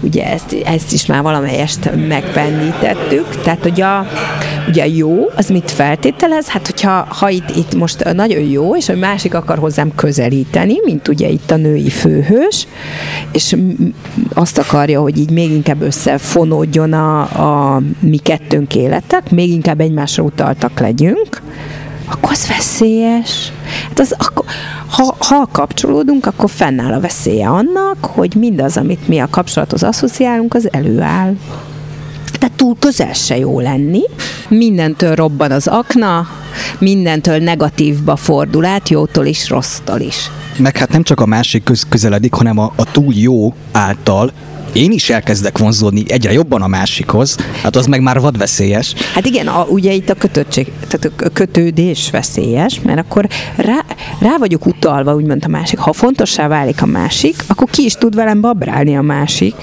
Ugye 0.00 0.32
ezt, 0.32 0.56
ezt 0.64 0.92
is 0.92 1.06
már 1.06 1.22
valamelyest 1.22 1.90
megpennítettük, 2.08 3.28
tehát 3.42 3.62
hogy 3.62 3.80
a, 3.80 4.06
ugye 4.68 4.82
a 4.82 4.86
jó, 4.86 5.30
az 5.36 5.48
mit 5.48 5.70
feltételez? 5.70 6.46
Hát 6.46 6.66
hogyha 6.66 7.06
ha 7.08 7.28
itt, 7.28 7.56
itt 7.56 7.74
most 7.74 8.12
nagyon 8.12 8.42
jó, 8.42 8.76
és 8.76 8.88
a 8.88 8.96
másik 8.96 9.34
akar 9.34 9.58
hozzám 9.58 9.94
közelíteni, 9.94 10.74
mint 10.84 11.08
ugye 11.08 11.28
itt 11.28 11.50
a 11.50 11.56
női 11.56 11.90
főhős, 11.90 12.66
és 13.32 13.56
azt 14.34 14.58
akarja, 14.58 15.00
hogy 15.00 15.18
így 15.18 15.30
még 15.30 15.50
inkább 15.50 15.82
összefonódjon 15.82 16.92
a, 16.92 17.20
a 17.20 17.82
mi 18.00 18.16
kettőnk 18.16 18.74
életek, 19.18 19.30
még 19.30 19.50
inkább 19.50 19.80
egymásra 19.80 20.22
utaltak 20.22 20.80
legyünk, 20.80 21.42
akkor 22.10 22.30
az 22.30 22.46
veszélyes. 22.48 23.52
Hát 23.88 23.98
az, 23.98 24.14
akkor, 24.18 24.44
ha, 24.86 25.16
ha 25.18 25.48
kapcsolódunk, 25.52 26.26
akkor 26.26 26.50
fennáll 26.50 26.92
a 26.92 27.00
veszélye 27.00 27.48
annak, 27.48 28.04
hogy 28.04 28.34
mindaz, 28.34 28.76
amit 28.76 29.08
mi 29.08 29.18
a 29.18 29.28
kapcsolathoz 29.30 29.82
asszociálunk, 29.82 30.54
az 30.54 30.72
előáll. 30.72 31.34
Tehát 32.38 32.56
túl 32.56 32.76
közel 32.78 33.12
se 33.12 33.38
jó 33.38 33.60
lenni, 33.60 34.02
mindentől 34.48 35.14
robban 35.14 35.50
az 35.50 35.66
akna, 35.66 36.26
mindentől 36.78 37.38
negatívba 37.38 38.16
fordul 38.16 38.64
át, 38.64 38.88
jótól 38.88 39.26
is, 39.26 39.48
rossztól 39.48 40.00
is. 40.00 40.30
Meg 40.58 40.76
hát 40.76 40.92
nem 40.92 41.02
csak 41.02 41.20
a 41.20 41.26
másik 41.26 41.62
köz- 41.62 41.88
közeledik, 41.88 42.34
hanem 42.34 42.58
a, 42.58 42.72
a 42.76 42.90
túl 42.90 43.14
jó 43.14 43.54
által 43.72 44.32
én 44.78 44.92
is 44.92 45.10
elkezdek 45.10 45.58
vonzódni 45.58 46.02
egyre 46.06 46.32
jobban 46.32 46.62
a 46.62 46.66
másikhoz, 46.66 47.36
hát 47.62 47.76
az 47.76 47.86
meg 47.86 48.00
már 48.00 48.20
vadveszélyes. 48.20 48.94
Hát 49.14 49.26
igen, 49.26 49.46
a, 49.46 49.64
ugye 49.64 49.92
itt 49.92 50.08
a 50.08 50.14
kötöttség, 50.14 50.72
tehát 50.88 51.20
a 51.22 51.28
kötődés 51.28 52.10
veszélyes, 52.10 52.80
mert 52.80 52.98
akkor 52.98 53.28
rá, 53.56 53.84
rá 54.20 54.36
vagyok 54.38 54.66
utalva, 54.66 55.14
úgymond 55.14 55.44
a 55.44 55.48
másik. 55.48 55.78
Ha 55.78 55.92
fontossá 55.92 56.48
válik 56.48 56.82
a 56.82 56.86
másik, 56.86 57.34
akkor 57.46 57.70
ki 57.70 57.84
is 57.84 57.92
tud 57.92 58.14
velem 58.14 58.40
babrálni 58.40 58.96
a 58.96 59.02
másik. 59.02 59.54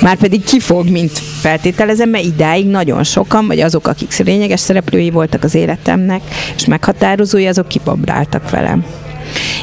Már 0.00 0.16
pedig 0.16 0.44
ki 0.44 0.60
fog, 0.60 0.88
mint 0.88 1.18
feltételezem, 1.40 2.08
mert 2.08 2.24
idáig 2.24 2.66
nagyon 2.66 3.04
sokan, 3.04 3.46
vagy 3.46 3.60
azok, 3.60 3.86
akik 3.86 4.16
lényeges 4.16 4.60
szereplői 4.60 5.10
voltak 5.10 5.44
az 5.44 5.54
életemnek, 5.54 6.22
és 6.56 6.64
meghatározói, 6.64 7.46
azok 7.46 7.68
kibabráltak 7.68 8.50
velem. 8.50 8.84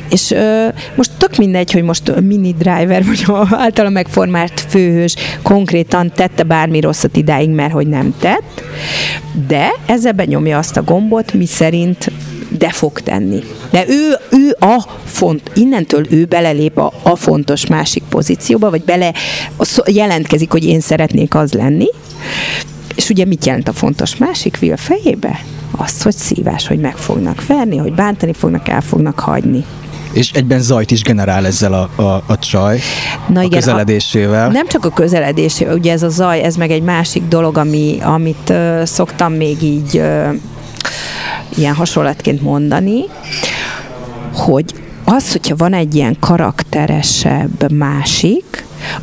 És 0.10 0.32
ö, 0.32 0.68
most 0.96 1.12
tök 1.18 1.36
mindegy, 1.36 1.72
hogy 1.72 1.84
most 1.84 2.20
mini 2.22 2.56
driver, 2.58 3.06
vagy 3.06 3.26
általa 3.52 3.90
megformált 3.90 4.66
főhős 4.68 5.16
konkrétan 5.42 6.12
tette 6.16 6.44
bármi 6.44 6.80
rosszat 6.80 7.16
idáig, 7.16 7.50
mert 7.50 7.74
hogy 7.74 7.88
nem 7.88 8.16
tett, 8.20 8.64
de 9.48 9.72
ezzel 9.86 10.12
benyomja 10.12 10.58
azt 10.58 10.78
a 10.78 10.84
gombot, 10.84 11.34
mi 11.34 11.46
szerint 11.46 12.12
de 12.58 12.70
fog 12.70 13.00
tenni. 13.00 13.44
De 13.70 13.86
ő, 13.88 14.16
ő 14.32 14.56
a 14.60 14.88
font, 15.06 15.52
innentől 15.54 16.06
ő 16.10 16.26
belelép 16.26 16.78
a, 16.78 16.94
a 17.04 17.16
fontos 17.16 17.66
másik 17.66 18.04
pozícióba, 18.10 18.70
vagy 18.70 18.82
bele 18.82 19.14
jelentkezik, 19.86 20.52
hogy 20.52 20.66
én 20.66 20.80
szeretnék 20.80 21.36
az 21.36 21.54
lenni, 21.54 21.88
és 22.96 23.10
ugye 23.10 23.26
mit 23.26 23.46
jelent 23.46 23.68
a 23.68 23.74
fontos 23.74 24.16
másik 24.16 24.58
a 24.74 24.78
fejébe? 24.78 25.40
Azt, 25.72 26.04
hogy 26.04 26.16
szívás, 26.16 26.68
hogy 26.68 26.80
meg 26.80 26.98
fognak 26.98 27.48
verni, 27.48 27.78
hogy 27.78 27.94
bántani 27.94 28.34
fognak, 28.34 28.68
el 28.68 28.82
fognak 28.82 29.20
hagyni. 29.20 29.66
És 30.14 30.32
egyben 30.32 30.60
zajt 30.62 30.92
is 30.92 31.02
generál 31.02 31.46
ezzel 31.46 31.74
a, 31.74 32.02
a, 32.02 32.24
a 32.28 32.38
csaj 32.40 32.80
Na 33.28 33.40
a 33.40 33.44
igen, 33.44 33.60
közeledésével. 33.60 34.50
A, 34.50 34.52
nem 34.52 34.68
csak 34.68 34.86
a 34.86 34.90
közeledésével, 34.90 35.76
ugye 35.76 35.92
ez 35.92 36.04
a 36.04 36.10
zaj, 36.10 36.42
ez 36.42 36.56
meg 36.56 36.72
egy 36.72 36.82
másik 36.82 37.24
dolog, 37.28 37.58
ami, 37.58 37.98
amit 38.02 38.50
uh, 38.50 38.84
szoktam 38.84 39.34
még 39.34 39.62
így 39.62 39.98
uh, 39.98 40.34
ilyen 41.56 41.76
hasonlatként 41.76 42.42
mondani, 42.42 43.04
hogy 44.34 44.74
az, 45.04 45.32
hogyha 45.32 45.56
van 45.56 45.74
egy 45.74 45.96
ilyen 45.96 46.18
karakteresebb 46.20 47.72
másik, 47.72 48.49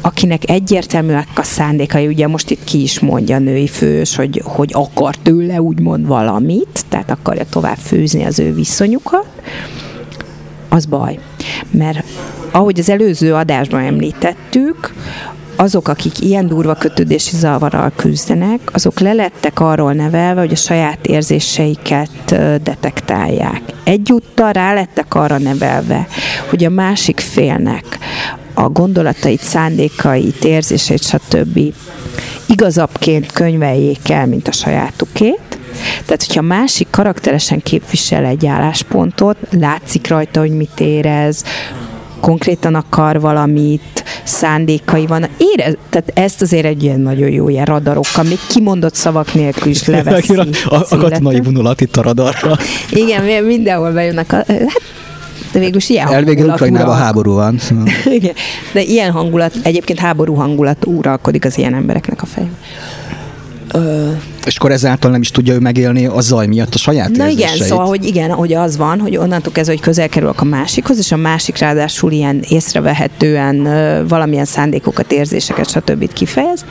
akinek 0.01 0.51
egyértelműek 0.51 1.29
a 1.35 1.43
szándékai, 1.43 2.07
ugye 2.07 2.27
most 2.27 2.51
itt 2.51 2.65
ki 2.65 2.83
is 2.83 3.01
mondja 3.01 3.37
a 3.37 3.39
női 3.39 3.69
fős, 3.69 4.17
hogy, 4.17 4.43
hogy 4.45 4.71
akar 4.73 5.15
tőle 5.15 5.61
úgymond 5.61 6.07
valamit, 6.07 6.85
tehát 6.89 7.11
akarja 7.11 7.45
tovább 7.51 7.77
főzni 7.77 8.25
az 8.25 8.39
ő 8.39 8.55
viszonyukat, 8.55 9.27
az 10.69 10.87
baj. 10.87 11.19
Mert 11.71 12.05
ahogy 12.51 12.79
az 12.79 12.89
előző 12.89 13.35
adásban 13.35 13.81
említettük, 13.81 14.95
azok, 15.57 15.89
akik 15.89 16.21
ilyen 16.21 16.47
durva 16.47 16.75
kötődési 16.75 17.37
zavarral 17.37 17.93
küzdenek, 17.97 18.61
azok 18.73 19.01
lelettek 19.01 19.61
arról 19.61 19.93
nevelve, 19.93 20.41
hogy 20.41 20.53
a 20.53 20.57
saját 20.57 21.07
érzéseiket 21.07 22.35
detektálják. 22.63 23.61
Egyúttal 23.85 24.53
rá 24.53 24.75
lettek 24.75 25.15
arra 25.15 25.39
nevelve, 25.39 26.07
hogy 26.49 26.65
a 26.65 26.71
másik 26.71 27.21
félnek 27.21 27.99
a 28.59 28.69
gondolatait, 28.69 29.41
szándékait, 29.41 30.45
érzéseit, 30.45 31.03
stb. 31.03 31.61
igazabbként 32.47 33.33
könyveljék 33.33 34.11
el, 34.11 34.27
mint 34.27 34.49
a 34.49 34.53
sajátukét, 34.53 35.59
tehát, 36.05 36.25
hogyha 36.27 36.43
másik 36.43 36.87
karakteresen 36.91 37.63
képvisel 37.63 38.25
egy 38.25 38.47
álláspontot, 38.47 39.37
látszik 39.51 40.09
rajta, 40.09 40.41
hogy 40.41 40.51
mit 40.51 40.81
érez, 40.81 41.45
konkrétan 42.21 42.75
akar 42.75 43.21
valamit, 43.21 44.05
szándékai 44.25 45.07
van. 45.07 45.27
Érez, 45.39 45.77
tehát 45.91 46.11
ezt 46.15 46.43
azért 46.43 46.65
egy 46.65 46.83
ilyen 46.83 47.01
nagyon 47.01 47.31
jó 47.31 47.49
ilyen 47.49 47.65
radarokkal, 47.65 48.25
még 48.25 48.39
kimondott 48.49 48.95
szavak 48.95 49.35
nélkül 49.35 49.71
is 49.71 49.87
leveszi. 49.87 50.37
a, 50.65 50.75
a 50.75 50.97
katonai 50.97 51.41
vonulat 51.41 51.81
itt 51.81 51.97
a 51.97 52.03
radarra. 52.03 52.57
Igen, 52.91 53.45
mindenhol 53.45 53.91
bejönnek. 53.93 54.33
A, 54.33 54.37
hát 54.37 54.83
de 55.53 55.59
végül 55.59 55.77
is 55.77 55.89
ilyen 55.89 56.13
Elvégül 56.13 56.49
Ukrajnában 56.49 56.97
háború 56.97 57.35
van. 57.35 57.59
Szóval. 57.59 57.85
Igen, 58.19 58.35
de 58.73 58.83
ilyen 58.83 59.11
hangulat, 59.11 59.55
egyébként 59.63 59.99
háború 59.99 60.35
hangulat 60.35 60.87
uralkodik 60.87 61.45
az 61.45 61.59
ilyen 61.59 61.75
embereknek 61.75 62.23
a 62.23 62.27
fejében. 62.27 62.57
Ö... 63.73 64.11
És 64.47 64.57
akkor 64.57 64.73
ezáltal 64.73 65.11
nem 65.11 65.21
is 65.21 65.31
tudja 65.31 65.55
ő 65.55 65.59
megélni 65.59 66.07
a 66.07 66.21
zaj 66.21 66.47
miatt 66.47 66.75
a 66.75 66.79
saját 66.79 67.11
Na 67.11 67.29
érzéseit. 67.29 67.55
igen, 67.55 67.67
szóval, 67.67 67.87
hogy 67.87 68.05
igen, 68.05 68.31
hogy 68.31 68.53
az 68.53 68.77
van, 68.77 69.01
hogy 69.01 69.17
onnantól 69.17 69.53
kezdve, 69.53 69.73
hogy 69.73 69.83
közel 69.83 70.09
kerülök 70.09 70.41
a 70.41 70.45
másikhoz, 70.45 70.99
és 70.99 71.13
a 71.13 71.17
másik 71.17 71.59
ráadásul 71.59 72.13
ilyen 72.13 72.41
észrevehetően 72.49 73.63
valamilyen 74.09 74.45
szándékokat, 74.45 75.13
érzéseket, 75.13 75.71
stb. 75.71 76.13
kifejez, 76.13 76.65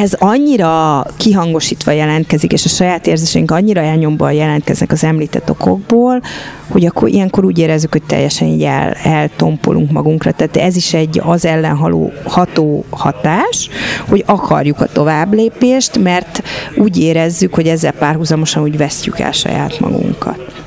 ez 0.00 0.12
annyira 0.12 1.04
kihangosítva 1.16 1.90
jelentkezik, 1.90 2.52
és 2.52 2.64
a 2.64 2.68
saját 2.68 3.06
érzéseink 3.06 3.50
annyira 3.50 3.80
elnyomban 3.80 4.32
jelentkeznek 4.32 4.92
az 4.92 5.04
említett 5.04 5.50
okokból, 5.50 6.22
hogy 6.68 6.86
akkor 6.86 7.08
ilyenkor 7.08 7.44
úgy 7.44 7.58
érezzük, 7.58 7.92
hogy 7.92 8.02
teljesen 8.02 8.48
így 8.48 8.62
el, 8.62 8.92
eltompolunk 8.92 9.90
magunkra. 9.90 10.32
Tehát 10.32 10.56
ez 10.56 10.76
is 10.76 10.94
egy 10.94 11.20
az 11.24 11.44
ellen 11.44 11.76
ható 12.24 12.84
hatás, 12.90 13.68
hogy 14.08 14.22
akarjuk 14.26 14.80
a 14.80 14.86
továbblépést, 14.92 15.98
mert 15.98 16.42
úgy 16.76 16.98
érezzük, 16.98 17.54
hogy 17.54 17.68
ezzel 17.68 17.92
párhuzamosan 17.92 18.62
úgy 18.62 18.76
vesztjük 18.76 19.18
el 19.18 19.32
saját 19.32 19.80
magunkat. 19.80 20.63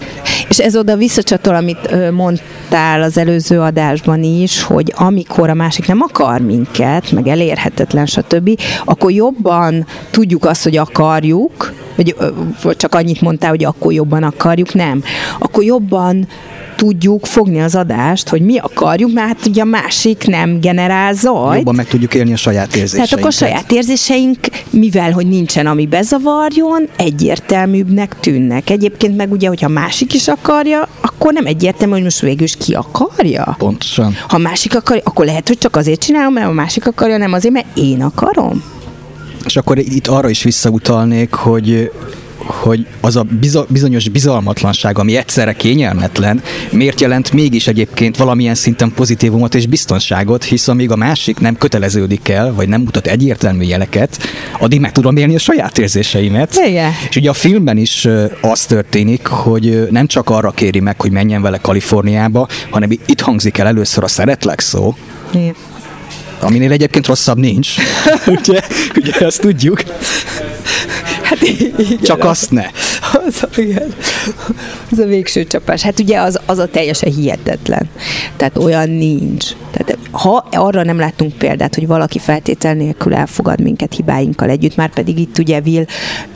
És 0.50 0.60
ez 0.60 0.76
oda 0.78 0.96
visszacsatol, 0.96 1.56
amit 1.56 2.12
mondtál 2.12 3.02
az 3.02 3.18
előző 3.18 3.60
adásban 3.60 4.24
is, 4.24 4.64
hogy 4.64 4.94
amikor 4.96 5.50
a 5.50 5.54
másik 5.54 5.88
nem 5.88 6.02
akar 6.02 6.42
minket, 6.42 7.12
meg 7.12 7.28
elérhetetlen, 7.28 8.06
stb., 8.06 8.60
akkor 8.86 9.12
jobban 9.12 9.86
tudjuk 10.12 10.46
azt, 10.46 10.64
hogy 10.64 10.78
akarjuk, 10.78 11.74
vagy, 11.98 12.16
vagy 12.62 12.76
csak 12.76 12.96
annyit 12.96 13.22
mondtál, 13.22 13.50
hogy 13.50 13.64
akkor 13.64 13.94
jobban 13.94 14.24
akarjuk, 14.24 14.74
nem. 14.74 15.04
Akkor 15.40 15.64
jobban 15.64 16.28
tudjuk 16.76 17.26
fogni 17.26 17.62
az 17.62 17.76
adást, 17.76 18.30
hogy 18.30 18.42
mi 18.42 18.58
akarjuk, 18.58 19.14
mert 19.14 19.28
hát 19.28 19.46
ugye 19.46 19.62
a 19.62 19.66
másik 19.66 20.28
nem 20.28 20.60
generál 20.60 21.14
zajt. 21.14 21.58
Jobban 21.58 21.76
meg 21.76 21.88
tudjuk 21.88 22.14
élni 22.14 22.34
a 22.34 22.36
saját 22.36 22.76
érzéseinket. 22.76 23.10
Tehát 23.10 23.14
akkor 23.14 23.28
a 23.28 23.46
saját 23.46 23.72
érzéseink, 23.72 24.40
mivel 24.70 25.12
hogy 25.12 25.28
nincsen, 25.28 25.68
ami 25.68 25.86
bezavarjon, 25.86 26.88
egyértelműbbnek 26.98 28.20
tűnnek. 28.20 28.70
Egyébként 28.70 29.18
meg 29.18 29.32
ugye, 29.32 29.48
hogyha 29.48 29.68
másik 29.68 30.14
is 30.14 30.28
akarja, 30.28 30.88
akkor 31.02 31.34
nem 31.34 31.46
egyértelmű, 31.46 31.94
hogy 31.94 32.04
most 32.04 32.20
végül 32.20 32.44
is 32.44 32.56
ki 32.56 32.74
akarja. 32.74 33.56
Pontosan. 33.58 34.16
Ha 34.28 34.38
másik 34.38 34.76
akarja, 34.76 35.02
akkor 35.06 35.26
lehet, 35.26 35.48
hogy 35.48 35.58
csak 35.58 35.76
azért 35.76 36.04
csinálom, 36.04 36.34
mert 36.34 36.48
a 36.48 36.52
másik 36.52 36.88
akarja, 36.88 37.18
nem 37.18 37.34
azért, 37.34 37.54
mert 37.54 37.78
én 37.78 38.02
akarom. 38.02 38.64
És 39.46 39.56
akkor 39.56 39.78
itt 39.78 40.08
arra 40.08 40.30
is 40.30 40.44
visszautalnék, 40.44 41.34
hogy 41.34 41.92
hogy 42.48 42.86
az 43.02 43.16
a 43.16 43.26
bizonyos 43.68 44.10
bizalmatlanság, 44.10 44.98
ami 44.98 45.16
egyszerre 45.16 45.54
kényelmetlen, 45.54 46.42
miért 46.72 47.02
jelent 47.02 47.32
mégis 47.32 47.68
egyébként 47.68 48.18
valamilyen 48.18 48.56
szinten 48.56 48.92
pozitívumot 48.96 49.56
és 49.56 49.66
biztonságot, 49.66 50.44
hisz 50.44 50.68
amíg 50.68 50.92
a 50.92 50.96
másik 50.96 51.40
nem 51.40 51.56
köteleződik 51.56 52.30
el, 52.30 52.54
vagy 52.54 52.68
nem 52.68 52.82
mutat 52.82 53.08
egyértelmű 53.08 53.64
jeleket, 53.64 54.18
addig 54.60 54.80
meg 54.80 54.92
tudom 54.92 55.18
élni 55.18 55.36
a 55.36 55.40
saját 55.40 55.78
érzéseimet. 55.78 56.60
Igen. 56.68 56.92
És 57.10 57.16
ugye 57.16 57.30
a 57.30 57.34
filmben 57.34 57.78
is 57.78 58.08
az 58.42 58.66
történik, 58.66 59.28
hogy 59.28 59.88
nem 59.92 60.08
csak 60.08 60.30
arra 60.30 60.52
kéri 60.52 60.80
meg, 60.80 61.02
hogy 61.02 61.12
menjen 61.12 61.42
vele 61.42 61.58
Kaliforniába, 61.58 62.48
hanem 62.70 62.92
itt 63.06 63.22
hangzik 63.22 63.58
el 63.58 63.68
először 63.68 64.04
a 64.04 64.08
szeretlek 64.08 64.60
szó. 64.60 64.96
Igen 65.34 65.56
aminél 66.40 66.72
egyébként 66.72 67.08
rosszabb 67.08 67.38
nincs. 67.38 67.70
ugye, 68.38 68.62
ugye 68.96 69.26
azt 69.26 69.42
tudjuk. 69.42 69.84
Hát 71.22 71.42
igen, 71.42 72.00
Csak 72.02 72.24
azt 72.24 72.52
ne. 72.52 72.66
Az 73.26 73.44
a, 73.44 73.62
igen, 73.62 73.94
az 74.92 75.00
a 75.00 75.06
végső 75.06 75.44
csapás. 75.46 75.82
Hát 75.82 76.00
ugye 76.00 76.20
az, 76.20 76.40
az 76.46 76.58
a 76.58 76.68
teljesen 76.68 77.12
hihetetlen. 77.12 77.90
Tehát 78.38 78.58
olyan 78.58 78.90
nincs. 78.90 79.46
Tehát 79.72 79.98
ha 80.12 80.48
arra 80.52 80.84
nem 80.84 81.00
láttunk 81.00 81.34
példát, 81.34 81.76
hogy 81.76 81.88
valaki 81.88 82.20
feltétel 82.20 82.74
nélkül 82.74 83.16
elfogad 83.16 83.62
minket 83.62 83.94
hibáinkkal 83.96 84.50
együtt, 84.50 84.76
már 84.76 84.90
pedig 84.90 85.20
itt 85.20 85.38
ugye 85.38 85.62
Will 85.66 85.86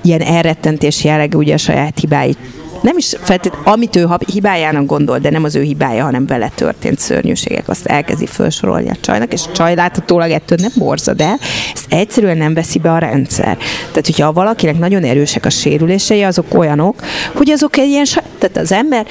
ilyen 0.01 0.21
elrettentés 0.21 1.03
jellegű 1.03 1.37
ugye 1.37 1.53
a 1.53 1.57
saját 1.57 1.99
hibáit 1.99 2.37
nem 2.81 2.97
is 2.97 3.15
feltétlenül, 3.21 3.67
amit 3.67 3.95
ő 3.95 4.07
hibájának 4.33 4.85
gondol, 4.85 5.19
de 5.19 5.29
nem 5.29 5.43
az 5.43 5.55
ő 5.55 5.61
hibája, 5.61 6.03
hanem 6.03 6.25
vele 6.25 6.51
történt 6.55 6.99
szörnyűségek, 6.99 7.69
azt 7.69 7.85
elkezdi 7.85 8.25
felsorolni 8.25 8.89
a 8.89 8.95
csajnak, 9.01 9.33
és 9.33 9.41
a 9.47 9.51
csaj 9.51 9.75
láthatólag 9.75 10.31
ettől 10.31 10.57
nem 10.61 10.71
borzad 10.75 11.21
el, 11.21 11.37
ezt 11.73 11.85
egyszerűen 11.89 12.37
nem 12.37 12.53
veszi 12.53 12.79
be 12.79 12.91
a 12.91 12.97
rendszer. 12.97 13.57
Tehát, 13.87 14.05
hogyha 14.05 14.33
valakinek 14.33 14.77
nagyon 14.77 15.03
erősek 15.03 15.45
a 15.45 15.49
sérülései, 15.49 16.23
azok 16.23 16.53
olyanok, 16.53 17.01
hogy 17.33 17.49
azok 17.49 17.77
egy 17.77 17.89
ilyen, 17.89 18.05
tehát 18.37 18.57
az 18.57 18.71
ember 18.71 19.05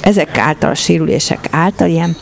ezek 0.00 0.38
által 0.38 0.70
a 0.70 0.74
sérülések 0.74 1.48
által 1.50 1.88
ilyen 1.88 2.16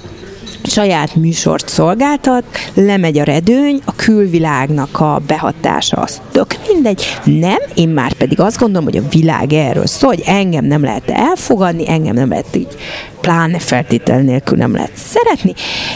saját 0.69 1.15
műsort 1.15 1.69
szolgáltat, 1.69 2.45
lemegy 2.75 3.19
a 3.19 3.25
redőny, 3.25 3.81
a 3.85 3.95
külvilágnak 3.97 5.01
a 5.01 5.21
behatása 5.27 5.97
az 5.97 6.21
tök 6.33 6.57
mindegy. 6.73 7.05
Nem, 7.25 7.59
én 7.75 7.89
már 7.89 8.13
pedig 8.13 8.41
azt 8.41 8.59
gondolom, 8.59 8.85
hogy 8.85 8.97
a 8.97 9.09
világ 9.11 9.53
erről 9.53 9.87
szól, 9.87 10.11
hogy 10.11 10.23
engem 10.27 10.65
nem 10.65 10.83
lehet 10.83 11.11
elfogadni, 11.11 11.89
engem 11.89 12.15
nem 12.15 12.29
lehet 12.29 12.57
így 12.57 12.77
pláne 13.25 13.59
feltétel 13.59 14.21
nélkül 14.21 14.59
nem 14.59 14.75
lehet 14.75 14.93
szeretni, 14.95 15.55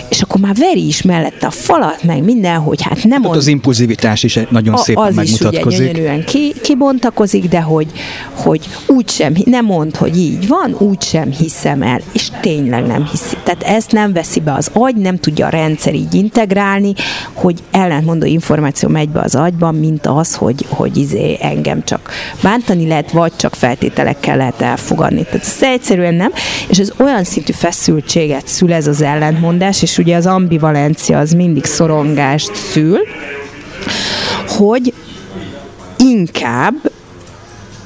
és 0.08 0.20
akkor 0.20 0.40
már 0.40 0.54
veri 0.54 0.86
is 0.86 1.02
mellette 1.02 1.46
a 1.46 1.50
falat, 1.50 2.02
meg 2.02 2.24
minden, 2.24 2.58
hogy 2.58 2.82
hát 2.82 3.04
nem 3.04 3.20
mond... 3.20 3.36
az 3.36 3.46
impulzivitás 3.46 4.22
is 4.22 4.38
nagyon 4.50 4.74
a, 4.74 4.76
szépen 4.76 5.02
az 5.02 5.14
megmutatkozik. 5.14 5.90
is 5.92 5.98
ugye 5.98 6.24
ki, 6.24 6.52
kibontakozik, 6.62 7.48
de 7.48 7.60
hogy, 7.60 7.86
hogy 8.34 8.68
úgy 8.86 9.08
sem, 9.08 9.34
nem 9.44 9.64
mond, 9.64 9.96
hogy 9.96 10.18
így 10.18 10.48
van, 10.48 10.74
úgy 10.78 11.02
sem 11.02 11.32
hiszem 11.32 11.82
el, 11.82 12.00
és 12.12 12.28
tényleg 12.40 12.86
nem 12.86 13.06
hiszi. 13.10 13.36
Tehát 13.42 13.62
ezt 13.62 13.92
nem 13.92 14.12
veszi 14.12 14.40
be 14.40 14.52
az 14.52 14.70
agy, 14.72 14.96
nem 14.96 15.18
tudja 15.18 15.46
a 15.46 15.48
rendszer 15.48 15.94
így 15.94 16.14
integrálni, 16.14 16.92
hogy 17.32 17.62
ellentmondó 17.70 18.26
információ 18.26 18.88
megy 18.88 19.08
be 19.08 19.20
az 19.20 19.34
agyba, 19.34 19.70
mint 19.70 20.06
az, 20.06 20.34
hogy, 20.34 20.66
hogy 20.68 20.96
izé 20.96 21.38
engem 21.40 21.84
csak 21.84 22.10
bántani 22.42 22.86
lehet, 22.86 23.10
vagy 23.10 23.32
csak 23.36 23.54
feltételekkel 23.54 24.36
lehet 24.36 24.60
elfogadni. 24.60 25.22
Tehát 25.22 25.46
ez 25.46 25.56
egyszerűen 25.60 26.14
nem, 26.14 26.30
és 26.68 26.78
ez 26.78 26.92
olyan 26.98 27.17
szintű 27.24 27.52
feszültséget 27.52 28.46
szül 28.46 28.72
ez 28.72 28.86
az 28.86 29.02
ellentmondás, 29.02 29.82
és 29.82 29.98
ugye 29.98 30.16
az 30.16 30.26
ambivalencia 30.26 31.18
az 31.18 31.32
mindig 31.32 31.64
szorongást 31.64 32.54
szül, 32.54 32.98
hogy 34.46 34.92
inkább 35.98 36.74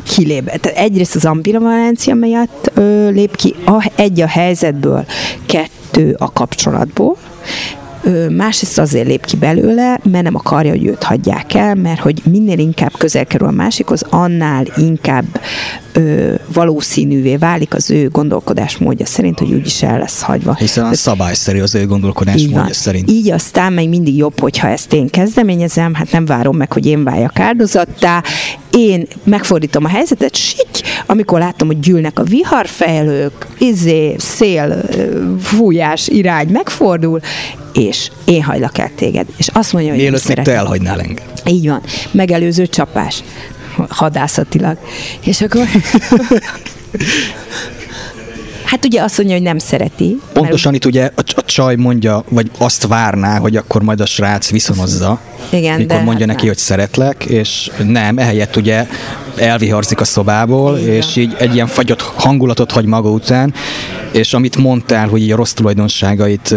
kilép. 0.02 0.44
Tehát 0.44 0.78
egyrészt 0.78 1.14
az 1.14 1.24
ambivalencia 1.24 2.14
miatt 2.14 2.70
ö, 2.74 3.08
lép 3.10 3.36
ki 3.36 3.54
a, 3.64 3.90
egy 3.96 4.20
a 4.20 4.26
helyzetből, 4.26 5.04
kettő 5.46 6.16
a 6.18 6.32
kapcsolatból, 6.32 7.16
másrészt 8.36 8.78
azért 8.78 9.06
lép 9.06 9.24
ki 9.24 9.36
belőle, 9.36 10.00
mert 10.10 10.24
nem 10.24 10.34
akarja, 10.34 10.70
hogy 10.70 10.86
őt 10.86 11.02
hagyják 11.02 11.54
el, 11.54 11.74
mert 11.74 12.00
hogy 12.00 12.22
minél 12.30 12.58
inkább 12.58 12.92
közel 12.98 13.26
kerül 13.26 13.46
a 13.46 13.50
másikhoz, 13.50 14.02
annál 14.08 14.64
inkább 14.76 15.24
ö, 15.92 16.34
valószínűvé 16.52 17.36
válik 17.36 17.74
az 17.74 17.90
ő 17.90 18.08
gondolkodásmódja 18.08 19.06
szerint, 19.06 19.38
hogy 19.38 19.52
úgyis 19.52 19.82
el 19.82 19.98
lesz 19.98 20.20
hagyva. 20.20 20.54
Hiszen 20.54 20.84
a 20.84 20.94
szabályszerű 20.94 21.60
az 21.60 21.74
ő 21.74 21.86
gondolkodásmódja 21.86 22.74
szerint. 22.74 23.10
Így 23.10 23.30
aztán 23.30 23.72
meg 23.72 23.88
mindig 23.88 24.16
jobb, 24.16 24.40
hogyha 24.40 24.68
ezt 24.68 24.92
én 24.92 25.08
kezdeményezem, 25.08 25.94
hát 25.94 26.12
nem 26.12 26.24
várom 26.24 26.56
meg, 26.56 26.72
hogy 26.72 26.86
én 26.86 27.04
váljak 27.04 27.38
áldozattá, 27.38 28.22
én 28.76 29.06
megfordítom 29.24 29.84
a 29.84 29.88
helyzetet, 29.88 30.36
sik, 30.36 30.66
amikor 31.06 31.38
látom, 31.38 31.68
hogy 31.68 31.80
gyűlnek 31.80 32.18
a 32.18 32.22
viharfejlők, 32.22 33.46
izé, 33.58 34.14
szél, 34.18 34.82
fújás 35.40 36.08
irány 36.08 36.48
megfordul, 36.48 37.20
és 37.72 38.10
én 38.24 38.42
hagylak 38.42 38.78
el 38.78 38.90
téged. 38.94 39.26
És 39.36 39.48
azt 39.52 39.72
mondja, 39.72 39.90
hogy 39.90 40.00
Mielőtt 40.00 40.28
még 40.28 40.36
te 40.36 40.52
elhagynál 40.52 41.00
engem. 41.00 41.26
Így 41.46 41.68
van. 41.68 41.82
Megelőző 42.10 42.66
csapás. 42.66 43.22
Hadászatilag. 43.88 44.78
És 45.24 45.40
akkor... 45.40 45.66
Hát 48.72 48.84
ugye 48.84 49.02
azt 49.02 49.16
mondja, 49.16 49.36
hogy 49.36 49.44
nem 49.44 49.58
szereti. 49.58 50.18
Pontosan 50.32 50.72
mert... 50.72 50.84
itt 50.84 50.90
ugye 50.90 51.10
a, 51.16 51.22
a 51.36 51.44
csaj 51.44 51.74
mondja, 51.74 52.24
vagy 52.28 52.50
azt 52.58 52.86
várná, 52.86 53.38
hogy 53.38 53.56
akkor 53.56 53.82
majd 53.82 54.00
a 54.00 54.06
srác 54.06 54.50
viszonozza. 54.50 55.20
Igen, 55.50 55.78
mikor 55.78 55.96
de 55.96 56.02
mondja 56.02 56.26
hát 56.26 56.26
neki, 56.26 56.40
nem. 56.40 56.48
hogy 56.48 56.58
szeretlek, 56.58 57.24
és 57.24 57.70
nem, 57.86 58.18
ehelyett 58.18 58.56
ugye 58.56 58.86
elviharzik 59.36 60.00
a 60.00 60.04
szobából, 60.04 60.78
Igen. 60.78 60.94
és 60.94 61.16
így 61.16 61.36
egy 61.38 61.54
ilyen 61.54 61.66
fagyott 61.66 62.00
hangulatot 62.00 62.70
hagy 62.70 62.84
maga 62.84 63.10
után, 63.10 63.54
és 64.12 64.34
amit 64.34 64.56
mondtál, 64.56 65.08
hogy 65.08 65.22
így 65.22 65.32
a 65.32 65.36
rossz 65.36 65.52
tulajdonságait 65.52 66.54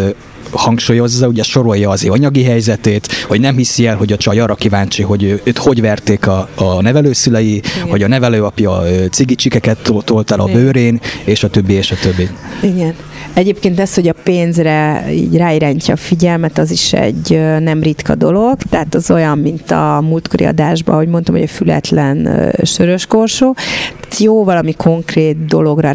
hangsúlyozza, 0.51 1.27
ugye 1.27 1.43
sorolja 1.43 1.89
az 1.89 2.07
anyagi 2.09 2.43
helyzetét, 2.43 3.07
hogy 3.27 3.39
nem 3.39 3.55
hiszi 3.55 3.87
el, 3.87 3.95
hogy 3.95 4.11
a 4.11 4.17
csaj 4.17 4.39
arra 4.39 4.55
kíváncsi, 4.55 5.03
hogy 5.03 5.23
ő, 5.23 5.41
őt 5.43 5.57
hogy 5.57 5.81
verték 5.81 6.27
a, 6.27 6.49
a 6.55 6.81
nevelőszülei, 6.81 7.55
Igen. 7.55 7.89
hogy 7.89 8.03
a 8.03 8.07
nevelőapja 8.07 8.81
cigicsikeket 9.11 9.91
tolt 10.03 10.31
el 10.31 10.39
a 10.39 10.45
bőrén, 10.45 10.99
és 11.25 11.43
a 11.43 11.49
többi, 11.49 11.73
és 11.73 11.91
a 11.91 11.95
többi. 12.01 12.29
Igen. 12.61 12.93
Egyébként 13.33 13.79
ez, 13.79 13.93
hogy 13.93 14.07
a 14.07 14.13
pénzre 14.23 15.05
így 15.11 15.37
ráirányítja 15.37 15.93
a 15.93 15.97
figyelmet, 15.97 16.57
az 16.57 16.71
is 16.71 16.93
egy 16.93 17.29
nem 17.59 17.81
ritka 17.81 18.15
dolog, 18.15 18.57
tehát 18.69 18.95
az 18.95 19.11
olyan, 19.11 19.37
mint 19.37 19.71
a 19.71 20.01
múltkori 20.07 20.45
adásban, 20.45 20.95
hogy 20.95 21.07
mondtam, 21.07 21.35
hogy 21.35 21.43
a 21.43 21.47
fületlen 21.47 22.51
sörös 22.63 23.05
korsó. 23.05 23.53
Tehát 23.99 24.17
jó 24.17 24.43
valami 24.43 24.73
konkrét 24.73 25.45
dologra 25.45 25.91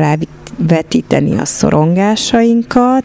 rávetíteni 0.69 1.39
a 1.39 1.45
szorongásainkat. 1.45 3.05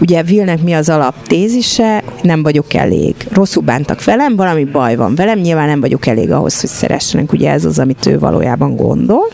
Ugye 0.00 0.22
Vilnek 0.22 0.62
mi 0.62 0.72
az 0.72 0.88
alaptézise? 0.88 2.02
Nem 2.22 2.42
vagyok 2.42 2.74
elég. 2.74 3.14
Rosszul 3.32 3.62
bántak 3.62 4.04
velem, 4.04 4.36
valami 4.36 4.64
baj 4.64 4.96
van 4.96 5.14
velem, 5.14 5.38
nyilván 5.38 5.68
nem 5.68 5.80
vagyok 5.80 6.06
elég 6.06 6.30
ahhoz, 6.30 6.60
hogy 6.60 6.70
szeressenek. 6.70 7.32
Ugye 7.32 7.50
ez 7.50 7.64
az, 7.64 7.78
amit 7.78 8.06
ő 8.06 8.18
valójában 8.18 8.76
gondol. 8.76 9.28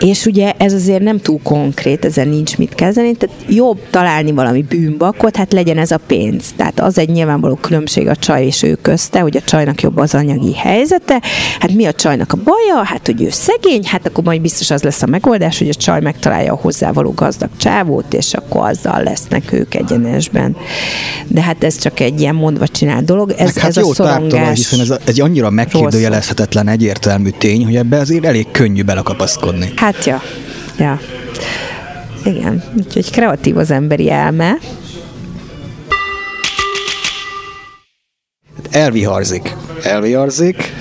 És 0.00 0.26
ugye 0.26 0.52
ez 0.56 0.72
azért 0.72 1.02
nem 1.02 1.20
túl 1.20 1.40
konkrét, 1.42 2.04
ezen 2.04 2.28
nincs 2.28 2.58
mit 2.58 2.74
kezdeni, 2.74 3.14
tehát 3.14 3.36
jobb 3.48 3.78
találni 3.90 4.32
valami 4.32 4.62
bűnbakot, 4.62 5.36
hát 5.36 5.52
legyen 5.52 5.78
ez 5.78 5.90
a 5.90 6.00
pénz. 6.06 6.44
Tehát 6.56 6.80
az 6.80 6.98
egy 6.98 7.08
nyilvánvaló 7.08 7.54
különbség 7.54 8.08
a 8.08 8.16
csaj 8.16 8.44
és 8.44 8.62
ő 8.62 8.74
közte, 8.82 9.20
hogy 9.20 9.36
a 9.36 9.40
csajnak 9.40 9.80
jobb 9.80 9.96
az 9.96 10.14
anyagi 10.14 10.54
helyzete. 10.54 11.22
Hát 11.60 11.72
mi 11.72 11.84
a 11.84 11.92
csajnak 11.92 12.32
a 12.32 12.36
baja? 12.36 12.84
Hát, 12.84 13.06
hogy 13.06 13.22
ő 13.22 13.28
szegény, 13.30 13.84
hát 13.84 14.06
akkor 14.06 14.24
majd 14.24 14.40
biztos 14.40 14.70
az 14.70 14.82
lesz 14.82 15.02
a 15.02 15.06
megoldás, 15.06 15.58
hogy 15.58 15.68
a 15.68 15.74
csaj 15.74 16.00
megtalálja 16.00 16.52
a 16.52 16.58
hozzávaló 16.60 17.12
gazdag 17.14 17.48
csávót, 17.56 18.14
és 18.14 18.34
akkor 18.34 18.68
azzal 18.68 19.02
lesznek 19.02 19.52
ők 19.52 19.74
egyenesben. 19.74 20.56
De 21.26 21.42
hát 21.42 21.64
ez 21.64 21.78
csak 21.78 22.00
egy 22.00 22.20
ilyen 22.20 22.34
mondva 22.34 22.68
csinált 22.68 23.04
dolog. 23.04 23.30
Ez, 23.30 23.54
Meg 23.54 23.58
hát 23.58 23.68
ez 23.68 23.76
jó 23.76 23.90
a 23.90 23.94
szorongás. 23.94 24.56
hiszen 24.56 24.80
ez, 24.80 24.94
egy 25.04 25.20
annyira 25.20 25.50
megkérdőjelezhetetlen 25.50 26.68
egyértelmű 26.68 27.30
tény, 27.38 27.64
hogy 27.64 27.76
ebbe 27.76 27.98
azért 27.98 28.24
elég 28.24 28.46
könnyű 28.50 28.82
belakapaszkodni. 28.82 29.72
Hát 29.76 29.85
Hát 29.86 30.04
ja, 30.04 30.22
ja. 30.78 31.00
Igen, 32.24 32.62
úgyhogy 32.76 33.10
kreatív 33.10 33.56
az 33.56 33.70
emberi 33.70 34.10
elme. 34.10 34.58
Elviharzik. 38.70 39.54
Elviharzik. 39.82 40.72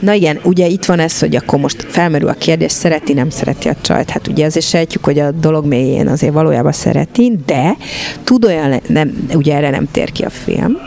Na 0.00 0.12
igen, 0.12 0.40
ugye 0.42 0.66
itt 0.66 0.84
van 0.84 0.98
ez, 0.98 1.18
hogy 1.18 1.36
akkor 1.36 1.58
most 1.58 1.82
felmerül 1.82 2.28
a 2.28 2.32
kérdés, 2.32 2.72
szereti, 2.72 3.12
nem 3.12 3.30
szereti 3.30 3.68
a 3.68 3.76
csajt. 3.80 4.10
Hát 4.10 4.26
ugye 4.26 4.46
azért 4.46 4.66
sejtjük, 4.66 5.04
hogy 5.04 5.18
a 5.18 5.30
dolog 5.30 5.66
mélyén 5.66 6.08
azért 6.08 6.32
valójában 6.32 6.72
szereti, 6.72 7.38
de 7.46 7.76
tud 8.24 8.44
olyan, 8.44 8.80
nem, 8.86 9.26
ugye 9.34 9.54
erre 9.56 9.70
nem 9.70 9.88
tér 9.90 10.12
ki 10.12 10.22
a 10.22 10.30
film, 10.30 10.78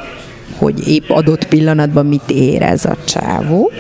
hogy 0.58 0.88
épp 0.88 1.10
adott 1.10 1.48
pillanatban 1.48 2.06
mit 2.06 2.30
érez 2.32 2.86
a 2.86 2.98
csávó, 3.06 3.72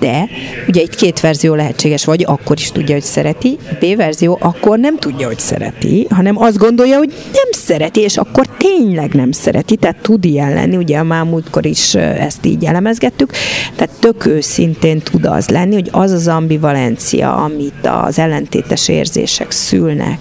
de 0.00 0.28
ugye 0.68 0.80
itt 0.80 0.94
két 0.94 1.20
verzió 1.20 1.54
lehetséges, 1.54 2.04
vagy 2.04 2.24
akkor 2.28 2.58
is 2.58 2.72
tudja, 2.72 2.94
hogy 2.94 3.02
szereti, 3.02 3.58
B 3.80 3.96
verzió 3.96 4.38
akkor 4.40 4.78
nem 4.78 4.98
tudja, 4.98 5.26
hogy 5.26 5.38
szereti, 5.38 6.06
hanem 6.10 6.42
azt 6.42 6.58
gondolja, 6.58 6.96
hogy 6.96 7.08
nem 7.08 7.50
szereti, 7.50 8.00
és 8.00 8.16
akkor 8.16 8.46
tényleg 8.46 9.14
nem 9.14 9.32
szereti, 9.32 9.76
tehát 9.76 9.96
tud 10.02 10.24
ilyen 10.24 10.52
lenni, 10.52 10.76
ugye 10.76 10.98
a 10.98 11.24
múltkor 11.24 11.66
is 11.66 11.94
ezt 11.94 12.46
így 12.46 12.64
elemezgettük, 12.64 13.32
tehát 13.76 13.94
tök 13.98 14.26
őszintén 14.26 15.00
tud 15.00 15.24
az 15.24 15.48
lenni, 15.48 15.74
hogy 15.74 15.88
az 15.92 16.10
az 16.10 16.28
ambivalencia, 16.28 17.34
amit 17.34 17.88
az 18.06 18.18
ellentétes 18.18 18.88
érzések 18.88 19.50
szülnek, 19.50 20.18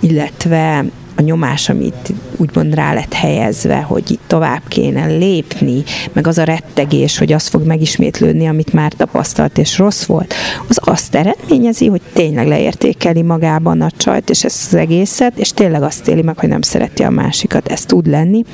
illetve 0.00 0.84
a 1.16 1.22
nyomás, 1.22 1.68
amit 1.68 2.12
úgymond 2.40 2.74
rá 2.74 2.94
lett 2.94 3.12
helyezve, 3.12 3.76
hogy 3.76 4.10
itt 4.10 4.22
tovább 4.26 4.62
kéne 4.68 5.06
lépni, 5.06 5.82
meg 6.12 6.26
az 6.26 6.38
a 6.38 6.44
rettegés, 6.44 7.18
hogy 7.18 7.32
az 7.32 7.46
fog 7.46 7.66
megismétlődni, 7.66 8.46
amit 8.46 8.72
már 8.72 8.92
tapasztalt 8.92 9.58
és 9.58 9.78
rossz 9.78 10.04
volt, 10.04 10.34
az 10.68 10.78
azt 10.82 11.14
eredményezi, 11.14 11.86
hogy 11.86 12.00
tényleg 12.12 12.46
leértékeli 12.46 13.22
magában 13.22 13.80
a 13.80 13.90
csajt 13.96 14.30
és 14.30 14.44
ezt 14.44 14.66
az 14.66 14.74
egészet, 14.74 15.38
és 15.38 15.50
tényleg 15.50 15.82
azt 15.82 16.08
éli 16.08 16.22
meg, 16.22 16.38
hogy 16.38 16.48
nem 16.48 16.62
szereti 16.62 17.02
a 17.02 17.10
másikat. 17.10 17.68
Ez 17.68 17.84
tud 17.84 18.06
lenni. 18.06 18.44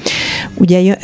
Ugye 0.54 0.96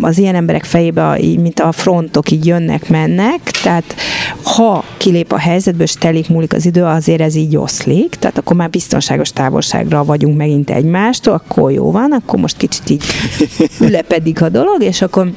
az 0.00 0.18
ilyen 0.18 0.34
emberek 0.34 0.64
fejébe, 0.64 1.18
mint 1.20 1.60
a 1.60 1.72
frontok 1.72 2.30
így 2.30 2.46
jönnek, 2.46 2.88
mennek, 2.88 3.40
tehát 3.62 3.94
ha 4.42 4.84
kilép 4.96 5.32
a 5.32 5.38
helyzetből, 5.38 5.82
és 5.82 5.92
telik 5.92 6.28
múlik 6.28 6.52
az 6.52 6.66
idő, 6.66 6.84
azért 6.84 7.20
ez 7.20 7.34
így 7.34 7.56
oszlik, 7.56 8.14
tehát 8.14 8.38
akkor 8.38 8.56
már 8.56 8.70
biztonságos 8.70 9.32
távolságra 9.32 10.04
vagyunk 10.04 10.36
megint 10.36 10.70
egymástól, 10.70 11.34
akkor 11.34 11.72
jó 11.74 11.90
van, 11.90 12.12
akkor 12.12 12.40
most 12.40 12.56
kicsit 12.56 12.90
így 12.90 13.04
ülepedik 13.86 14.42
a 14.42 14.48
dolog, 14.48 14.82
és 14.82 15.02
akkor 15.02 15.30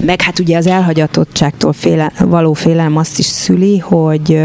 meg 0.00 0.22
hát 0.22 0.38
ugye 0.38 0.56
az 0.56 0.66
elhagyatottságtól 0.66 1.72
féle, 1.72 2.12
való 2.18 2.52
félelem 2.52 2.96
azt 2.96 3.18
is 3.18 3.26
szüli, 3.26 3.78
hogy 3.78 4.38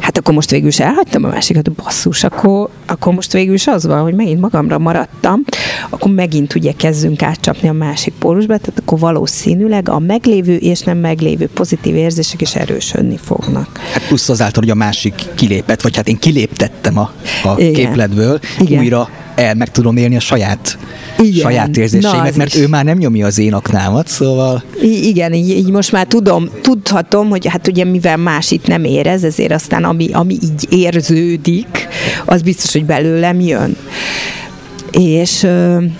hát 0.00 0.18
akkor 0.18 0.34
most 0.34 0.50
végül 0.50 0.68
is 0.68 0.80
elhagytam 0.80 1.24
a 1.24 1.28
másikat, 1.28 1.72
basszus, 1.72 2.24
akkor, 2.24 2.68
akkor 2.86 3.14
most 3.14 3.32
végül 3.32 3.54
is 3.54 3.66
az 3.66 3.86
van, 3.86 4.02
hogy 4.02 4.14
megint 4.14 4.40
magamra 4.40 4.78
maradtam. 4.78 5.44
akkor 5.90 6.10
megint 6.12 6.54
ugye 6.54 6.72
kezdünk 6.72 7.22
átcsapni 7.22 7.68
a 7.68 7.72
másik 7.72 8.12
pólusba, 8.18 8.58
tehát 8.58 8.80
akkor 8.80 8.98
valószínűleg 8.98 9.88
a 9.88 9.98
meglévő 9.98 10.54
és 10.56 10.80
nem 10.80 10.98
meglévő 10.98 11.48
pozitív 11.54 11.94
érzések 11.94 12.40
is 12.40 12.54
erősödni 12.54 13.16
fognak. 13.16 13.78
Hát 13.92 14.06
plusz 14.06 14.28
azáltal, 14.28 14.62
hogy 14.62 14.70
a 14.70 14.74
másik 14.74 15.14
kilépett, 15.34 15.82
vagy 15.82 15.96
hát 15.96 16.08
én 16.08 16.18
kiléptettem 16.18 16.98
a, 16.98 17.12
a 17.44 17.54
képletből, 17.54 18.40
Igen. 18.58 18.80
újra 18.80 19.08
el 19.40 19.54
meg 19.54 19.70
tudom 19.70 19.96
élni 19.96 20.16
a 20.16 20.20
saját, 20.20 20.78
igen. 21.18 21.40
saját 21.40 21.76
érzéseimet, 21.76 22.36
mert 22.36 22.54
is. 22.54 22.60
ő 22.60 22.66
már 22.66 22.84
nem 22.84 22.98
nyomja 22.98 23.26
az 23.26 23.38
én 23.38 23.52
aknámat, 23.52 24.08
szóval... 24.08 24.62
I- 24.82 25.06
igen, 25.08 25.32
így, 25.32 25.48
így 25.48 25.70
most 25.70 25.92
már 25.92 26.06
tudom, 26.06 26.50
tudhatom, 26.60 27.28
hogy 27.28 27.46
hát 27.46 27.68
ugye 27.68 27.84
mivel 27.84 28.16
más 28.16 28.50
itt 28.50 28.66
nem 28.66 28.84
érez, 28.84 29.24
ezért 29.24 29.52
aztán 29.52 29.84
ami, 29.84 30.08
ami 30.12 30.34
így 30.42 30.66
érződik, 30.70 31.88
az 32.24 32.42
biztos, 32.42 32.72
hogy 32.72 32.84
belőlem 32.84 33.40
jön. 33.40 33.76
És, 34.90 35.46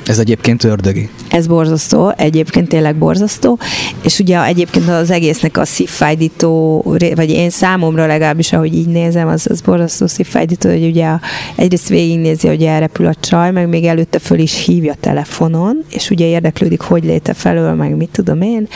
ez 0.06 0.18
egyébként 0.18 0.64
ördögi. 0.64 1.08
Ez 1.30 1.46
borzasztó, 1.46 2.12
egyébként 2.16 2.68
tényleg 2.68 2.96
borzasztó, 2.96 3.58
és 4.02 4.18
ugye 4.18 4.44
egyébként 4.44 4.88
az 4.88 5.10
egésznek 5.10 5.56
a 5.56 5.64
szívfájdító, 5.64 6.82
vagy 7.14 7.30
én 7.30 7.50
számomra 7.50 8.06
legalábbis, 8.06 8.52
ahogy 8.52 8.74
így 8.74 8.86
nézem, 8.86 9.28
az, 9.28 9.46
az 9.50 9.60
borzasztó 9.60 10.06
szívfájdító, 10.06 10.68
hogy 10.68 10.84
ugye 10.84 11.08
egyrészt 11.56 11.88
végignézi, 11.88 12.48
hogy 12.48 12.62
elrepül 12.62 13.06
a 13.06 13.14
csaj, 13.20 13.50
meg 13.50 13.68
még 13.68 13.84
előtte 13.84 14.18
föl 14.18 14.38
is 14.38 14.64
hívja 14.64 14.94
telefonon, 15.00 15.84
és 15.90 16.10
ugye 16.10 16.26
érdeklődik, 16.26 16.80
hogy 16.80 17.04
léte 17.04 17.34
felől, 17.34 17.74
meg 17.74 17.96
mit 17.96 18.10
tudom 18.12 18.42
én, 18.42 18.68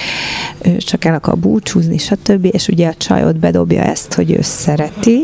csak 0.79 1.05
el 1.05 1.15
akar 1.15 1.39
búcsúzni, 1.39 1.99
stb. 1.99 2.49
És 2.51 2.69
ugye 2.69 2.89
a 2.89 2.95
csaj 2.95 3.25
ott 3.25 3.39
bedobja 3.39 3.83
ezt, 3.83 4.15
hogy 4.15 4.31
ő 4.31 4.39
szereti, 4.43 5.21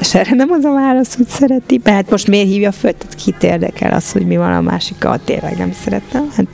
és 0.00 0.14
erre 0.14 0.34
nem 0.34 0.50
az 0.50 0.64
a 0.64 0.72
válasz, 0.72 1.16
hogy 1.16 1.28
szereti. 1.28 1.80
Hát 1.84 2.10
most 2.10 2.26
miért 2.26 2.48
hívja 2.48 2.72
föl? 2.72 2.92
Tehát 2.92 3.14
kit 3.14 3.42
érdekel 3.42 3.92
az, 3.92 4.12
hogy 4.12 4.26
mi 4.26 4.36
van 4.36 4.52
a 4.52 4.60
másikkal, 4.60 5.20
tényleg 5.24 5.56
nem 5.56 5.72
szeretem. 5.84 6.32
Hát 6.36 6.46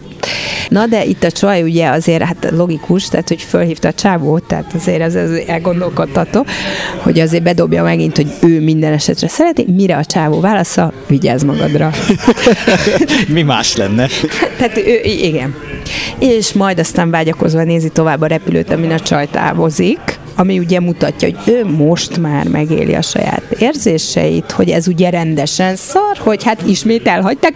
Na, 0.69 0.87
de 0.87 1.05
itt 1.05 1.25
a 1.25 1.31
csaj 1.31 1.63
ugye 1.63 1.89
azért 1.89 2.23
hát 2.23 2.51
logikus, 2.51 3.09
tehát 3.09 3.29
hogy 3.29 3.43
fölhívta 3.43 3.89
a 3.89 3.93
csávót, 3.93 4.45
tehát 4.45 4.75
azért 4.75 5.01
ez, 5.01 5.15
ez 5.15 5.31
elgondolkodtató, 5.31 6.47
hogy 7.03 7.21
azért 7.21 7.43
bedobja 7.43 7.83
megint, 7.83 8.17
hogy 8.17 8.33
ő 8.43 8.61
minden 8.61 8.93
esetre 8.93 9.29
szereti, 9.29 9.67
mire 9.77 9.97
a 9.97 10.05
csávó 10.05 10.41
válasza, 10.41 10.93
vigyázz 11.07 11.43
magadra. 11.43 11.91
Mi 13.29 13.43
más 13.43 13.77
lenne? 13.77 14.07
tehát 14.59 14.77
ő, 14.77 15.01
igen. 15.03 15.55
És 16.19 16.53
majd 16.53 16.79
aztán 16.79 17.11
vágyakozva 17.11 17.65
nézi 17.65 17.89
tovább 17.89 18.21
a 18.21 18.27
repülőt, 18.27 18.71
amin 18.71 18.91
a 18.91 19.01
csaj 19.01 19.29
távozik, 19.31 20.19
ami 20.37 20.59
ugye 20.59 20.81
mutatja, 20.81 21.29
hogy 21.29 21.55
ő 21.55 21.65
most 21.65 22.19
már 22.19 22.49
megéli 22.49 22.95
a 22.95 23.03
saját 23.03 23.43
érzéseit, 23.59 24.51
hogy 24.51 24.71
ez 24.71 24.89
ugye 24.89 25.11
rendesen 25.11 25.77
szar, 25.77 26.17
hogy 26.19 26.45
hát 26.45 26.63
ismét 26.67 27.07
elhagyták. 27.07 27.55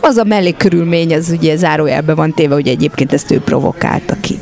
Az 0.00 0.16
a 0.16 0.24
mellékkörülmény, 0.24 1.14
az 1.14 1.28
ugye 1.30 1.56
zárójelben 1.56 2.16
van 2.16 2.34
téve, 2.34 2.54
hogy 2.54 2.68
egyébként 2.68 3.12
ezt 3.12 3.30
ő 3.30 3.40
provokálta 3.40 4.16
ki. 4.20 4.38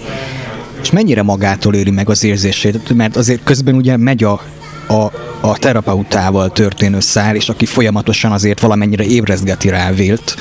És 0.83 0.91
mennyire 0.91 1.23
magától 1.23 1.75
éri 1.75 1.91
meg 1.91 2.09
az 2.09 2.25
érzését? 2.25 2.95
Mert 2.95 3.17
azért 3.17 3.45
közben 3.45 3.75
ugye 3.75 3.97
megy 3.97 4.25
a, 4.25 4.41
a, 4.87 5.11
a 5.41 5.59
terapeutával 5.59 6.51
történő 6.51 7.01
szár, 7.01 7.35
és 7.35 7.49
aki 7.49 7.67
folyamatosan 7.67 8.33
azért 8.33 8.61
valamennyire 8.61 9.05
ébrezgeti 9.05 9.69
rá 9.69 9.93
vélt 9.93 10.37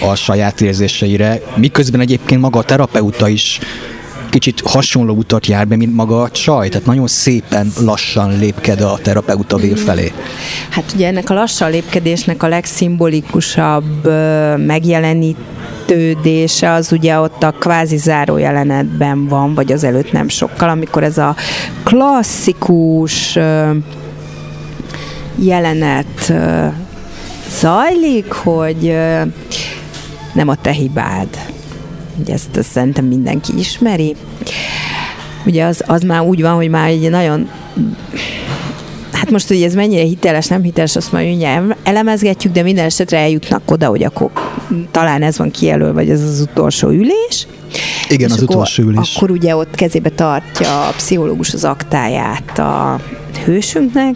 a 0.00 0.14
saját 0.14 0.60
érzéseire, 0.60 1.40
miközben 1.56 2.00
egyébként 2.00 2.40
maga 2.40 2.58
a 2.58 2.62
terapeuta 2.62 3.28
is 3.28 3.60
kicsit 4.38 4.60
hasonló 4.60 5.14
utat 5.14 5.46
jár 5.46 5.68
be, 5.68 5.76
mint 5.76 5.94
maga 5.94 6.22
a 6.22 6.30
csaj, 6.30 6.68
tehát 6.68 6.86
nagyon 6.86 7.06
szépen 7.06 7.72
lassan 7.80 8.38
lépked 8.38 8.80
a 8.80 8.98
terapeuta 9.02 9.56
vél 9.56 9.76
felé. 9.76 10.12
Hát 10.70 10.92
ugye 10.94 11.06
ennek 11.06 11.30
a 11.30 11.34
lassan 11.34 11.70
lépkedésnek 11.70 12.42
a 12.42 12.48
legszimbolikusabb 12.48 14.06
megjelenítődése 14.56 16.72
az 16.72 16.92
ugye 16.92 17.20
ott 17.20 17.42
a 17.42 17.50
kvázi 17.50 17.96
záró 17.96 18.36
jelenetben 18.36 19.28
van, 19.28 19.54
vagy 19.54 19.72
az 19.72 19.84
előtt 19.84 20.12
nem 20.12 20.28
sokkal, 20.28 20.68
amikor 20.68 21.02
ez 21.02 21.18
a 21.18 21.36
klasszikus 21.82 23.38
jelenet 25.38 26.32
zajlik, 27.60 28.32
hogy 28.32 28.96
nem 30.32 30.48
a 30.48 30.54
te 30.54 30.70
hibád 30.70 31.28
Ugye 32.20 32.32
ezt, 32.32 32.56
ezt 32.56 32.70
szerintem 32.70 33.04
mindenki 33.04 33.52
ismeri. 33.58 34.16
Ugye 35.46 35.64
az, 35.64 35.82
az 35.86 36.02
már 36.02 36.20
úgy 36.20 36.42
van, 36.42 36.54
hogy 36.54 36.68
már 36.68 36.88
egy 36.88 37.10
nagyon 37.10 37.48
Hát 39.16 39.30
most, 39.30 39.48
hogy 39.48 39.62
ez 39.62 39.74
mennyire 39.74 40.02
hiteles, 40.02 40.46
nem 40.46 40.62
hiteles, 40.62 40.96
azt 40.96 41.12
majd 41.12 41.26
mindjárt 41.26 41.76
elemezgetjük, 41.82 42.52
de 42.52 42.62
minden 42.62 42.84
esetre 42.84 43.18
eljutnak 43.18 43.70
oda, 43.70 43.86
hogy 43.86 44.04
akkor 44.04 44.30
talán 44.90 45.22
ez 45.22 45.38
van 45.38 45.50
kijelölve, 45.50 45.92
vagy 45.92 46.10
ez 46.10 46.22
az 46.22 46.40
utolsó 46.40 46.88
ülés. 46.88 47.46
Igen, 48.08 48.30
az 48.30 48.42
akkor, 48.42 48.54
utolsó 48.54 48.82
ülés. 48.82 49.16
Akkor 49.16 49.30
ugye 49.30 49.56
ott 49.56 49.74
kezébe 49.74 50.10
tartja 50.10 50.86
a 50.86 50.92
pszichológus 50.96 51.54
az 51.54 51.64
aktáját 51.64 52.58
a 52.58 53.00
hősünknek, 53.44 54.14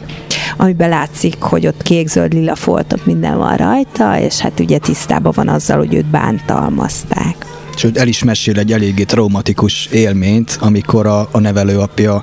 amiben 0.56 0.88
látszik, 0.88 1.40
hogy 1.40 1.66
ott 1.66 1.82
kék-zöld 1.82 2.32
lila 2.32 2.54
foltok 2.54 3.06
minden 3.06 3.38
van 3.38 3.56
rajta, 3.56 4.20
és 4.20 4.38
hát 4.38 4.60
ugye 4.60 4.78
tisztában 4.78 5.32
van 5.34 5.48
azzal, 5.48 5.78
hogy 5.78 5.94
őt 5.94 6.06
bántalmazták 6.06 7.46
sőt 7.80 7.98
el 7.98 8.08
is 8.08 8.24
mesél 8.24 8.58
egy 8.58 8.72
eléggé 8.72 9.02
traumatikus 9.04 9.86
élményt, 9.86 10.58
amikor 10.60 11.06
a, 11.06 11.28
a 11.30 11.38
nevelőapja 11.38 12.22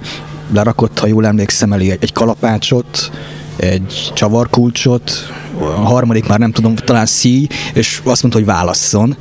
lerakott, 0.54 1.00
ha 1.00 1.08
jól 1.08 1.26
emlékszem, 1.26 1.74
elé 1.74 1.98
egy, 2.00 2.14
kalapácsot, 2.14 3.12
egy 3.56 4.12
csavarkulcsot, 4.14 5.12
a 5.60 5.64
harmadik 5.64 6.28
már 6.28 6.40
nem 6.40 6.52
tudom, 6.52 6.76
talán 6.76 7.06
szí, 7.06 7.48
és 7.74 8.02
azt 8.04 8.22
mondta, 8.22 8.40
hogy 8.40 8.50
válasszon. 8.50 9.18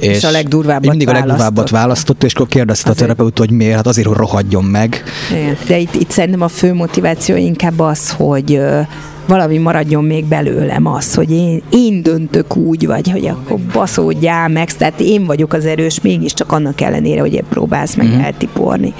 És, 0.00 0.16
és 0.16 0.24
a 0.24 0.30
legdurvábbat 0.30 0.90
mindig 0.90 1.08
a 1.08 1.12
legdurvábbat 1.12 1.70
választott, 1.70 2.24
és 2.24 2.34
akkor 2.34 2.46
kérdezte 2.46 2.90
azért. 2.90 3.02
a 3.02 3.06
terapeut, 3.06 3.38
hogy 3.38 3.50
miért, 3.50 3.74
hát 3.74 3.86
azért, 3.86 4.06
hogy 4.06 4.16
rohadjon 4.16 4.64
meg. 4.64 5.02
De 5.66 5.78
itt, 5.78 5.94
itt 5.94 6.10
szerintem 6.10 6.40
a 6.40 6.48
fő 6.48 6.74
motiváció 6.74 7.36
inkább 7.36 7.80
az, 7.80 8.10
hogy 8.10 8.60
valami 9.28 9.58
maradjon 9.58 10.04
még 10.04 10.24
belőlem 10.24 10.86
az, 10.86 11.14
hogy 11.14 11.30
én, 11.30 11.62
én 11.70 12.02
döntök 12.02 12.56
úgy, 12.56 12.86
vagy 12.86 13.10
hogy 13.10 13.26
akkor 13.26 13.58
baszódjál 13.72 14.48
meg, 14.48 14.72
tehát 14.72 15.00
én 15.00 15.24
vagyok 15.24 15.52
az 15.52 15.66
erős, 15.66 16.00
mégiscsak 16.00 16.52
annak 16.52 16.80
ellenére, 16.80 17.20
hogy 17.20 17.42
próbálsz 17.48 17.94
meg 17.94 18.06
mm-hmm. 18.06 18.20
eltiporni. 18.20 18.94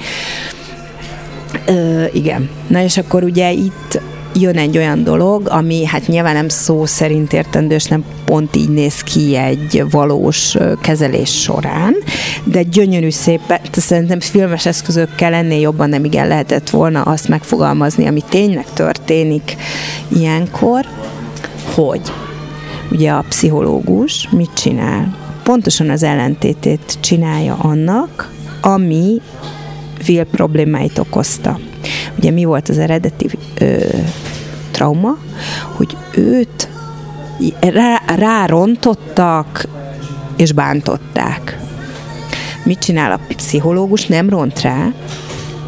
Ö, 1.65 2.03
igen. 2.13 2.49
Na 2.67 2.81
és 2.81 2.97
akkor 2.97 3.23
ugye 3.23 3.51
itt 3.51 4.01
jön 4.33 4.57
egy 4.57 4.77
olyan 4.77 5.03
dolog, 5.03 5.47
ami 5.49 5.85
hát 5.85 6.07
nyilván 6.07 6.33
nem 6.33 6.49
szó 6.49 6.85
szerint 6.85 7.33
értendő, 7.33 7.75
és 7.75 7.85
nem 7.85 8.03
pont 8.25 8.55
így 8.55 8.69
néz 8.69 9.01
ki 9.01 9.35
egy 9.35 9.83
valós 9.89 10.57
kezelés 10.81 11.41
során, 11.41 11.95
de 12.43 12.63
gyönyörű 12.63 13.09
szépen, 13.09 13.59
szerintem 13.71 14.19
filmes 14.19 14.65
eszközökkel 14.65 15.33
ennél 15.33 15.59
jobban 15.59 15.89
nem 15.89 16.05
igen 16.05 16.27
lehetett 16.27 16.69
volna 16.69 17.01
azt 17.01 17.27
megfogalmazni, 17.27 18.07
ami 18.07 18.21
tényleg 18.29 18.65
történik 18.73 19.55
ilyenkor, 20.07 20.85
hogy 21.75 22.01
ugye 22.91 23.11
a 23.11 23.25
pszichológus 23.29 24.29
mit 24.31 24.53
csinál? 24.53 25.17
Pontosan 25.43 25.89
az 25.89 26.03
ellentétét 26.03 26.97
csinálja 26.99 27.55
annak, 27.55 28.31
ami 28.61 29.21
Will 30.07 30.23
problémáit 30.23 30.97
okozta. 30.97 31.59
Ugye 32.17 32.31
mi 32.31 32.43
volt 32.43 32.69
az 32.69 32.77
eredeti 32.77 33.29
ö, 33.59 33.77
trauma, 34.71 35.17
hogy 35.75 35.97
őt 36.15 36.69
rá, 37.59 38.01
rárontottak 38.15 39.67
és 40.35 40.51
bántották. 40.51 41.59
Mit 42.63 42.79
csinál 42.79 43.11
a 43.11 43.19
pszichológus? 43.27 44.05
Nem 44.05 44.29
ront 44.29 44.61
rá, 44.61 44.93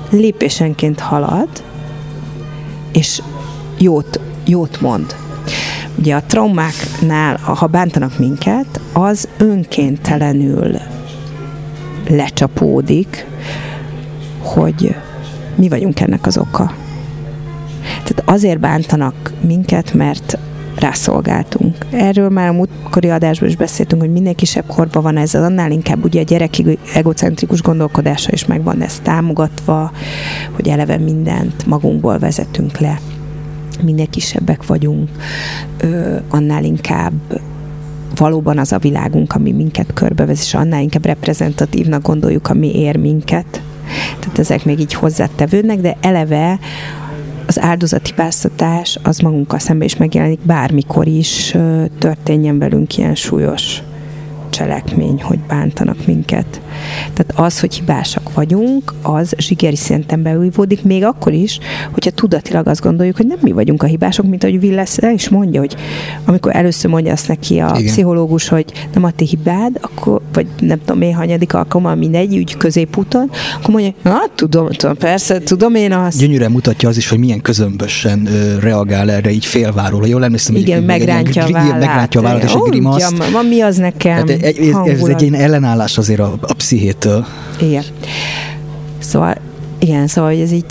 lépésenként 0.09 0.99
halad, 0.99 1.49
és 2.91 3.21
jót, 3.77 4.19
jót 4.45 4.81
mond. 4.81 5.15
Ugye 5.95 6.15
a 6.15 6.23
traumáknál, 6.27 7.37
ha 7.37 7.67
bántanak 7.67 8.19
minket, 8.19 8.79
az 8.93 9.27
önkéntelenül 9.37 10.77
lecsapódik, 12.07 13.25
hogy 14.39 14.95
mi 15.55 15.69
vagyunk 15.69 15.99
ennek 15.99 16.25
az 16.25 16.37
oka. 16.37 16.73
Tehát 18.03 18.23
azért 18.25 18.59
bántanak 18.59 19.33
minket, 19.41 19.93
mert 19.93 20.37
rászolgáltunk. 20.75 21.85
Erről 21.91 22.29
már 22.29 22.47
a 22.47 22.53
múltkori 22.53 23.09
adásban 23.09 23.49
is 23.49 23.55
beszéltünk, 23.55 24.01
hogy 24.01 24.11
minél 24.11 24.35
kisebb 24.35 24.65
korban 24.67 25.03
van 25.03 25.17
ez, 25.17 25.35
annál 25.35 25.71
inkább 25.71 26.03
ugye 26.03 26.19
a 26.19 26.23
gyerek 26.23 26.55
egocentrikus 26.93 27.61
gondolkodása 27.61 28.31
is 28.31 28.45
megvan 28.45 28.81
ez 28.81 28.99
támogatva, 28.99 29.91
hogy 30.51 30.67
eleve 30.67 30.97
mindent 30.97 31.65
magunkból 31.65 32.19
vezetünk 32.19 32.77
le. 32.77 32.99
Minél 33.83 34.07
kisebbek 34.07 34.65
vagyunk, 34.65 35.09
annál 36.29 36.63
inkább 36.63 37.41
valóban 38.15 38.57
az 38.57 38.71
a 38.71 38.77
világunk, 38.77 39.33
ami 39.33 39.51
minket 39.51 39.93
körbevez, 39.93 40.39
és 40.39 40.53
annál 40.53 40.81
inkább 40.81 41.05
reprezentatívnak 41.05 42.01
gondoljuk, 42.01 42.47
ami 42.47 42.75
ér 42.75 42.97
minket. 42.97 43.61
Tehát 44.19 44.39
ezek 44.39 44.65
még 44.65 44.79
így 44.79 44.93
hozzátevődnek, 44.93 45.79
de 45.79 45.97
eleve 46.01 46.59
az 47.45 47.59
áldozati 47.59 48.11
báztatás 48.15 48.99
az 49.03 49.19
magunkkal 49.19 49.59
szemben 49.59 49.87
is 49.87 49.97
megjelenik, 49.97 50.39
bármikor 50.39 51.07
is 51.07 51.55
történjen 51.97 52.59
velünk 52.59 52.97
ilyen 52.97 53.15
súlyos 53.15 53.81
cselekmény, 54.49 55.21
hogy 55.21 55.39
bántanak 55.39 56.05
minket. 56.05 56.61
Tehát 57.13 57.33
az, 57.35 57.59
hogy 57.59 57.75
hibásak 57.75 58.33
vagyunk, 58.33 58.93
az 59.01 59.33
zsigeri 59.37 59.75
szinten 59.75 60.21
beújvódik, 60.21 60.83
még 60.83 61.03
akkor 61.03 61.33
is, 61.33 61.59
hogyha 61.91 62.11
tudatilag 62.11 62.67
azt 62.67 62.81
gondoljuk, 62.81 63.17
hogy 63.17 63.27
nem 63.27 63.37
mi 63.41 63.51
vagyunk 63.51 63.83
a 63.83 63.85
hibások, 63.85 64.25
mint 64.25 64.43
ahogy 64.43 64.63
Willis 64.63 64.89
is 65.13 65.29
mondja, 65.29 65.59
hogy 65.59 65.75
amikor 66.25 66.55
először 66.55 66.89
mondja 66.91 67.11
azt 67.11 67.27
neki 67.27 67.59
a 67.59 67.73
Igen. 67.77 67.91
pszichológus, 67.91 68.47
hogy 68.47 68.65
nem 68.93 69.03
a 69.03 69.11
ti 69.11 69.25
hibád, 69.25 69.77
akkor, 69.81 70.21
vagy 70.33 70.47
nem 70.59 70.79
tudom 70.85 71.01
én, 71.01 71.15
hanyadik 71.15 71.53
alkalommal 71.53 71.95
mindegy, 71.95 72.37
úgy 72.37 72.57
középúton, 72.57 73.31
akkor 73.57 73.73
mondja, 73.73 73.93
na, 74.03 74.17
tudom, 74.35 74.69
tudom, 74.69 74.97
persze, 74.97 75.39
tudom 75.39 75.75
én 75.75 75.93
azt. 75.93 76.17
Gyönyörűen 76.17 76.51
mutatja 76.51 76.89
az 76.89 76.97
is, 76.97 77.09
hogy 77.09 77.19
milyen 77.19 77.41
közömbösen 77.41 78.25
ö, 78.25 78.59
reagál 78.59 79.11
erre 79.11 79.31
így 79.31 79.45
félváról. 79.45 80.07
Jól 80.07 80.23
emlékszem, 80.23 80.55
Igen, 80.55 80.83
megrántja, 80.83 81.43
egy, 81.43 81.49
a 81.49 81.53
vállát. 81.53 81.79
megrántja 81.79 82.19
a 82.19 82.23
vállát, 82.23 82.43
és 82.43 82.53
egy 82.53 82.69
grimaszt. 82.69 83.13
Ja, 83.31 83.41
mi 83.41 83.61
az 83.61 83.77
nekem? 83.77 84.15
Hát 84.15 84.29
egy, 84.29 84.57
ez, 84.57 84.75
ez 84.85 85.03
egy 85.07 85.21
ilyen 85.21 85.33
ellenállás 85.33 85.97
azért 85.97 86.19
a, 86.19 86.37
a 86.41 86.53
pszichétől. 86.71 87.25
Igen. 87.59 87.83
Szóval 88.99 89.35
igen, 89.79 90.07
szóval 90.07 90.31
hogy 90.31 90.39
ez 90.39 90.51
így 90.51 90.65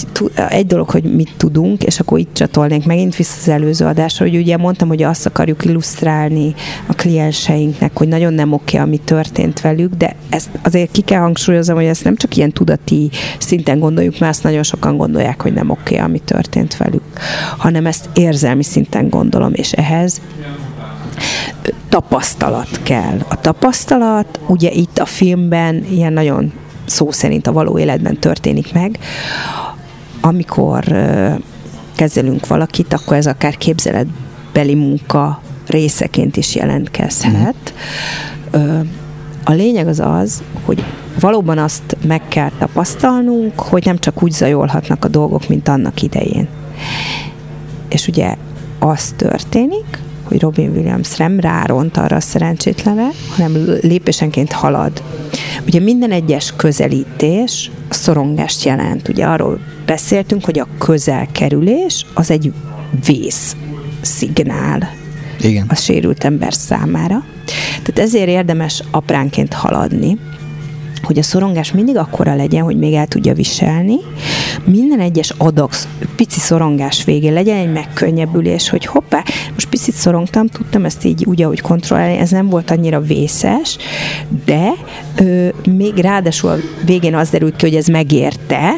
egy 0.48 0.66
dolog, 0.66 0.90
hogy 0.90 1.14
mit 1.14 1.30
tudunk, 1.36 1.82
és 1.82 2.00
akkor 2.00 2.18
itt 2.18 2.34
csatolnék 2.34 2.86
megint 2.86 3.16
vissza 3.16 3.36
az 3.40 3.48
előző 3.48 3.84
adásra, 3.84 4.24
hogy 4.24 4.36
ugye 4.36 4.56
mondtam, 4.56 4.88
hogy 4.88 5.02
azt 5.02 5.26
akarjuk 5.26 5.64
illusztrálni 5.64 6.54
a 6.86 6.92
klienseinknek, 6.92 7.98
hogy 7.98 8.08
nagyon 8.08 8.32
nem 8.32 8.52
oké, 8.52 8.76
ami 8.76 8.98
történt 8.98 9.60
velük, 9.60 9.94
de 9.94 10.16
ezt 10.28 10.48
azért 10.62 10.90
ki 10.90 11.00
kell 11.00 11.20
hangsúlyozom, 11.20 11.76
hogy 11.76 11.84
ezt 11.84 12.04
nem 12.04 12.16
csak 12.16 12.36
ilyen 12.36 12.52
tudati 12.52 13.10
szinten 13.38 13.78
gondoljuk, 13.78 14.18
mert 14.18 14.32
azt 14.32 14.42
nagyon 14.42 14.62
sokan 14.62 14.96
gondolják, 14.96 15.42
hogy 15.42 15.52
nem 15.52 15.70
oké, 15.70 15.96
ami 15.96 16.18
történt 16.18 16.76
velük, 16.76 17.02
hanem 17.58 17.86
ezt 17.86 18.08
érzelmi 18.14 18.62
szinten 18.62 19.08
gondolom, 19.08 19.52
és 19.54 19.72
ehhez 19.72 20.20
tapasztalat 21.90 22.82
kell. 22.82 23.18
A 23.28 23.40
tapasztalat, 23.40 24.40
ugye 24.46 24.70
itt 24.70 24.98
a 24.98 25.04
filmben 25.04 25.84
ilyen 25.90 26.12
nagyon 26.12 26.52
szó 26.86 27.10
szerint 27.10 27.46
a 27.46 27.52
való 27.52 27.78
életben 27.78 28.18
történik 28.18 28.72
meg, 28.72 28.98
amikor 30.20 30.84
kezelünk 31.96 32.46
valakit, 32.46 32.92
akkor 32.92 33.16
ez 33.16 33.26
akár 33.26 33.56
képzeletbeli 33.56 34.74
munka 34.74 35.40
részeként 35.66 36.36
is 36.36 36.54
jelentkezhet. 36.54 37.74
A 39.44 39.52
lényeg 39.52 39.88
az 39.88 40.00
az, 40.00 40.42
hogy 40.64 40.84
valóban 41.20 41.58
azt 41.58 41.96
meg 42.06 42.22
kell 42.28 42.50
tapasztalnunk, 42.58 43.60
hogy 43.60 43.84
nem 43.84 43.98
csak 43.98 44.22
úgy 44.22 44.32
zajolhatnak 44.32 45.04
a 45.04 45.08
dolgok, 45.08 45.48
mint 45.48 45.68
annak 45.68 46.02
idején. 46.02 46.48
És 47.88 48.08
ugye 48.08 48.36
az 48.78 49.14
történik, 49.16 49.98
hogy 50.30 50.40
Robin 50.40 50.70
Williams 50.70 51.16
nem 51.16 51.40
ráront 51.40 51.96
arra 51.96 52.16
a 52.16 52.20
szerencsétlenre, 52.20 53.06
hanem 53.36 53.52
lépésenként 53.80 54.52
halad. 54.52 55.02
Ugye 55.66 55.80
minden 55.80 56.10
egyes 56.10 56.52
közelítés 56.56 57.70
a 57.88 57.94
szorongást 57.94 58.64
jelent. 58.64 59.08
Ugye 59.08 59.24
arról 59.24 59.58
beszéltünk, 59.86 60.44
hogy 60.44 60.58
a 60.58 60.68
közelkerülés 60.78 62.06
az 62.14 62.30
egy 62.30 62.52
vész 63.06 63.56
szignál 64.00 64.90
Igen. 65.40 65.66
a 65.68 65.74
sérült 65.74 66.24
ember 66.24 66.54
számára. 66.54 67.24
Tehát 67.82 67.98
ezért 68.08 68.28
érdemes 68.28 68.82
apránként 68.90 69.52
haladni, 69.52 70.18
hogy 71.02 71.18
a 71.18 71.22
szorongás 71.22 71.72
mindig 71.72 71.96
akkora 71.96 72.34
legyen, 72.34 72.62
hogy 72.62 72.78
még 72.78 72.94
el 72.94 73.06
tudja 73.06 73.34
viselni. 73.34 73.96
Minden 74.64 75.00
egyes 75.00 75.34
adag, 75.38 75.70
pici 76.16 76.40
szorongás 76.40 77.04
végén 77.04 77.32
legyen 77.32 77.56
egy 77.56 77.72
megkönnyebbülés, 77.72 78.68
hogy 78.68 78.84
hoppá, 78.84 79.24
most 79.54 79.68
picit 79.68 79.94
szorongtam, 79.94 80.46
tudtam 80.46 80.84
ezt 80.84 81.04
így 81.04 81.24
úgy, 81.24 81.42
ahogy 81.42 81.60
kontrollálni, 81.60 82.16
ez 82.16 82.30
nem 82.30 82.48
volt 82.48 82.70
annyira 82.70 83.00
vészes, 83.00 83.76
de 84.44 84.72
ö, 85.16 85.48
még 85.64 85.94
ráadásul 85.96 86.50
a 86.50 86.56
végén 86.84 87.14
az 87.14 87.30
derült 87.30 87.56
ki, 87.56 87.66
hogy 87.66 87.76
ez 87.76 87.86
megérte, 87.86 88.74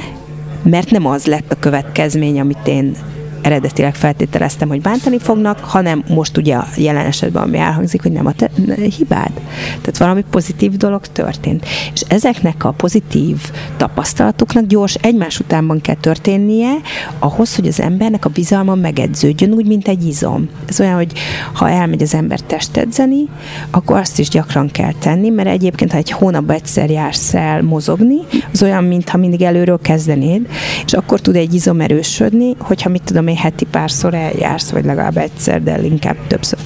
mert 0.63 0.91
nem 0.91 1.07
az 1.07 1.27
lett 1.27 1.53
a 1.53 1.59
következmény, 1.59 2.41
amit 2.41 2.67
én 2.67 2.97
eredetileg 3.43 3.95
feltételeztem, 3.95 4.69
hogy 4.69 4.81
bántani 4.81 5.19
fognak, 5.19 5.59
hanem 5.59 6.05
most 6.09 6.37
ugye 6.37 6.55
a 6.55 6.67
jelen 6.77 7.07
esetben, 7.07 7.43
ami 7.43 7.59
elhangzik, 7.59 8.03
hogy 8.03 8.13
nem 8.13 8.27
a 8.27 8.33
te, 8.33 8.51
hibád. 8.97 9.33
Tehát 9.67 9.99
valami 9.99 10.25
pozitív 10.31 10.77
dolog 10.77 11.07
történt. 11.07 11.67
És 11.93 12.01
ezeknek 12.01 12.65
a 12.65 12.71
pozitív 12.71 13.37
tapasztalatoknak 13.77 14.67
gyors 14.67 14.95
egymás 14.95 15.41
utánban 15.41 15.81
kell 15.81 15.95
történnie, 15.95 16.71
ahhoz, 17.19 17.57
hogy 17.57 17.67
az 17.67 17.81
embernek 17.81 18.25
a 18.25 18.29
bizalma 18.29 18.75
megedződjön, 18.75 19.53
úgy, 19.53 19.67
mint 19.67 19.89
egy 19.89 20.07
izom. 20.07 20.49
Ez 20.69 20.81
olyan, 20.81 20.95
hogy 20.95 21.13
ha 21.53 21.71
elmegy 21.71 22.03
az 22.03 22.15
ember 22.15 22.41
testedzeni, 22.41 23.29
akkor 23.71 23.97
azt 23.99 24.19
is 24.19 24.29
gyakran 24.29 24.71
kell 24.71 24.93
tenni, 24.99 25.29
mert 25.29 25.49
egyébként, 25.49 25.93
ha 25.93 25.99
egy 25.99 26.11
hónapban 26.11 26.57
egyszer 26.57 26.91
jársz 26.91 27.35
el 27.35 27.63
mozogni, 27.63 28.19
az 28.53 28.63
olyan, 28.63 28.85
mintha 28.85 29.17
mindig 29.17 29.43
előről 29.43 29.79
kezdenéd, 29.83 30.47
és 30.85 30.93
akkor 30.93 31.21
tud 31.21 31.37
egy 31.37 31.55
izom 31.55 31.81
erősödni, 31.81 32.55
hogyha 32.59 32.89
mit 32.89 33.03
tudom 33.03 33.29
én 33.33 33.39
heti 33.39 33.65
párszor 33.65 34.15
eljársz, 34.15 34.71
vagy 34.71 34.85
legalább 34.85 35.17
egyszer, 35.17 35.63
de 35.63 35.83
inkább 35.83 36.17
többször 36.27 36.59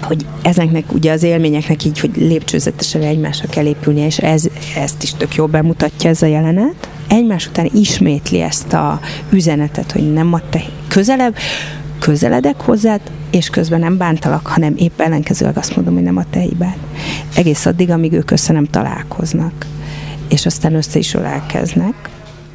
hogy 0.00 0.26
ezeknek 0.42 0.92
ugye 0.92 1.12
az 1.12 1.22
élményeknek 1.22 1.84
így, 1.84 2.00
hogy 2.00 2.10
lépcsőzetesen 2.16 3.02
egymásra 3.02 3.48
kell 3.48 3.66
épülnie, 3.66 4.06
és 4.06 4.18
ez, 4.18 4.44
ezt 4.76 5.02
is 5.02 5.14
tök 5.14 5.34
jól 5.34 5.46
bemutatja 5.46 6.10
ez 6.10 6.22
a 6.22 6.26
jelenet. 6.26 6.88
Egymás 7.08 7.46
után 7.46 7.70
ismétli 7.74 8.40
ezt 8.40 8.72
a 8.72 9.00
üzenetet, 9.30 9.92
hogy 9.92 10.12
nem 10.12 10.32
a 10.32 10.40
te 10.50 10.62
közelebb, 10.88 11.36
közeledek 11.98 12.60
hozzád, 12.60 13.00
és 13.30 13.50
közben 13.50 13.80
nem 13.80 13.96
bántalak, 13.96 14.46
hanem 14.46 14.74
épp 14.76 15.00
ellenkezőleg 15.00 15.56
azt 15.56 15.76
mondom, 15.76 15.94
hogy 15.94 16.02
nem 16.02 16.16
a 16.16 16.30
te 16.30 16.40
hibád. 16.40 16.76
Egész 17.34 17.66
addig, 17.66 17.90
amíg 17.90 18.12
ők 18.12 18.30
össze 18.30 18.52
nem 18.52 18.64
találkoznak. 18.64 19.66
És 20.28 20.46
aztán 20.46 20.74
össze 20.74 20.98
is 20.98 21.14
ölelkeznek 21.14 22.10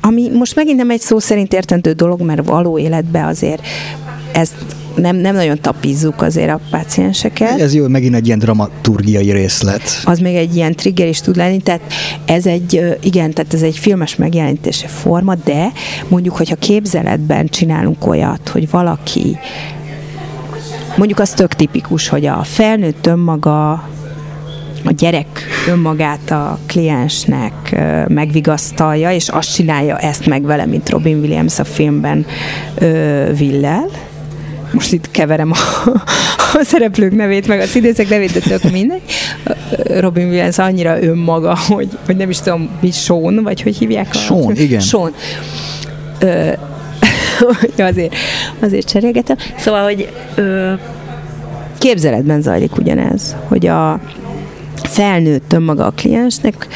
ami 0.08 0.30
most 0.30 0.56
megint 0.56 0.78
nem 0.78 0.90
egy 0.90 1.02
szó 1.02 1.20
szerint 1.20 1.54
értendő 1.54 1.92
dolog, 1.92 2.22
mert 2.22 2.46
való 2.46 2.80
életbe 2.80 3.26
azért 3.26 3.62
ezt 4.34 4.54
nem, 4.96 5.16
nem 5.16 5.36
nagyon 5.36 5.62
tapizzuk 5.62 6.22
azért 6.22 6.50
a 6.50 6.60
pácienseket. 6.70 7.60
Ez 7.60 7.74
jó, 7.74 7.88
megint 7.88 8.16
egy 8.16 8.26
ilyen 8.26 8.40
dramaturgiai 8.40 9.32
részlet. 9.32 9.82
Az 10.04 10.20
még 10.20 10.36
egy 10.36 10.56
ilyen 10.56 10.76
trigger 10.76 11.08
is 11.08 11.22
tud 11.22 11.36
lenni, 11.36 11.62
tehát 11.62 11.82
ez 12.26 12.46
egy, 12.46 12.98
igen, 13.02 13.34
tehát 13.34 13.54
ez 13.54 13.62
egy 13.62 13.78
filmes 13.78 14.16
megjelenítési 14.16 14.88
forma, 14.88 15.36
de 15.44 15.72
mondjuk, 16.08 16.36
hogyha 16.36 16.56
képzeletben 16.56 17.48
csinálunk 17.48 18.08
olyat, 18.08 18.50
hogy 18.50 18.70
valaki 18.70 19.38
mondjuk 20.98 21.20
az 21.20 21.30
tök 21.30 21.54
tipikus, 21.54 22.08
hogy 22.08 22.26
a 22.26 22.44
felnőtt 22.44 23.06
önmaga 23.06 23.90
a 24.86 24.92
gyerek 24.92 25.44
önmagát 25.68 26.32
a 26.32 26.60
kliensnek 26.66 27.76
megvigasztalja, 28.08 29.12
és 29.12 29.30
azt 29.30 29.54
csinálja 29.54 29.98
ezt 29.98 30.26
meg 30.26 30.44
vele, 30.44 30.66
mint 30.66 30.90
Robin 30.90 31.20
Williams 31.20 31.60
a 31.60 31.64
filmben 31.64 32.26
Villel. 33.38 33.86
Most 34.72 34.92
itt 34.92 35.12
keverem 35.12 35.52
a, 35.52 35.90
a 36.54 36.64
szereplők 36.64 37.16
nevét, 37.16 37.48
meg 37.48 37.60
a 37.60 37.66
színészek 37.66 38.10
nevét, 38.10 38.32
de 38.32 38.40
tök 38.40 38.72
mindegy. 38.72 39.02
Robin 40.00 40.28
Williams 40.28 40.58
annyira 40.58 41.02
önmaga, 41.02 41.58
hogy, 41.68 41.90
hogy 42.06 42.16
nem 42.16 42.30
is 42.30 42.40
tudom, 42.40 42.70
mi 42.80 42.92
Sean, 42.92 43.44
vagy 43.44 43.62
hogy 43.62 43.78
hívják? 43.78 44.08
A, 44.12 44.18
Sean, 44.18 44.56
igen. 44.56 44.80
Sean. 44.80 45.14
Ö, 46.20 46.52
azért, 47.92 48.16
azért 48.60 48.88
cserélgetem. 48.88 49.38
Szóval, 49.58 49.84
hogy 49.84 50.10
ö, 50.36 50.74
képzeletben 51.78 52.42
zajlik 52.42 52.78
ugyanez, 52.78 53.36
hogy 53.48 53.68
a, 53.68 54.00
felnőtt 54.84 55.54
önmaga 55.54 55.86
a 55.86 55.92
kliensnek, 55.92 56.68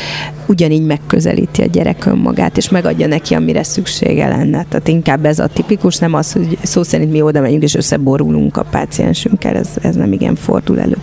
ugyanígy 0.46 0.86
megközelíti 0.86 1.62
a 1.62 1.66
gyerek 1.66 2.06
önmagát, 2.06 2.58
és 2.58 2.70
megadja 2.70 3.08
neki, 3.08 3.34
amire 3.34 3.64
szüksége 3.64 4.28
lenne. 4.28 4.66
Tehát 4.70 4.88
inkább 4.88 5.26
ez 5.26 5.40
a 5.40 5.48
tipikus, 5.48 5.98
nem 5.98 6.14
az, 6.14 6.32
hogy 6.32 6.58
szó 6.62 6.84
szerint 6.84 7.12
mi 7.12 7.22
oda 7.22 7.42
megyünk 7.42 7.64
és 7.64 7.76
összeborulunk 7.76 8.58
a 8.58 8.64
páciensünkkel, 8.64 9.56
ez, 9.56 9.70
ez 9.82 9.96
nem 9.96 10.12
igen 10.12 10.36
fordul 10.36 10.80
elő 10.80 10.98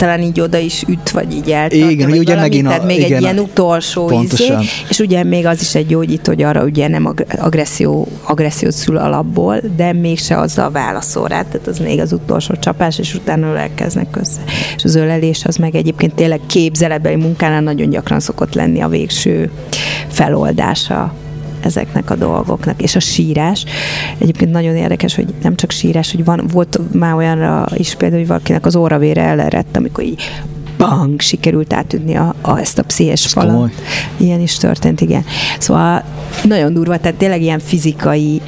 talán 0.00 0.22
így 0.22 0.40
oda 0.40 0.58
is 0.58 0.84
üt, 0.88 1.10
vagy 1.10 1.32
így 1.32 1.50
eltartja, 1.50 1.88
igen, 1.90 2.08
vagy 2.08 2.18
ugye 2.18 2.34
valami, 2.34 2.48
megint 2.48 2.66
tehát 2.66 2.82
a, 2.82 2.86
még 2.86 2.98
igen, 2.98 3.12
egy 3.12 3.22
ilyen 3.22 3.38
utolsó 3.38 4.06
pontosan. 4.06 4.60
izé, 4.60 4.70
és 4.88 4.98
ugye 4.98 5.24
még 5.24 5.46
az 5.46 5.60
is 5.60 5.74
egy 5.74 5.86
gyógyít, 5.86 6.26
hogy 6.26 6.42
arra 6.42 6.64
ugye 6.64 6.88
nem 6.88 7.14
agresszió, 7.38 8.08
agressziót 8.22 8.72
szül 8.72 8.96
alapból, 8.96 9.60
de 9.76 9.92
mégse 9.92 10.38
azzal 10.38 10.70
válaszol 10.70 11.28
rá, 11.28 11.42
tehát 11.42 11.66
az 11.66 11.78
még 11.78 12.00
az 12.00 12.12
utolsó 12.12 12.54
csapás, 12.54 12.98
és 12.98 13.14
utána 13.14 13.46
ölelkeznek 13.50 14.16
össze. 14.20 14.40
És 14.76 14.84
az 14.84 14.94
ölelés 14.94 15.44
az 15.44 15.56
meg 15.56 15.74
egyébként 15.74 16.14
tényleg 16.14 16.40
képzeletbeli 16.46 17.16
munkánál 17.16 17.60
nagyon 17.60 17.90
gyakran 17.90 18.20
szokott 18.20 18.54
lenni 18.54 18.80
a 18.80 18.88
végső 18.88 19.50
feloldása 20.08 21.12
ezeknek 21.64 22.10
a 22.10 22.14
dolgoknak. 22.14 22.82
És 22.82 22.96
a 22.96 23.00
sírás, 23.00 23.64
egyébként 24.18 24.50
nagyon 24.50 24.76
érdekes, 24.76 25.14
hogy 25.14 25.34
nem 25.42 25.56
csak 25.56 25.70
sírás, 25.70 26.10
hogy 26.10 26.24
van, 26.24 26.44
volt 26.52 26.80
már 26.92 27.14
olyanra 27.14 27.66
is 27.74 27.94
például, 27.94 28.20
hogy 28.20 28.28
valakinek 28.28 28.66
az 28.66 28.76
óravére 28.76 29.22
elerett, 29.22 29.76
amikor 29.76 30.04
így 30.04 30.22
bang, 30.78 31.20
sikerült 31.20 31.72
átütni 31.72 32.14
a, 32.14 32.34
a, 32.40 32.58
ezt 32.58 32.78
a 32.78 32.82
pszichés 32.82 33.26
falat. 33.26 33.70
Ilyen 34.16 34.40
is 34.40 34.56
történt, 34.56 35.00
igen. 35.00 35.24
Szóval 35.58 36.04
nagyon 36.44 36.72
durva, 36.72 36.98
tehát 36.98 37.18
tényleg 37.18 37.42
ilyen 37.42 37.58
fizikai, 37.58 38.40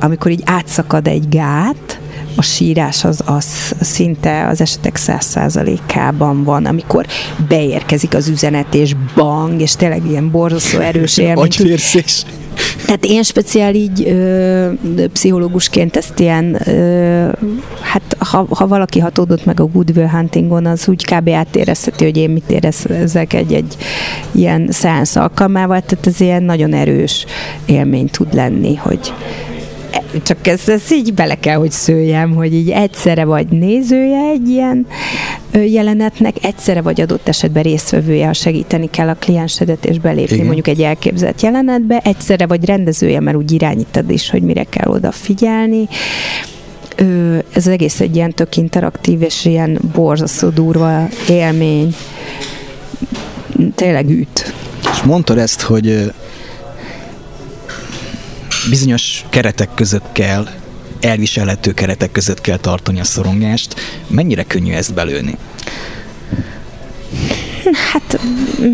amikor 0.00 0.30
így 0.30 0.42
átszakad 0.44 1.06
egy 1.06 1.28
gát, 1.28 1.99
a 2.34 2.42
sírás 2.42 3.04
az, 3.04 3.22
az 3.26 3.74
szinte 3.80 4.46
az 4.46 4.60
esetek 4.60 4.96
száz 4.96 5.24
százalékában 5.24 6.44
van, 6.44 6.64
amikor 6.64 7.06
beérkezik 7.48 8.14
az 8.14 8.28
üzenet, 8.28 8.74
és 8.74 8.94
bang, 9.14 9.60
és 9.60 9.72
tényleg 9.72 10.02
ilyen 10.06 10.30
borzasztó 10.30 10.78
erős 10.78 11.18
élmény. 11.18 11.48
Tehát 12.86 13.04
én 13.04 13.22
speciál 13.22 13.74
így 13.74 14.08
ö, 14.08 14.70
pszichológusként 15.12 15.96
ezt 15.96 16.18
ilyen, 16.18 16.68
ö, 16.68 17.28
hát 17.80 18.16
ha, 18.18 18.46
ha 18.50 18.66
valaki 18.66 18.98
hatódott 18.98 19.44
meg 19.44 19.60
a 19.60 19.66
Goodwill 19.66 20.08
Huntingon, 20.08 20.66
az 20.66 20.88
úgy 20.88 21.04
kb. 21.04 21.28
átérezheti, 21.28 22.04
hogy 22.04 22.16
én 22.16 22.30
mit 22.30 22.50
érezzek 22.50 23.32
egy-egy 23.32 23.76
ilyen 24.30 24.68
szeánsz 24.70 25.16
alkalmával, 25.16 25.80
tehát 25.80 26.06
ez 26.06 26.20
ilyen 26.20 26.42
nagyon 26.42 26.72
erős 26.72 27.24
élmény 27.66 28.08
tud 28.08 28.34
lenni, 28.34 28.74
hogy 28.74 29.12
csak 30.22 30.46
ez, 30.46 30.68
ez 30.68 30.92
így 30.92 31.14
bele 31.14 31.34
kell, 31.34 31.56
hogy 31.56 31.70
szőjem, 31.70 32.34
hogy 32.34 32.54
így 32.54 32.70
egyszerre 32.70 33.24
vagy 33.24 33.46
nézője 33.48 34.30
egy 34.30 34.48
ilyen 34.48 34.86
jelenetnek, 35.52 36.36
egyszerre 36.44 36.82
vagy 36.82 37.00
adott 37.00 37.28
esetben 37.28 37.62
résztvevője, 37.62 38.26
ha 38.26 38.32
segíteni 38.32 38.90
kell 38.90 39.08
a 39.08 39.14
kliensedet 39.14 39.84
és 39.84 39.98
belépni 39.98 40.34
Igen. 40.34 40.46
mondjuk 40.46 40.68
egy 40.68 40.82
elképzelt 40.82 41.42
jelenetbe, 41.42 42.00
egyszerre 42.04 42.46
vagy 42.46 42.64
rendezője, 42.64 43.20
mert 43.20 43.36
úgy 43.36 43.52
irányítod 43.52 44.10
is, 44.10 44.30
hogy 44.30 44.42
mire 44.42 44.64
kell 44.64 44.90
odafigyelni 44.90 45.88
ez 47.52 47.66
egész 47.66 48.00
egy 48.00 48.16
ilyen 48.16 48.32
tök 48.32 48.56
interaktív 48.56 49.22
és 49.22 49.44
ilyen 49.44 49.78
borzasztó 49.92 50.48
durva 50.48 51.08
élmény. 51.28 51.94
Tényleg 53.74 54.08
üt. 54.10 54.52
És 54.92 55.02
mondtad 55.02 55.38
ezt, 55.38 55.60
hogy 55.60 56.12
bizonyos 58.68 59.24
keretek 59.28 59.74
között 59.74 60.12
kell, 60.12 60.46
elviselhető 61.00 61.72
keretek 61.72 62.12
között 62.12 62.40
kell 62.40 62.56
tartani 62.56 63.00
a 63.00 63.04
szorongást. 63.04 63.74
Mennyire 64.06 64.42
könnyű 64.42 64.72
ezt 64.72 64.94
belőni? 64.94 65.36
Hát 67.92 68.20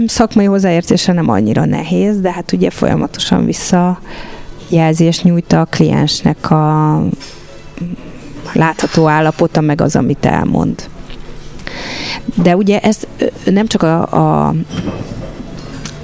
szakmai 0.07 0.45
hozzáértése 0.45 1.13
nem 1.13 1.29
annyira 1.29 1.65
nehéz, 1.65 2.21
de 2.21 2.33
hát 2.33 2.53
ugye 2.53 2.71
folyamatosan 2.71 3.45
visszajelzést 3.45 5.23
nyújt 5.23 5.53
a 5.53 5.67
kliensnek 5.71 6.51
a 6.51 7.03
látható 8.53 9.09
állapota, 9.09 9.61
meg 9.61 9.81
az, 9.81 9.97
amit 9.97 10.27
elmond. 10.27 10.89
De 12.35 12.57
ugye 12.57 12.81
ez 12.81 12.99
nem 13.45 13.67
csak 13.67 13.83
a, 13.83 14.01
a 14.47 14.55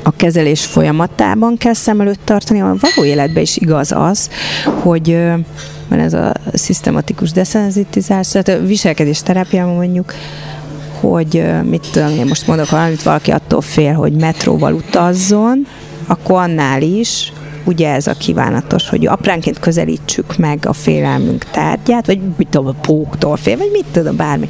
a 0.03 0.17
kezelés 0.17 0.65
folyamatában 0.65 1.57
kell 1.57 1.75
szem 1.75 2.01
előtt 2.01 2.21
tartani, 2.25 2.61
a 2.61 2.77
való 2.81 3.09
életben 3.09 3.43
is 3.43 3.57
igaz 3.57 3.93
az, 3.93 4.31
hogy 4.81 5.19
van 5.89 5.99
ez 5.99 6.13
a 6.13 6.33
szisztematikus 6.53 7.31
deszenzitizás, 7.31 8.29
tehát 8.29 8.49
a 8.49 8.67
viselkedés 8.67 9.23
terápiában 9.23 9.75
mondjuk, 9.75 10.15
hogy 11.01 11.45
mit 11.65 11.89
tudom 11.93 12.09
én 12.09 12.27
most 12.27 12.47
mondok 12.47 12.71
valamit, 12.71 13.03
valaki 13.03 13.31
attól 13.31 13.61
fél, 13.61 13.93
hogy 13.93 14.13
metróval 14.13 14.73
utazzon, 14.73 15.67
akkor 16.07 16.41
annál 16.41 16.83
is 16.83 17.33
ugye 17.65 17.93
ez 17.93 18.07
a 18.07 18.13
kívánatos, 18.13 18.89
hogy 18.89 19.07
apránként 19.07 19.59
közelítsük 19.59 20.37
meg 20.37 20.67
a 20.67 20.73
félelmünk 20.73 21.45
tárgyát, 21.51 22.07
vagy 22.07 22.21
mit 22.37 22.49
tudom, 22.49 22.67
a 22.67 22.81
póktól 22.81 23.37
fél, 23.37 23.57
vagy 23.57 23.71
mit 23.73 23.87
tudom, 23.93 24.17
bármi 24.17 24.49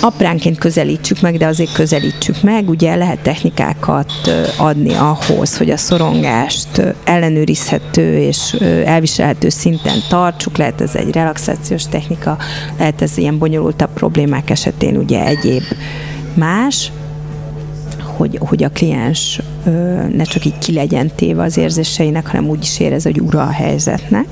apránként 0.00 0.58
közelítsük 0.58 1.20
meg, 1.20 1.36
de 1.36 1.46
azért 1.46 1.72
közelítsük 1.72 2.42
meg. 2.42 2.68
Ugye 2.68 2.94
lehet 2.94 3.18
technikákat 3.18 4.12
adni 4.56 4.94
ahhoz, 4.94 5.56
hogy 5.56 5.70
a 5.70 5.76
szorongást 5.76 6.94
ellenőrizhető 7.04 8.18
és 8.18 8.52
elviselhető 8.84 9.48
szinten 9.48 9.98
tartsuk. 10.08 10.56
Lehet 10.56 10.80
ez 10.80 10.94
egy 10.94 11.10
relaxációs 11.10 11.88
technika, 11.88 12.38
lehet 12.78 13.02
ez 13.02 13.16
ilyen 13.16 13.38
bonyolultabb 13.38 13.92
problémák 13.92 14.50
esetén 14.50 14.96
ugye 14.96 15.26
egyéb 15.26 15.62
más, 16.34 16.92
hogy, 18.16 18.38
hogy 18.40 18.64
a 18.64 18.68
kliens 18.68 19.40
ne 20.12 20.24
csak 20.24 20.44
így 20.44 20.58
ki 20.58 20.72
legyen 20.72 21.10
téve 21.14 21.42
az 21.42 21.56
érzéseinek, 21.56 22.26
hanem 22.26 22.48
úgy 22.48 22.62
is 22.62 22.80
érez, 22.80 23.02
hogy 23.02 23.20
ura 23.20 23.42
a 23.42 23.50
helyzetnek. 23.50 24.26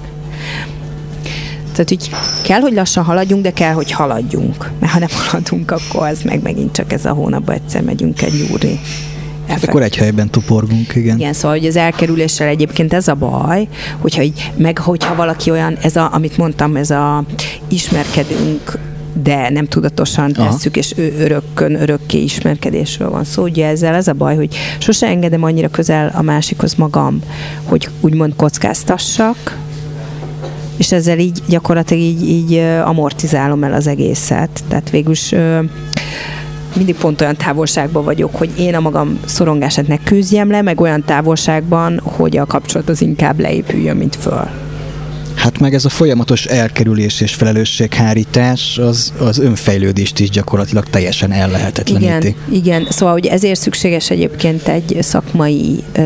Tehát 1.77 1.93
úgy 1.93 2.11
kell, 2.43 2.61
hogy 2.61 2.73
lassan 2.73 3.05
haladjunk, 3.05 3.43
de 3.43 3.53
kell, 3.53 3.73
hogy 3.73 3.91
haladjunk. 3.91 4.71
Mert 4.81 4.93
ha 4.93 4.99
nem 4.99 5.09
haladunk, 5.27 5.71
akkor 5.71 6.09
az 6.09 6.23
meg 6.23 6.43
megint 6.43 6.73
csak 6.73 6.93
ez 6.93 7.05
a 7.05 7.13
hónapban 7.13 7.55
egyszer 7.55 7.83
megyünk 7.83 8.23
egy 8.23 8.49
úri. 8.53 8.81
Effekt. 9.47 9.69
Akkor 9.69 9.83
egy 9.83 9.97
helyben 9.97 10.31
tuporgunk, 10.31 10.95
igen. 10.95 11.17
Igen, 11.19 11.33
szóval 11.33 11.59
hogy 11.59 11.67
az 11.67 11.77
elkerüléssel 11.77 12.49
egyébként 12.49 12.93
ez 12.93 13.09
a 13.09 13.15
baj, 13.15 13.69
hogyha 13.99 14.23
így, 14.23 14.53
meg 14.57 14.79
hogyha 14.79 15.15
valaki 15.15 15.51
olyan, 15.51 15.77
ez 15.83 15.97
a, 15.97 16.09
amit 16.13 16.37
mondtam, 16.37 16.77
ez 16.77 16.91
a 16.91 17.25
ismerkedünk 17.69 18.79
de 19.23 19.51
nem 19.51 19.67
tudatosan 19.67 20.33
tesszük, 20.33 20.77
Aha. 20.77 20.81
és 20.81 20.95
örökkön, 21.19 21.75
örökké 21.81 22.23
ismerkedésről 22.23 23.11
van 23.11 23.25
szó. 23.25 23.43
Ugye 23.43 23.67
ezzel 23.67 23.95
ez 23.95 24.09
a 24.09 24.13
baj, 24.13 24.37
hogy 24.37 24.57
sose 24.79 25.07
engedem 25.07 25.43
annyira 25.43 25.69
közel 25.69 26.13
a 26.15 26.23
másikhoz 26.23 26.75
magam, 26.75 27.21
hogy 27.65 27.89
úgymond 28.01 28.37
kockáztassak, 28.37 29.57
és 30.77 30.93
ezzel 30.93 31.19
így 31.19 31.39
gyakorlatilag 31.49 32.03
így, 32.03 32.29
így 32.29 32.55
amortizálom 32.85 33.65
el 33.65 33.73
az 33.73 33.87
egészet. 33.87 34.65
Tehát 34.69 34.91
végülis 34.91 35.35
mindig 36.77 36.97
pont 36.97 37.21
olyan 37.21 37.37
távolságban 37.37 38.05
vagyok, 38.05 38.37
hogy 38.37 38.51
én 38.59 38.75
a 38.75 38.81
magam 38.81 39.19
szorongását 39.25 39.87
ne 39.87 39.99
küzdjem 39.99 40.51
le, 40.51 40.63
meg 40.63 40.81
olyan 40.81 41.05
távolságban, 41.05 42.01
hogy 42.03 42.37
a 42.37 42.47
kapcsolat 42.47 42.89
az 42.89 43.03
inkább 43.03 43.41
leépüljön, 43.41 43.97
mint 43.97 44.17
föl. 44.17 44.49
Hát 45.35 45.59
meg 45.59 45.75
ez 45.75 45.85
a 45.85 45.89
folyamatos 45.89 46.45
elkerülés 46.45 47.21
és 47.21 47.35
felelősséghárítás 47.35 48.79
az, 48.79 49.13
az 49.19 49.39
önfejlődést 49.39 50.19
is 50.19 50.31
gyakorlatilag 50.31 50.85
teljesen 50.85 51.33
ellehetetleníti. 51.33 52.27
Igen, 52.27 52.35
igen, 52.51 52.87
szóval 52.91 53.13
hogy 53.13 53.27
ezért 53.27 53.61
szükséges 53.61 54.11
egyébként 54.11 54.69
egy 54.69 54.97
szakmai 55.01 55.85
ö, 55.93 56.03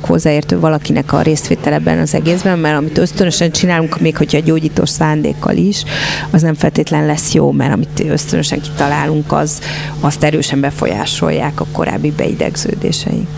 hozzáértő 0.00 0.60
valakinek 0.60 1.12
a 1.12 1.22
részvétel 1.22 1.72
ebben 1.72 1.98
az 1.98 2.14
egészben, 2.14 2.58
mert 2.58 2.76
amit 2.76 2.98
ösztönösen 2.98 3.50
csinálunk, 3.50 4.00
még 4.00 4.16
hogyha 4.16 4.38
gyógyítós 4.38 4.88
szándékkal 4.88 5.56
is, 5.56 5.84
az 6.30 6.42
nem 6.42 6.54
feltétlen 6.54 7.06
lesz 7.06 7.32
jó, 7.32 7.50
mert 7.50 7.72
amit 7.72 8.04
ösztönösen 8.08 8.60
kitalálunk, 8.60 9.32
az 9.32 9.60
azt 10.00 10.24
erősen 10.24 10.60
befolyásolják 10.60 11.60
a 11.60 11.66
korábbi 11.72 12.10
beidegződéseink. 12.10 13.28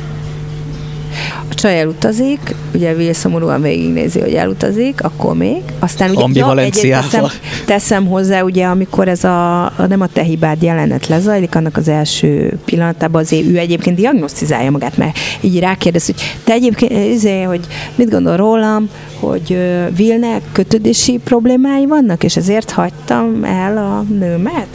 A 1.51 1.55
csaj 1.55 1.81
elutazik, 1.81 2.55
ugye 2.75 2.93
Will 2.93 3.13
szomorúan 3.13 3.63
végignézi, 3.63 4.21
hogy 4.21 4.35
elutazik, 4.35 5.03
akkor 5.03 5.37
még. 5.37 5.63
Aztán 5.79 6.11
ugye 6.11 6.45
ja, 6.83 7.01
teszem, 7.01 7.25
teszem 7.67 8.07
hozzá, 8.07 8.43
ugye, 8.43 8.65
amikor 8.65 9.09
ez 9.09 9.25
a, 9.25 9.65
a 9.65 9.87
nem 9.89 10.01
a 10.01 10.07
te 10.07 10.23
hibád 10.23 10.63
jelenet 10.63 11.07
lezajlik, 11.07 11.55
annak 11.55 11.77
az 11.77 11.89
első 11.89 12.59
pillanatában 12.65 13.23
azért 13.23 13.47
ő 13.47 13.59
egyébként 13.59 13.97
diagnosztizálja 13.97 14.71
magát, 14.71 14.97
mert 14.97 15.19
így 15.41 15.59
rákérdez, 15.59 16.07
hogy 16.07 16.15
te 16.45 16.53
egyébként, 16.53 17.15
azért, 17.15 17.47
hogy 17.47 17.67
mit 17.95 18.11
gondol 18.11 18.37
rólam, 18.37 18.89
hogy 19.21 19.59
Willnek 19.99 20.43
kötődési 20.53 21.21
problémái 21.25 21.87
vannak, 21.87 22.25
és 22.25 22.37
ezért 22.37 22.71
hagytam 22.71 23.45
el 23.45 23.77
a 23.77 24.05
nőmet? 24.15 24.67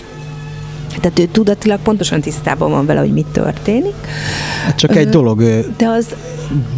Tehát 1.00 1.20
ő 1.20 1.26
tudatilag 1.26 1.80
pontosan 1.80 2.22
tisztában 2.22 2.72
van 2.72 2.86
vele, 2.86 3.00
hogy 3.00 3.14
mi 3.14 3.26
történik. 3.32 3.96
Hát 4.66 4.78
csak 4.78 4.96
egy 4.96 5.10
dolog 5.10 5.44
de 5.78 5.88
az... 5.88 6.06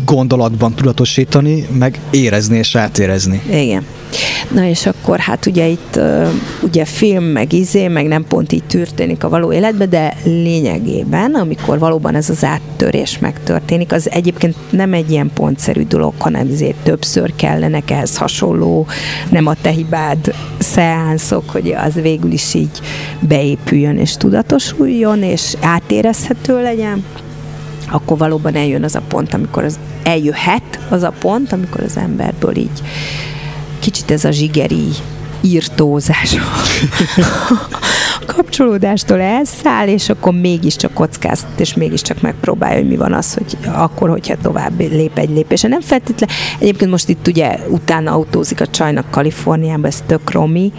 gondolatban 0.05 0.73
tudatosítani, 0.73 1.67
meg 1.77 1.99
érezni 2.11 2.57
és 2.57 2.75
átérezni. 2.75 3.41
Igen. 3.49 3.85
Na 4.51 4.65
és 4.65 4.85
akkor 4.85 5.19
hát 5.19 5.45
ugye 5.45 5.67
itt 5.67 5.99
ugye 6.61 6.85
film, 6.85 7.23
meg 7.23 7.53
izé, 7.53 7.87
meg 7.87 8.07
nem 8.07 8.25
pont 8.27 8.51
így 8.51 8.63
történik 8.63 9.23
a 9.23 9.29
való 9.29 9.53
életben, 9.53 9.89
de 9.89 10.15
lényegében, 10.23 11.35
amikor 11.35 11.79
valóban 11.79 12.15
ez 12.15 12.29
az 12.29 12.43
áttörés 12.43 13.19
megtörténik, 13.19 13.91
az 13.91 14.09
egyébként 14.11 14.55
nem 14.69 14.93
egy 14.93 15.11
ilyen 15.11 15.31
pontszerű 15.33 15.83
dolog, 15.83 16.13
hanem 16.17 16.47
ezért 16.51 16.75
többször 16.83 17.33
kellenek 17.35 17.91
ehhez 17.91 18.17
hasonló, 18.17 18.87
nem 19.29 19.47
a 19.47 19.55
te 19.61 19.69
hibád 19.69 20.33
szeánszok, 20.59 21.49
hogy 21.49 21.75
az 21.85 21.93
végül 21.93 22.31
is 22.31 22.53
így 22.53 22.79
beépüljön 23.19 23.97
és 23.97 24.17
tudatosuljon, 24.17 25.23
és 25.23 25.55
átérezhető 25.61 26.61
legyen 26.61 27.03
akkor 27.91 28.17
valóban 28.17 28.55
eljön 28.55 28.83
az 28.83 28.95
a 28.95 29.01
pont, 29.07 29.33
amikor 29.33 29.63
az 29.63 29.79
eljöhet 30.03 30.79
az 30.89 31.03
a 31.03 31.13
pont, 31.19 31.51
amikor 31.51 31.83
az 31.83 31.97
emberből 31.97 32.55
így 32.57 32.81
kicsit 33.81 34.11
ez 34.11 34.25
a 34.25 34.31
zsigeri 34.31 34.87
írtózás 35.41 36.35
kapcsolódástól 38.35 39.19
elszáll, 39.19 39.87
és 39.87 40.09
akkor 40.09 40.33
mégiscsak 40.33 40.93
kockáztat, 40.93 41.59
és 41.59 41.73
mégiscsak 41.73 42.21
megpróbálja, 42.21 42.77
hogy 42.77 42.87
mi 42.87 42.95
van 42.97 43.13
az, 43.13 43.33
hogy 43.33 43.57
akkor, 43.73 44.09
hogyha 44.09 44.35
tovább 44.41 44.79
lép 44.79 45.17
egy 45.17 45.29
lépése. 45.29 45.67
Nem 45.67 45.81
feltétlen. 45.81 46.29
Egyébként 46.59 46.91
most 46.91 47.09
itt 47.09 47.27
ugye 47.27 47.59
utána 47.69 48.11
autózik 48.11 48.61
a 48.61 48.67
csajnak 48.67 49.09
Kaliforniába, 49.09 49.87
ez 49.87 50.03
tök 50.05 50.31
romi, 50.31 50.71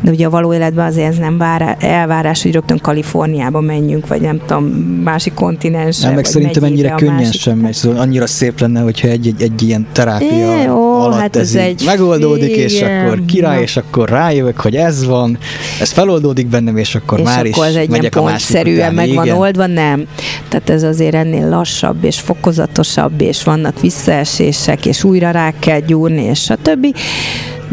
de 0.00 0.10
ugye 0.10 0.26
a 0.26 0.30
való 0.30 0.54
életben 0.54 0.86
azért 0.86 1.08
ez 1.08 1.16
nem 1.16 1.38
vár, 1.38 1.76
elvárás, 1.80 2.42
hogy 2.42 2.52
rögtön 2.52 2.78
Kaliforniába 2.78 3.60
menjünk, 3.60 4.06
vagy 4.06 4.20
nem 4.20 4.40
tudom, 4.46 4.64
másik 5.04 5.34
kontinensre. 5.34 6.06
Nem, 6.06 6.14
meg 6.14 6.24
szerintem 6.24 6.64
ennyire 6.64 6.94
könnyen 6.96 7.14
másik. 7.14 7.40
sem 7.40 7.58
megy, 7.58 7.74
szóval 7.74 8.00
annyira 8.00 8.26
szép 8.26 8.60
lenne, 8.60 8.80
hogyha 8.80 9.08
egy, 9.08 9.26
egy, 9.26 9.42
egy 9.42 9.62
ilyen 9.62 9.86
terápia 9.92 10.62
é, 10.62 10.68
ó, 10.68 11.00
alatt 11.00 11.20
hát 11.20 11.36
ez, 11.36 11.54
ez 11.54 11.54
egy 11.54 11.82
megoldódik, 11.84 12.50
igen, 12.50 12.64
és 12.64 12.82
akkor 12.82 13.24
király, 13.24 13.62
és 13.62 13.76
akkor 13.76 14.08
rájövök, 14.08 14.60
hogy 14.60 14.76
ez 14.76 15.06
van, 15.06 15.38
ez 15.80 15.90
feloldódik 15.90 16.46
bennem, 16.46 16.76
és 16.76 16.94
akkor 16.96 17.18
és 17.18 17.24
már 17.24 17.46
akkor 17.46 17.68
is 17.68 17.74
egy 17.74 17.90
ilyen 17.90 18.10
pontszerűen 18.10 18.94
meg 18.94 19.14
van 19.14 19.28
oldva, 19.28 19.66
nem. 19.66 20.06
Tehát 20.48 20.70
ez 20.70 20.82
azért 20.82 21.14
ennél 21.14 21.48
lassabb, 21.48 22.04
és 22.04 22.20
fokozatosabb, 22.20 23.20
és 23.20 23.42
vannak 23.42 23.80
visszaesések, 23.80 24.86
és 24.86 25.04
újra 25.04 25.30
rá 25.30 25.52
kell 25.58 25.80
gyúrni, 25.80 26.22
és 26.22 26.40
stb. 26.40 26.96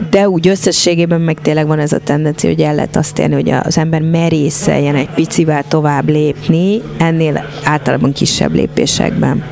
De 0.10 0.30
úgy 0.30 0.48
összességében 0.48 1.22
meg 1.22 1.42
tényleg 1.42 1.68
van 1.68 1.80
ez 1.80 1.92
a 1.92 2.00
tendencia, 2.00 2.50
hogy 2.50 2.62
el 2.62 2.76
lehet 2.76 2.96
azt 2.96 3.20
érni, 3.20 3.34
hogy 3.34 3.50
az 3.50 3.78
ember 3.78 4.02
merészeljen 4.02 4.96
egy 4.96 5.10
picivel 5.10 5.64
tovább 5.68 6.10
lépni, 6.10 6.82
ennél 6.98 7.46
általában 7.64 8.14
kisebb 8.14 8.54
lépésekben. 8.54 9.44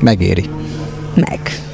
Megéri. 0.00 0.44
Meg. 1.14 1.69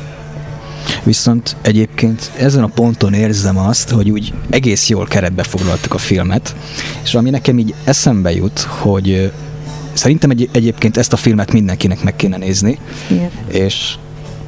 Viszont 1.03 1.57
egyébként 1.62 2.30
ezen 2.39 2.62
a 2.62 2.66
ponton 2.66 3.12
érzem 3.12 3.59
azt, 3.59 3.91
hogy 3.91 4.11
úgy 4.11 4.32
egész 4.51 4.89
jól 4.89 5.07
keretbe 5.07 5.43
foglaltuk 5.43 5.95
a 5.95 5.99
filmet, 5.99 6.55
és 7.03 7.14
ami 7.14 7.30
nekem 7.30 7.59
így 7.59 7.74
eszembe 7.84 8.32
jut, 8.32 8.61
hogy 8.61 9.32
szerintem 9.93 10.30
egy, 10.30 10.49
egyébként 10.53 10.97
ezt 10.97 11.12
a 11.12 11.16
filmet 11.16 11.53
mindenkinek 11.53 12.03
meg 12.03 12.16
kéne 12.16 12.37
nézni, 12.37 12.78
Igen. 13.11 13.30
és 13.49 13.95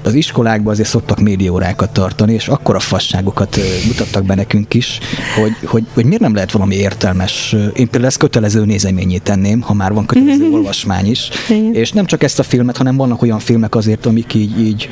az 0.03 0.15
iskolákban 0.15 0.73
azért 0.73 0.89
szoktak 0.89 1.21
médiórákat 1.21 1.91
tartani, 1.91 2.33
és 2.33 2.49
akkor 2.49 2.75
a 2.75 2.81
fasságokat 2.81 3.59
mutattak 3.87 4.25
be 4.25 4.35
nekünk 4.35 4.75
is, 4.75 4.99
hogy, 5.41 5.69
hogy, 5.69 5.85
hogy 5.95 6.05
miért 6.05 6.21
nem 6.21 6.35
lehet 6.35 6.53
valami 6.53 6.75
értelmes, 6.75 7.53
én 7.53 7.73
például 7.73 8.07
ezt 8.07 8.17
kötelező 8.17 8.65
nézeményét 8.65 9.23
tenném, 9.23 9.61
ha 9.61 9.75
már 9.75 9.93
van 9.93 10.07
kötelező 10.07 10.51
olvasmány 10.57 11.07
is, 11.07 11.29
és 11.73 11.93
nem 11.93 12.07
csak 12.07 12.23
ezt 12.23 12.39
a 12.39 12.43
filmet, 12.43 12.77
hanem 12.77 12.97
vannak 12.97 13.23
olyan 13.23 13.39
filmek 13.39 13.75
azért, 13.75 14.07
amik 14.07 14.35
így, 14.35 14.61
így 14.61 14.89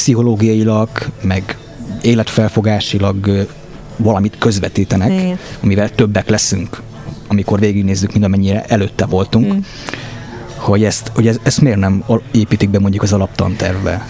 pszichológiailag, 0.00 0.88
meg 1.22 1.56
életfelfogásilag 2.02 3.46
valamit 3.96 4.36
közvetítenek, 4.38 5.10
Igen. 5.10 5.38
amivel 5.62 5.90
többek 5.90 6.28
leszünk, 6.28 6.82
amikor 7.26 7.58
végignézzük, 7.58 8.12
mint 8.12 8.24
amennyire 8.24 8.64
előtte 8.64 9.06
voltunk. 9.06 9.52
Mm 9.52 9.58
hogy 10.60 10.84
ezt, 10.84 11.10
hogy 11.14 11.26
ez, 11.26 11.36
ezt 11.42 11.60
miért 11.60 11.78
nem 11.78 12.04
építik 12.32 12.70
be 12.70 12.78
mondjuk 12.78 13.02
az 13.02 13.12
alaptantervbe? 13.12 14.06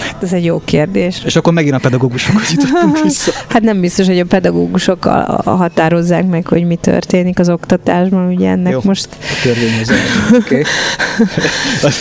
Hát 0.00 0.22
ez 0.22 0.32
egy 0.32 0.44
jó 0.44 0.62
kérdés. 0.64 1.22
És 1.24 1.36
akkor 1.36 1.52
megint 1.52 1.74
a 1.74 1.78
pedagógusokhoz 1.78 2.50
jutottunk 2.50 3.02
vissza. 3.02 3.32
Hát 3.48 3.62
nem 3.62 3.80
biztos, 3.80 4.06
hogy 4.06 4.18
a 4.18 4.24
pedagógusok 4.24 5.04
határozzák 5.44 6.26
meg, 6.26 6.46
hogy 6.46 6.66
mi 6.66 6.76
történik 6.76 7.38
az 7.38 7.48
oktatásban, 7.48 8.32
ugye 8.32 8.48
ennek 8.48 8.72
jó, 8.72 8.80
most... 8.82 9.08
a 9.20 9.40
törvényhozó. 9.42 9.94
Oké. 10.34 10.62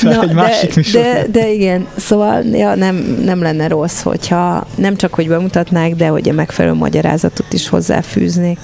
Okay. 0.03 0.27
egy 0.27 0.33
másik 0.33 0.91
de, 0.91 1.01
de, 1.01 1.25
de, 1.31 1.51
igen, 1.51 1.87
szóval 1.95 2.43
ja, 2.43 2.75
nem, 2.75 2.95
nem 3.23 3.41
lenne 3.41 3.67
rossz, 3.67 4.01
hogyha 4.01 4.67
nem 4.75 4.95
csak, 4.95 5.13
hogy 5.13 5.27
bemutatnák, 5.27 5.95
de 5.95 6.07
hogy 6.07 6.29
a 6.29 6.33
megfelelő 6.33 6.75
magyarázatot 6.75 7.53
is 7.53 7.69
hozzáfűznék. 7.69 8.57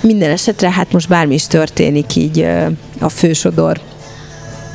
Minden 0.00 0.30
esetre, 0.30 0.70
hát 0.70 0.92
most 0.92 1.08
bármi 1.08 1.34
is 1.34 1.46
történik 1.46 2.16
így 2.16 2.46
a 3.00 3.08
fősodor 3.08 3.80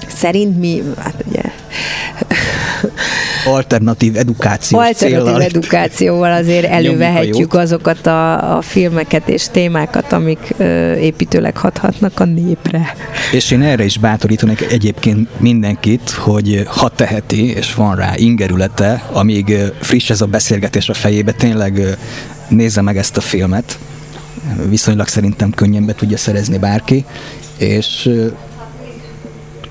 szerint 0.07 0.59
mi, 0.59 0.83
hát 0.97 1.23
ugye... 1.27 1.41
Alternatív 3.45 4.17
edukáció. 4.17 4.79
Alternatív 4.79 5.23
célral. 5.23 5.41
edukációval 5.41 6.31
azért 6.31 6.65
elővehetjük 6.65 7.53
azokat 7.53 8.07
a, 8.07 8.55
a 8.57 8.61
filmeket 8.61 9.29
és 9.29 9.47
témákat, 9.51 10.11
amik 10.11 10.53
ö, 10.57 10.93
építőleg 10.93 11.57
hathatnak 11.57 12.19
a 12.19 12.25
népre. 12.25 12.95
És 13.31 13.51
én 13.51 13.61
erre 13.61 13.83
is 13.83 13.97
bátorítanék 13.97 14.61
egyébként 14.71 15.29
mindenkit, 15.39 16.09
hogy 16.09 16.63
ha 16.67 16.89
teheti, 16.89 17.53
és 17.53 17.73
van 17.73 17.95
rá 17.95 18.13
ingerülete, 18.15 19.03
amíg 19.11 19.55
friss 19.79 20.09
ez 20.09 20.21
a 20.21 20.25
beszélgetés 20.25 20.89
a 20.89 20.93
fejébe, 20.93 21.31
tényleg 21.31 21.97
nézze 22.47 22.81
meg 22.81 22.97
ezt 22.97 23.17
a 23.17 23.21
filmet. 23.21 23.77
Viszonylag 24.69 25.07
szerintem 25.07 25.51
könnyen 25.51 25.85
be 25.85 25.95
tudja 25.95 26.17
szerezni 26.17 26.57
bárki, 26.57 27.05
és 27.57 28.09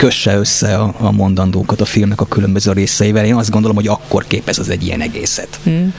kösse 0.00 0.36
össze 0.36 0.76
a, 0.76 0.94
a 0.98 1.10
mondandókat 1.10 1.80
a 1.80 1.84
filmnek 1.84 2.20
a 2.20 2.26
különböző 2.26 2.72
részeivel. 2.72 3.24
Én 3.24 3.34
azt 3.34 3.50
gondolom, 3.50 3.76
hogy 3.76 3.86
akkor 3.86 4.26
képez 4.26 4.58
az 4.58 4.68
egy 4.68 4.84
ilyen 4.84 5.00
egészet. 5.00 5.58
Hmm. 5.62 5.94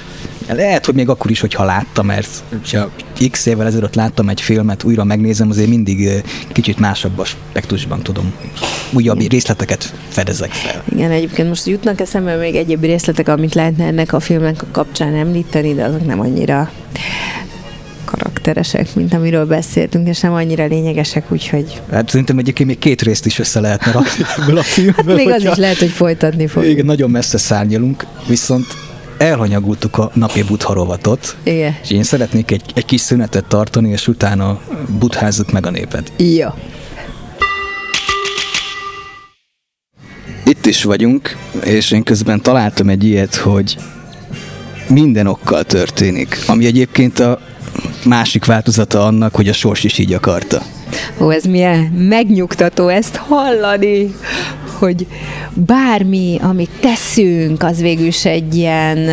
Lehet, 0.48 0.86
hogy 0.86 0.96
még 0.96 1.10
akkor 1.10 1.32
is, 1.32 1.40
hogyha 1.40 1.64
láttam, 1.64 2.06
mert 2.06 2.30
ha 2.72 2.90
x 3.32 3.46
évvel 3.46 3.68
ezelőtt 3.68 3.96
láttam 3.96 4.30
egy 4.30 4.42
filmet, 4.42 4.84
újra 4.84 5.04
megnézem, 5.04 5.50
azért 5.50 5.70
mindig 5.70 6.24
kicsit 6.52 6.80
másabb 6.80 7.20
aspektusban 7.20 8.02
tudom, 8.02 8.34
újabb 8.92 9.18
Igen. 9.18 9.30
részleteket 9.30 9.94
fedezek 10.08 10.52
fel. 10.52 10.84
Igen, 10.94 11.12
egyébként 11.12 11.48
most 11.48 11.66
jutnak 11.66 12.00
eszembe 12.00 12.36
még 12.36 12.56
egyéb 12.56 12.84
részletek, 12.84 13.28
amit 13.28 13.54
lehetne 13.54 13.86
ennek 13.86 14.14
a 14.14 14.20
filmnek 14.20 14.64
kapcsán 14.72 15.16
említeni, 15.16 15.74
de 15.74 15.84
azok 15.84 16.06
nem 16.06 16.20
annyira 16.20 16.72
karakteresek, 18.06 18.96
mint 18.96 19.14
amiről 19.14 19.46
beszéltünk, 19.46 20.08
és 20.08 20.20
nem 20.20 20.34
annyira 20.34 20.66
lényegesek, 20.66 21.32
úgyhogy... 21.32 21.82
Hát 21.92 22.10
szerintem 22.10 22.38
egyébként 22.38 22.70
még 22.70 22.80
két 22.80 23.02
részt 23.02 23.26
is 23.26 23.40
össze 23.40 23.60
lehetne 23.60 23.92
rakni 23.92 24.26
ebből 24.38 24.58
a 24.58 24.64
filmből. 24.64 25.18
Hát 25.18 25.26
még 25.26 25.30
az 25.30 25.44
is 25.44 25.56
lehet, 25.56 25.78
hogy 25.78 25.90
folytatni 25.90 26.48
fogjuk. 26.48 26.72
Igen, 26.72 26.86
nagyon 26.86 27.10
messze 27.10 27.38
szárnyalunk, 27.38 28.06
viszont 28.28 28.66
elhanyagultuk 29.18 29.98
a 29.98 30.12
napi 30.14 30.44
butharovatot, 30.44 31.36
Igen. 31.44 31.76
és 31.84 31.92
én 31.92 32.04
szeretnék 32.04 32.52
egy, 32.52 32.64
egy 32.76 32.86
kis 32.86 33.02
szünetet 33.02 33.46
tartani, 33.46 33.90
és 33.90 34.08
utána 34.08 34.62
butházzuk 35.00 35.52
meg 35.52 35.66
a 35.66 35.70
népet. 35.70 36.12
Jó. 36.18 36.48
Itt 40.46 40.66
is 40.66 40.84
vagyunk, 40.84 41.38
és 41.64 41.92
én 41.92 42.04
közben 42.04 42.42
találtam 42.42 42.90
egy 42.90 43.04
ilyet, 43.04 43.36
hogy 43.36 43.78
minden 44.88 45.28
okkal 45.28 45.64
történik, 45.64 46.38
ami 46.48 46.66
egyébként 46.66 47.20
a 47.20 47.40
másik 48.06 48.46
változata 48.46 49.06
annak, 49.06 49.36
hogy 49.36 49.48
a 49.48 49.54
sors 49.54 49.84
is 49.84 49.98
így 49.98 50.14
akarta. 50.14 50.62
Ó, 51.20 51.30
ez 51.30 51.44
milyen 51.44 51.80
megnyugtató 51.80 52.88
ezt 52.88 53.16
hallani, 53.16 54.16
hogy 54.80 55.08
bármi, 55.54 56.38
amit 56.42 56.70
teszünk, 56.80 57.64
az 57.64 57.82
végül 57.82 58.06
is 58.06 58.26
egy 58.26 58.56
ilyen 58.56 59.10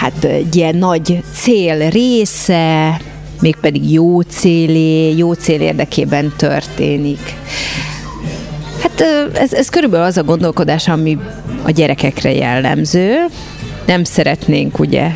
hát 0.00 0.24
egy 0.24 0.56
ilyen 0.56 0.76
nagy 0.76 1.22
cél 1.34 1.90
része, 1.90 3.00
mégpedig 3.40 3.92
jó 3.92 4.20
célé, 4.20 5.16
jó 5.16 5.32
cél 5.32 5.60
érdekében 5.60 6.32
történik. 6.36 7.34
Hát 8.82 9.00
ez, 9.34 9.52
ez 9.52 9.68
körülbelül 9.68 10.06
az 10.06 10.16
a 10.16 10.24
gondolkodás, 10.24 10.88
ami 10.88 11.18
a 11.62 11.70
gyerekekre 11.70 12.32
jellemző. 12.32 13.14
Nem 13.86 14.04
szeretnénk 14.04 14.78
ugye 14.78 15.10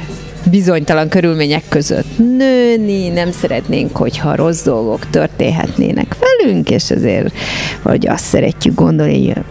bizonytalan 0.51 1.09
körülmények 1.09 1.62
között. 1.68 2.18
Nőni, 2.36 3.09
nem 3.09 3.32
szeretnénk, 3.32 3.97
hogyha 3.97 4.36
rossz 4.36 4.64
dolgok 4.64 5.11
történhetnének 5.11 6.16
velünk, 6.20 6.70
és 6.70 6.90
ezért 6.90 7.34
vagy 7.82 8.09
azt 8.09 8.24
szeretjük 8.24 8.74
gondolni, 8.74 9.26
hogy 9.26 9.45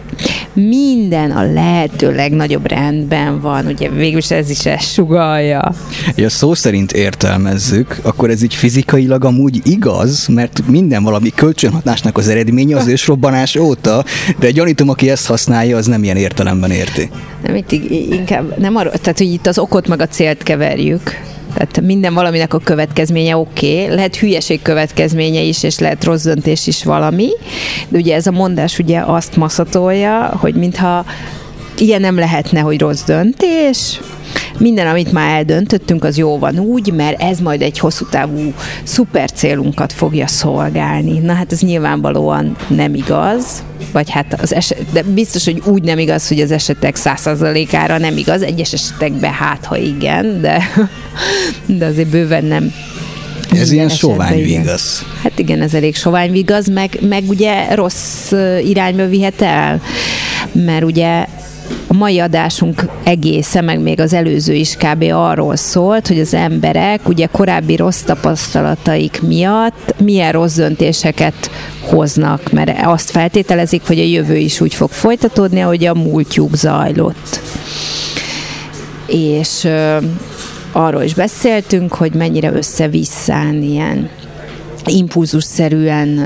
minden 0.54 1.30
a 1.30 1.52
lehető 1.52 2.14
legnagyobb 2.14 2.68
rendben 2.70 3.40
van, 3.40 3.66
ugye 3.66 3.88
végülis 3.88 4.30
ez 4.30 4.50
is 4.50 4.66
ezt 4.66 4.92
sugalja. 4.92 5.72
Ja, 6.16 6.28
szó 6.28 6.54
szerint 6.54 6.92
értelmezzük, 6.92 7.98
akkor 8.02 8.30
ez 8.30 8.42
így 8.42 8.54
fizikailag 8.54 9.24
amúgy 9.24 9.60
igaz, 9.64 10.26
mert 10.26 10.62
minden 10.66 11.02
valami 11.02 11.30
kölcsönhatásnak 11.30 12.18
az 12.18 12.28
eredménye 12.28 12.76
az 12.76 12.86
ősrobbanás 12.86 13.56
óta, 13.56 14.04
de 14.38 14.50
gyanítom, 14.50 14.88
aki 14.88 15.10
ezt 15.10 15.26
használja, 15.26 15.76
az 15.76 15.86
nem 15.86 16.04
ilyen 16.04 16.16
értelemben 16.16 16.70
érti. 16.70 17.10
Nem, 17.42 17.56
itt 17.56 17.72
inkább 18.10 18.58
nem 18.58 18.76
arról, 18.76 18.92
tehát 18.92 19.18
hogy 19.18 19.32
itt 19.32 19.46
az 19.46 19.58
okot 19.58 19.88
meg 19.88 20.00
a 20.00 20.06
célt 20.06 20.42
keverjük. 20.42 21.30
Tehát 21.54 21.80
minden 21.80 22.14
valaminek 22.14 22.54
a 22.54 22.58
következménye 22.58 23.36
oké, 23.36 23.82
okay. 23.82 23.94
lehet 23.94 24.16
hülyeség 24.16 24.62
következménye 24.62 25.40
is, 25.40 25.62
és 25.62 25.78
lehet 25.78 26.04
rossz 26.04 26.24
döntés 26.24 26.66
is 26.66 26.84
valami, 26.84 27.28
de 27.88 27.98
ugye 27.98 28.14
ez 28.14 28.26
a 28.26 28.30
mondás 28.30 28.78
ugye 28.78 29.00
azt 29.00 29.36
maszatolja, 29.36 30.36
hogy 30.40 30.54
mintha 30.54 31.04
ilyen 31.82 32.00
nem 32.00 32.18
lehetne, 32.18 32.60
hogy 32.60 32.80
rossz 32.80 33.02
döntés, 33.04 34.00
minden, 34.58 34.86
amit 34.86 35.12
már 35.12 35.36
eldöntöttünk, 35.36 36.04
az 36.04 36.18
jó 36.18 36.38
van 36.38 36.58
úgy, 36.58 36.92
mert 36.92 37.22
ez 37.22 37.38
majd 37.38 37.62
egy 37.62 37.78
hosszú 37.78 38.06
távú 38.06 38.52
szuper 38.82 39.32
célunkat 39.32 39.92
fogja 39.92 40.26
szolgálni. 40.26 41.18
Na 41.18 41.32
hát 41.32 41.52
ez 41.52 41.60
nyilvánvalóan 41.60 42.56
nem 42.68 42.94
igaz, 42.94 43.62
vagy 43.92 44.10
hát 44.10 44.40
az 44.42 44.54
eset, 44.54 44.84
de 44.92 45.02
biztos, 45.02 45.44
hogy 45.44 45.62
úgy 45.64 45.82
nem 45.82 45.98
igaz, 45.98 46.28
hogy 46.28 46.40
az 46.40 46.50
esetek 46.50 46.96
százszerzalékára 46.96 47.98
nem 47.98 48.16
igaz, 48.16 48.42
egyes 48.42 48.72
esetekben 48.72 49.32
hát, 49.32 49.64
ha 49.64 49.76
igen, 49.76 50.40
de, 50.40 50.62
de 51.78 51.86
azért 51.86 52.08
bőven 52.08 52.44
nem 52.44 52.72
Ez 53.52 53.70
ilyen 53.70 53.88
sovány 53.88 54.42
vigasz. 54.42 55.04
Hát 55.22 55.38
igen, 55.38 55.60
ez 55.60 55.74
elég 55.74 55.96
sovány 55.96 56.32
vigasz, 56.32 56.68
meg, 56.68 56.98
meg 57.08 57.22
ugye 57.28 57.74
rossz 57.74 58.32
irányba 58.64 59.06
vihet 59.06 59.42
el, 59.42 59.80
mert 60.52 60.84
ugye 60.84 61.26
a 61.86 61.94
mai 61.94 62.18
adásunk 62.18 62.84
egésze, 63.04 63.60
meg 63.60 63.80
még 63.80 64.00
az 64.00 64.12
előző 64.12 64.52
is 64.52 64.76
kb. 64.76 65.04
arról 65.12 65.56
szólt, 65.56 66.06
hogy 66.08 66.20
az 66.20 66.34
emberek 66.34 67.08
ugye 67.08 67.26
korábbi 67.26 67.76
rossz 67.76 68.00
tapasztalataik 68.00 69.22
miatt 69.22 69.94
milyen 69.98 70.32
rossz 70.32 70.56
döntéseket 70.56 71.50
hoznak, 71.80 72.52
mert 72.52 72.86
azt 72.86 73.10
feltételezik, 73.10 73.82
hogy 73.86 73.98
a 73.98 74.04
jövő 74.04 74.36
is 74.36 74.60
úgy 74.60 74.74
fog 74.74 74.90
folytatódni, 74.90 75.60
ahogy 75.60 75.84
a 75.84 75.94
múltjuk 75.94 76.56
zajlott. 76.56 77.40
És 79.06 79.68
arról 80.72 81.02
is 81.02 81.14
beszéltünk, 81.14 81.94
hogy 81.94 82.12
mennyire 82.12 82.52
össze-visszán 82.52 83.62
ilyen 83.62 84.08
impulzusszerűen 84.86 86.16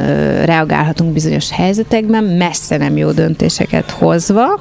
reagálhatunk 0.44 1.12
bizonyos 1.12 1.50
helyzetekben, 1.50 2.24
messze 2.24 2.76
nem 2.76 2.96
jó 2.96 3.10
döntéseket 3.10 3.90
hozva, 3.90 4.60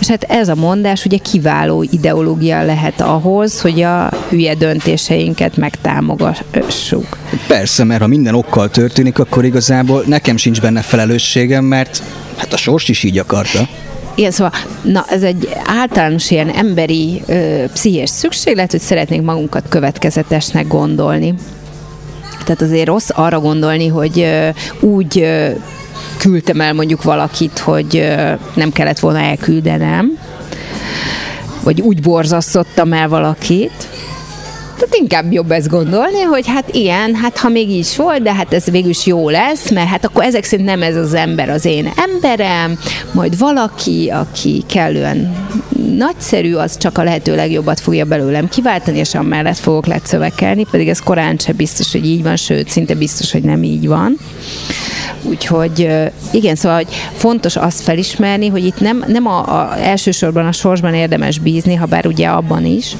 és 0.00 0.06
hát 0.06 0.22
ez 0.22 0.48
a 0.48 0.54
mondás 0.54 1.04
ugye 1.04 1.16
kiváló 1.16 1.84
ideológia 1.90 2.62
lehet 2.62 3.00
ahhoz, 3.00 3.60
hogy 3.60 3.82
a 3.82 4.10
hülye 4.28 4.54
döntéseinket 4.54 5.56
megtámogassuk. 5.56 7.18
Persze, 7.46 7.84
mert 7.84 8.00
ha 8.00 8.06
minden 8.06 8.34
okkal 8.34 8.70
történik, 8.70 9.18
akkor 9.18 9.44
igazából 9.44 10.04
nekem 10.06 10.36
sincs 10.36 10.60
benne 10.60 10.80
felelősségem, 10.80 11.64
mert 11.64 12.02
hát 12.36 12.52
a 12.52 12.56
sors 12.56 12.88
is 12.88 13.02
így 13.02 13.18
akarta. 13.18 13.68
Igen, 14.14 14.30
szóval 14.30 14.52
na, 14.82 15.04
ez 15.08 15.22
egy 15.22 15.48
általános 15.64 16.30
ilyen 16.30 16.48
emberi 16.48 17.22
ö, 17.26 17.64
pszichés 17.72 18.10
szükséglet, 18.10 18.70
hogy 18.70 18.80
szeretnénk 18.80 19.24
magunkat 19.24 19.64
következetesnek 19.68 20.66
gondolni. 20.66 21.34
Tehát 22.44 22.62
azért 22.62 22.86
rossz 22.86 23.08
arra 23.12 23.40
gondolni, 23.40 23.86
hogy 23.86 24.28
úgy 24.80 25.28
küldtem 26.16 26.60
el 26.60 26.72
mondjuk 26.72 27.02
valakit, 27.02 27.58
hogy 27.58 28.14
nem 28.54 28.72
kellett 28.72 28.98
volna 28.98 29.18
elküldenem, 29.18 30.18
vagy 31.62 31.80
úgy 31.80 32.02
borzasztottam 32.02 32.92
el 32.92 33.08
valakit, 33.08 33.88
tehát 34.82 34.96
inkább 34.96 35.32
jobb 35.32 35.50
ezt 35.50 35.68
gondolni, 35.68 36.20
hogy 36.20 36.46
hát 36.46 36.74
igen, 36.74 37.14
hát 37.14 37.38
ha 37.38 37.48
még 37.48 37.70
így 37.70 37.94
volt, 37.96 38.22
de 38.22 38.34
hát 38.34 38.52
ez 38.52 38.64
végül 38.64 38.90
is 38.90 39.06
jó 39.06 39.28
lesz, 39.28 39.70
mert 39.70 39.88
hát 39.88 40.04
akkor 40.04 40.24
ezek 40.24 40.44
szerint 40.44 40.68
nem 40.68 40.82
ez 40.82 40.96
az 40.96 41.14
ember 41.14 41.48
az 41.48 41.64
én 41.64 41.92
emberem, 41.96 42.78
majd 43.12 43.38
valaki, 43.38 44.08
aki 44.08 44.62
kellően 44.68 45.48
nagyszerű, 45.96 46.54
az 46.54 46.76
csak 46.76 46.98
a 46.98 47.02
lehető 47.02 47.34
legjobbat 47.34 47.80
fogja 47.80 48.04
belőlem 48.04 48.48
kiváltani, 48.48 48.98
és 48.98 49.14
amellett 49.14 49.58
fogok 49.58 49.86
letszövekelni, 49.86 50.66
pedig 50.70 50.88
ez 50.88 51.00
korán 51.00 51.36
sem 51.38 51.56
biztos, 51.56 51.92
hogy 51.92 52.06
így 52.06 52.22
van, 52.22 52.36
sőt, 52.36 52.68
szinte 52.68 52.94
biztos, 52.94 53.32
hogy 53.32 53.42
nem 53.42 53.62
így 53.62 53.86
van. 53.86 54.16
Úgyhogy 55.22 55.88
igen, 56.32 56.54
szóval 56.54 56.76
hogy 56.76 56.94
fontos 57.16 57.56
azt 57.56 57.80
felismerni, 57.80 58.48
hogy 58.48 58.64
itt 58.64 58.80
nem, 58.80 59.04
nem 59.06 59.26
a, 59.26 59.60
a 59.60 59.78
elsősorban 59.78 60.46
a 60.46 60.52
sorsban 60.52 60.94
érdemes 60.94 61.38
bízni, 61.38 61.74
ha 61.74 61.86
bár 61.86 62.06
ugye 62.06 62.28
abban 62.28 62.64
is, 62.64 62.96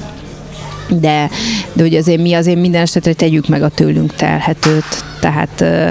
de, 0.99 1.29
de 1.73 1.81
hogy 1.81 1.95
azért 1.95 2.21
mi 2.21 2.33
azért 2.33 2.59
minden 2.59 2.81
esetre 2.81 3.13
tegyük 3.13 3.47
meg 3.47 3.63
a 3.63 3.69
tőlünk 3.69 4.15
telhetőt. 4.15 5.03
Tehát 5.19 5.61
eh, 5.61 5.89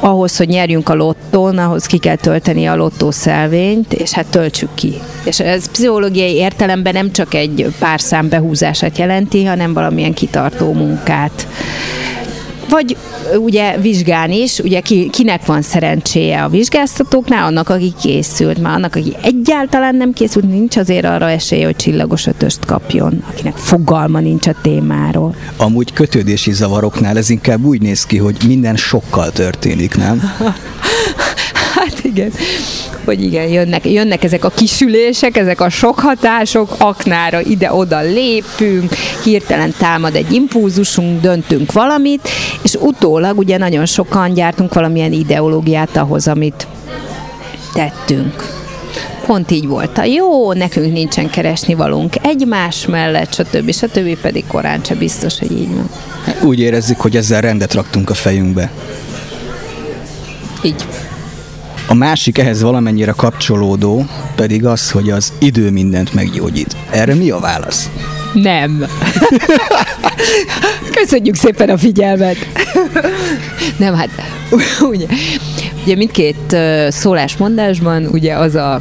ahhoz, 0.00 0.36
hogy 0.36 0.48
nyerjünk 0.48 0.88
a 0.88 0.94
lottón, 0.94 1.58
ahhoz 1.58 1.86
ki 1.86 1.98
kell 1.98 2.16
tölteni 2.16 2.66
a 2.66 2.76
lottószelvényt, 2.76 3.92
és 3.92 4.12
hát 4.12 4.26
töltsük 4.26 4.74
ki. 4.74 4.94
És 5.24 5.40
ez 5.40 5.70
pszichológiai 5.70 6.34
értelemben 6.34 6.92
nem 6.92 7.12
csak 7.12 7.34
egy 7.34 7.74
pár 7.78 8.00
szám 8.00 8.28
behúzását 8.28 8.98
jelenti, 8.98 9.44
hanem 9.44 9.72
valamilyen 9.72 10.14
kitartó 10.14 10.72
munkát 10.72 11.46
vagy 12.70 12.96
ugye 13.36 13.78
vizsgálni 13.78 14.36
is, 14.36 14.58
ugye 14.58 14.80
ki, 14.80 15.10
kinek 15.10 15.46
van 15.46 15.62
szerencséje 15.62 16.42
a 16.42 16.48
vizsgáztatóknál, 16.48 17.44
annak, 17.44 17.68
aki 17.68 17.94
készült, 18.02 18.58
már 18.58 18.74
annak, 18.74 18.96
aki 18.96 19.16
egyáltalán 19.22 19.94
nem 19.94 20.12
készült, 20.12 20.48
nincs 20.48 20.76
azért 20.76 21.04
arra 21.04 21.30
esélye, 21.30 21.64
hogy 21.64 21.76
csillagos 21.76 22.26
ötöst 22.26 22.64
kapjon, 22.64 23.24
akinek 23.30 23.56
fogalma 23.56 24.20
nincs 24.20 24.46
a 24.46 24.54
témáról. 24.62 25.34
Amúgy 25.56 25.92
kötődési 25.92 26.52
zavaroknál 26.52 27.16
ez 27.16 27.30
inkább 27.30 27.64
úgy 27.64 27.82
néz 27.82 28.06
ki, 28.06 28.16
hogy 28.16 28.36
minden 28.46 28.76
sokkal 28.76 29.30
történik, 29.30 29.96
nem? 29.96 30.20
hát 31.74 32.00
igen 32.02 32.30
hogy 33.04 33.22
igen, 33.22 33.48
jönnek, 33.48 33.90
jönnek 33.90 34.24
ezek 34.24 34.44
a 34.44 34.48
kisülések, 34.48 35.36
ezek 35.36 35.60
a 35.60 35.68
sok 35.68 35.98
hatások, 35.98 36.74
aknára 36.78 37.40
ide-oda 37.40 38.00
lépünk, 38.00 38.94
hirtelen 39.24 39.74
támad 39.78 40.14
egy 40.14 40.32
impulzusunk, 40.32 41.20
döntünk 41.20 41.72
valamit, 41.72 42.28
és 42.62 42.74
utólag 42.74 43.38
ugye 43.38 43.58
nagyon 43.58 43.86
sokan 43.86 44.34
gyártunk 44.34 44.74
valamilyen 44.74 45.12
ideológiát 45.12 45.96
ahhoz, 45.96 46.28
amit 46.28 46.66
tettünk 47.72 48.58
pont 49.30 49.50
így 49.50 49.66
volt 49.66 49.98
a 49.98 50.04
jó, 50.04 50.52
nekünk 50.52 50.92
nincsen 50.92 51.30
keresni 51.30 51.74
valunk 51.74 52.14
egymás 52.22 52.86
mellett, 52.86 53.34
stb. 53.34 53.72
stb. 53.72 54.16
pedig 54.20 54.44
korán 54.46 54.80
sem 54.84 54.98
biztos, 54.98 55.38
hogy 55.38 55.52
így 55.52 55.74
van. 55.74 55.90
Úgy 56.42 56.58
érezzük, 56.58 57.00
hogy 57.00 57.16
ezzel 57.16 57.40
rendet 57.40 57.74
raktunk 57.74 58.10
a 58.10 58.14
fejünkbe. 58.14 58.70
Így. 60.62 60.84
A 61.90 61.94
másik 61.94 62.38
ehhez 62.38 62.62
valamennyire 62.62 63.12
kapcsolódó 63.16 64.04
pedig 64.34 64.66
az, 64.66 64.90
hogy 64.90 65.10
az 65.10 65.32
idő 65.38 65.70
mindent 65.70 66.14
meggyógyít. 66.14 66.76
Erre 66.90 67.14
mi 67.14 67.30
a 67.30 67.38
válasz? 67.38 67.90
Nem. 68.32 68.86
Köszönjük 71.00 71.34
szépen 71.34 71.68
a 71.68 71.78
figyelmet. 71.78 72.36
Nem, 73.76 73.94
hát 73.94 74.08
ugye, 74.92 75.06
ugye 75.84 75.96
mindkét 75.96 76.56
szólásmondásban 76.88 78.06
ugye 78.06 78.34
az 78.34 78.54
a 78.54 78.80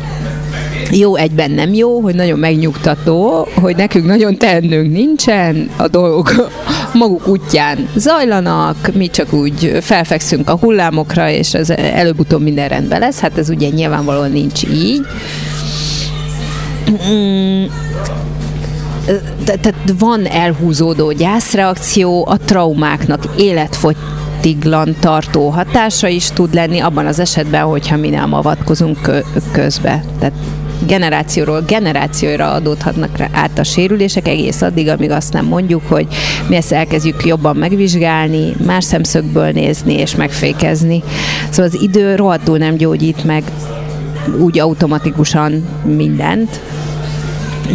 jó 0.92 1.16
egyben 1.16 1.52
nem 1.52 1.74
jó, 1.74 2.00
hogy 2.00 2.16
nagyon 2.16 2.40
megnyugtató, 2.40 3.48
hogy 3.54 3.76
nekünk 3.76 4.06
nagyon 4.06 4.38
teendőnk 4.38 4.92
nincsen, 4.92 5.70
a 5.78 5.88
dolgok 5.88 6.50
maguk 6.94 7.28
útján 7.28 7.90
zajlanak, 7.96 8.90
mi 8.94 9.08
csak 9.08 9.34
úgy 9.34 9.78
felfekszünk 9.82 10.50
a 10.50 10.58
hullámokra, 10.58 11.30
és 11.30 11.54
ez 11.54 11.70
előbb-utóbb 11.70 12.42
minden 12.42 12.68
rendben 12.68 13.00
lesz. 13.00 13.20
Hát 13.20 13.38
ez 13.38 13.50
ugye 13.50 13.70
nyilvánvalóan 13.70 14.32
nincs 14.32 14.64
így. 14.64 15.02
Tehát 19.46 19.74
van 20.00 20.26
elhúzódó 20.26 21.12
gyászreakció, 21.12 22.28
a 22.30 22.38
traumáknak 22.38 23.24
életfogytiglan 23.38 24.96
tartó 25.00 25.50
hatása 25.50 26.08
is 26.08 26.32
tud 26.32 26.54
lenni, 26.54 26.80
abban 26.80 27.06
az 27.06 27.20
esetben, 27.20 27.64
hogyha 27.64 27.98
mi 27.98 28.10
nem 28.10 28.34
avatkozunk 28.34 29.24
közbe. 29.52 30.04
Tehát 30.20 30.34
generációról 30.88 31.62
generációra 31.68 32.52
adódhatnak 32.52 33.20
át 33.32 33.60
a 33.60 33.64
sérülések, 33.64 34.28
egész 34.28 34.62
addig, 34.62 34.88
amíg 34.88 35.12
azt 35.12 35.34
nem 35.34 35.46
mondjuk, 35.46 35.82
hogy 35.88 36.08
mi 36.48 36.56
ezt 36.56 36.72
elkezdjük 36.72 37.26
jobban 37.26 37.56
megvizsgálni, 37.56 38.56
más 38.66 38.84
szemszögből 38.84 39.52
nézni 39.52 39.94
és 39.94 40.16
megfékezni. 40.16 41.04
Szóval 41.50 41.72
az 41.74 41.82
idő 41.82 42.16
rohadtul 42.16 42.58
nem 42.58 42.76
gyógyít 42.76 43.24
meg 43.24 43.44
úgy 44.40 44.60
automatikusan 44.60 45.68
mindent. 45.84 46.60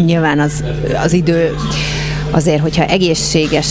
Nyilván 0.05 0.41
az, 0.41 0.65
az 1.05 1.13
idő 1.13 1.55
azért, 2.31 2.61
hogyha 2.61 2.85
egészséges 2.85 3.67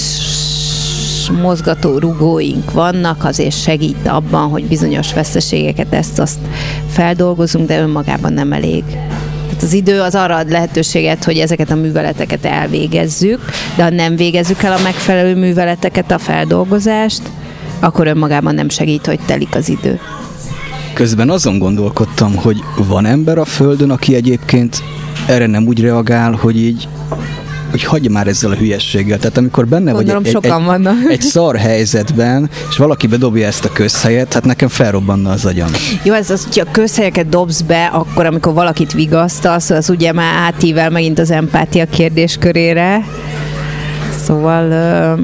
mozgató 1.42 1.98
rugóink 1.98 2.72
vannak, 2.72 3.24
azért 3.24 3.62
segít 3.62 4.08
abban, 4.08 4.50
hogy 4.50 4.64
bizonyos 4.66 5.14
veszteségeket 5.14 5.94
ezt-azt 5.94 6.40
feldolgozunk, 6.90 7.68
de 7.68 7.80
önmagában 7.80 8.34
nem 8.34 8.52
elég. 8.52 8.84
Az 9.64 9.74
idő 9.74 10.02
az 10.02 10.16
arra 10.16 10.36
ad 10.36 10.50
lehetőséget, 10.50 11.24
hogy 11.24 11.38
ezeket 11.38 11.72
a 11.72 11.76
műveleteket 11.76 12.46
elvégezzük, 12.46 13.40
de 13.76 13.84
ha 13.84 13.90
nem 13.90 14.16
végezzük 14.16 14.64
el 14.64 14.74
a 14.74 14.82
megfelelő 14.84 15.36
műveleteket, 15.36 16.12
a 16.12 16.18
feldolgozást, 16.18 17.22
akkor 17.80 18.08
önmagában 18.08 18.56
nem 18.56 18.70
segít, 18.70 19.06
hogy 19.06 19.20
telik 19.26 19.56
az 19.56 19.70
idő. 19.70 20.00
Közben 20.94 21.30
azon 21.30 21.60
gondolkodtam, 21.60 22.36
hogy 22.36 22.64
van 22.88 23.06
ember 23.06 23.38
a 23.38 23.46
Földön, 23.46 23.90
aki 23.90 24.16
egyébként 24.16 24.84
erre 25.28 25.46
nem 25.46 25.68
úgy 25.68 25.82
reagál, 25.82 26.32
hogy 26.32 26.58
így 26.58 26.88
hogy 27.74 27.84
hagyja 27.84 28.12
már 28.12 28.28
ezzel 28.28 28.52
a 28.52 28.56
hülyességgel. 28.56 29.18
Tehát 29.18 29.38
amikor 29.38 29.68
benne 29.68 29.92
Gondolom, 29.92 30.24
vagy 30.24 30.26
egy, 30.26 30.42
sokan 30.42 30.60
egy, 30.60 30.66
vannak. 30.66 30.96
egy 31.10 31.22
szar 31.22 31.56
helyzetben, 31.56 32.50
és 32.70 32.78
valaki 32.78 33.08
bedobja 33.08 33.48
ezt 33.48 33.66
a 33.66 33.70
közhelyet, 33.74 34.34
hát 34.34 34.46
nekem 34.46 34.68
felrobbanna 34.68 35.32
az 35.32 35.46
agyam. 35.46 35.70
Jó, 36.04 36.14
ez 36.14 36.30
az, 36.30 36.44
hogyha 36.44 36.72
közhelyeket 36.72 37.30
dobsz 37.30 37.62
be, 37.62 37.86
akkor 37.86 38.26
amikor 38.26 38.54
valakit 38.54 38.94
vigasztasz, 38.94 39.70
az 39.70 39.90
ugye 39.90 40.14
már 40.14 40.34
átível 40.36 40.90
megint 40.90 41.20
az 41.20 41.32
empátia 41.32 41.86
kérdéskörére. 41.86 43.06
Szóval... 44.26 44.68
Uh 45.18 45.20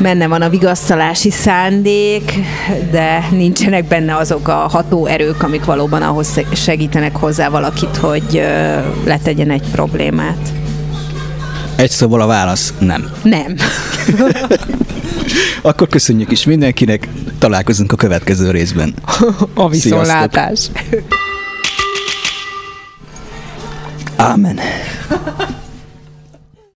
benne 0.00 0.26
van 0.26 0.42
a 0.42 0.48
vigasztalási 0.48 1.30
szándék, 1.30 2.32
de 2.90 3.28
nincsenek 3.30 3.84
benne 3.84 4.16
azok 4.16 4.48
a 4.48 4.52
hatóerők, 4.52 5.42
amik 5.42 5.64
valóban 5.64 6.02
ahhoz 6.02 6.40
segítenek 6.52 7.16
hozzá 7.16 7.48
valakit, 7.48 7.96
hogy 7.96 8.42
letegyen 9.04 9.50
egy 9.50 9.64
problémát. 9.72 10.52
Egy 11.76 11.90
szóval 11.90 12.20
a 12.20 12.26
válasz 12.26 12.74
nem. 12.78 13.10
Nem. 13.22 13.54
Akkor 15.62 15.88
köszönjük 15.88 16.30
is 16.30 16.44
mindenkinek, 16.44 17.08
találkozunk 17.38 17.92
a 17.92 17.96
következő 17.96 18.50
részben. 18.50 18.94
A 19.54 19.68
viszontlátás. 19.68 20.70
Amen. 24.16 24.58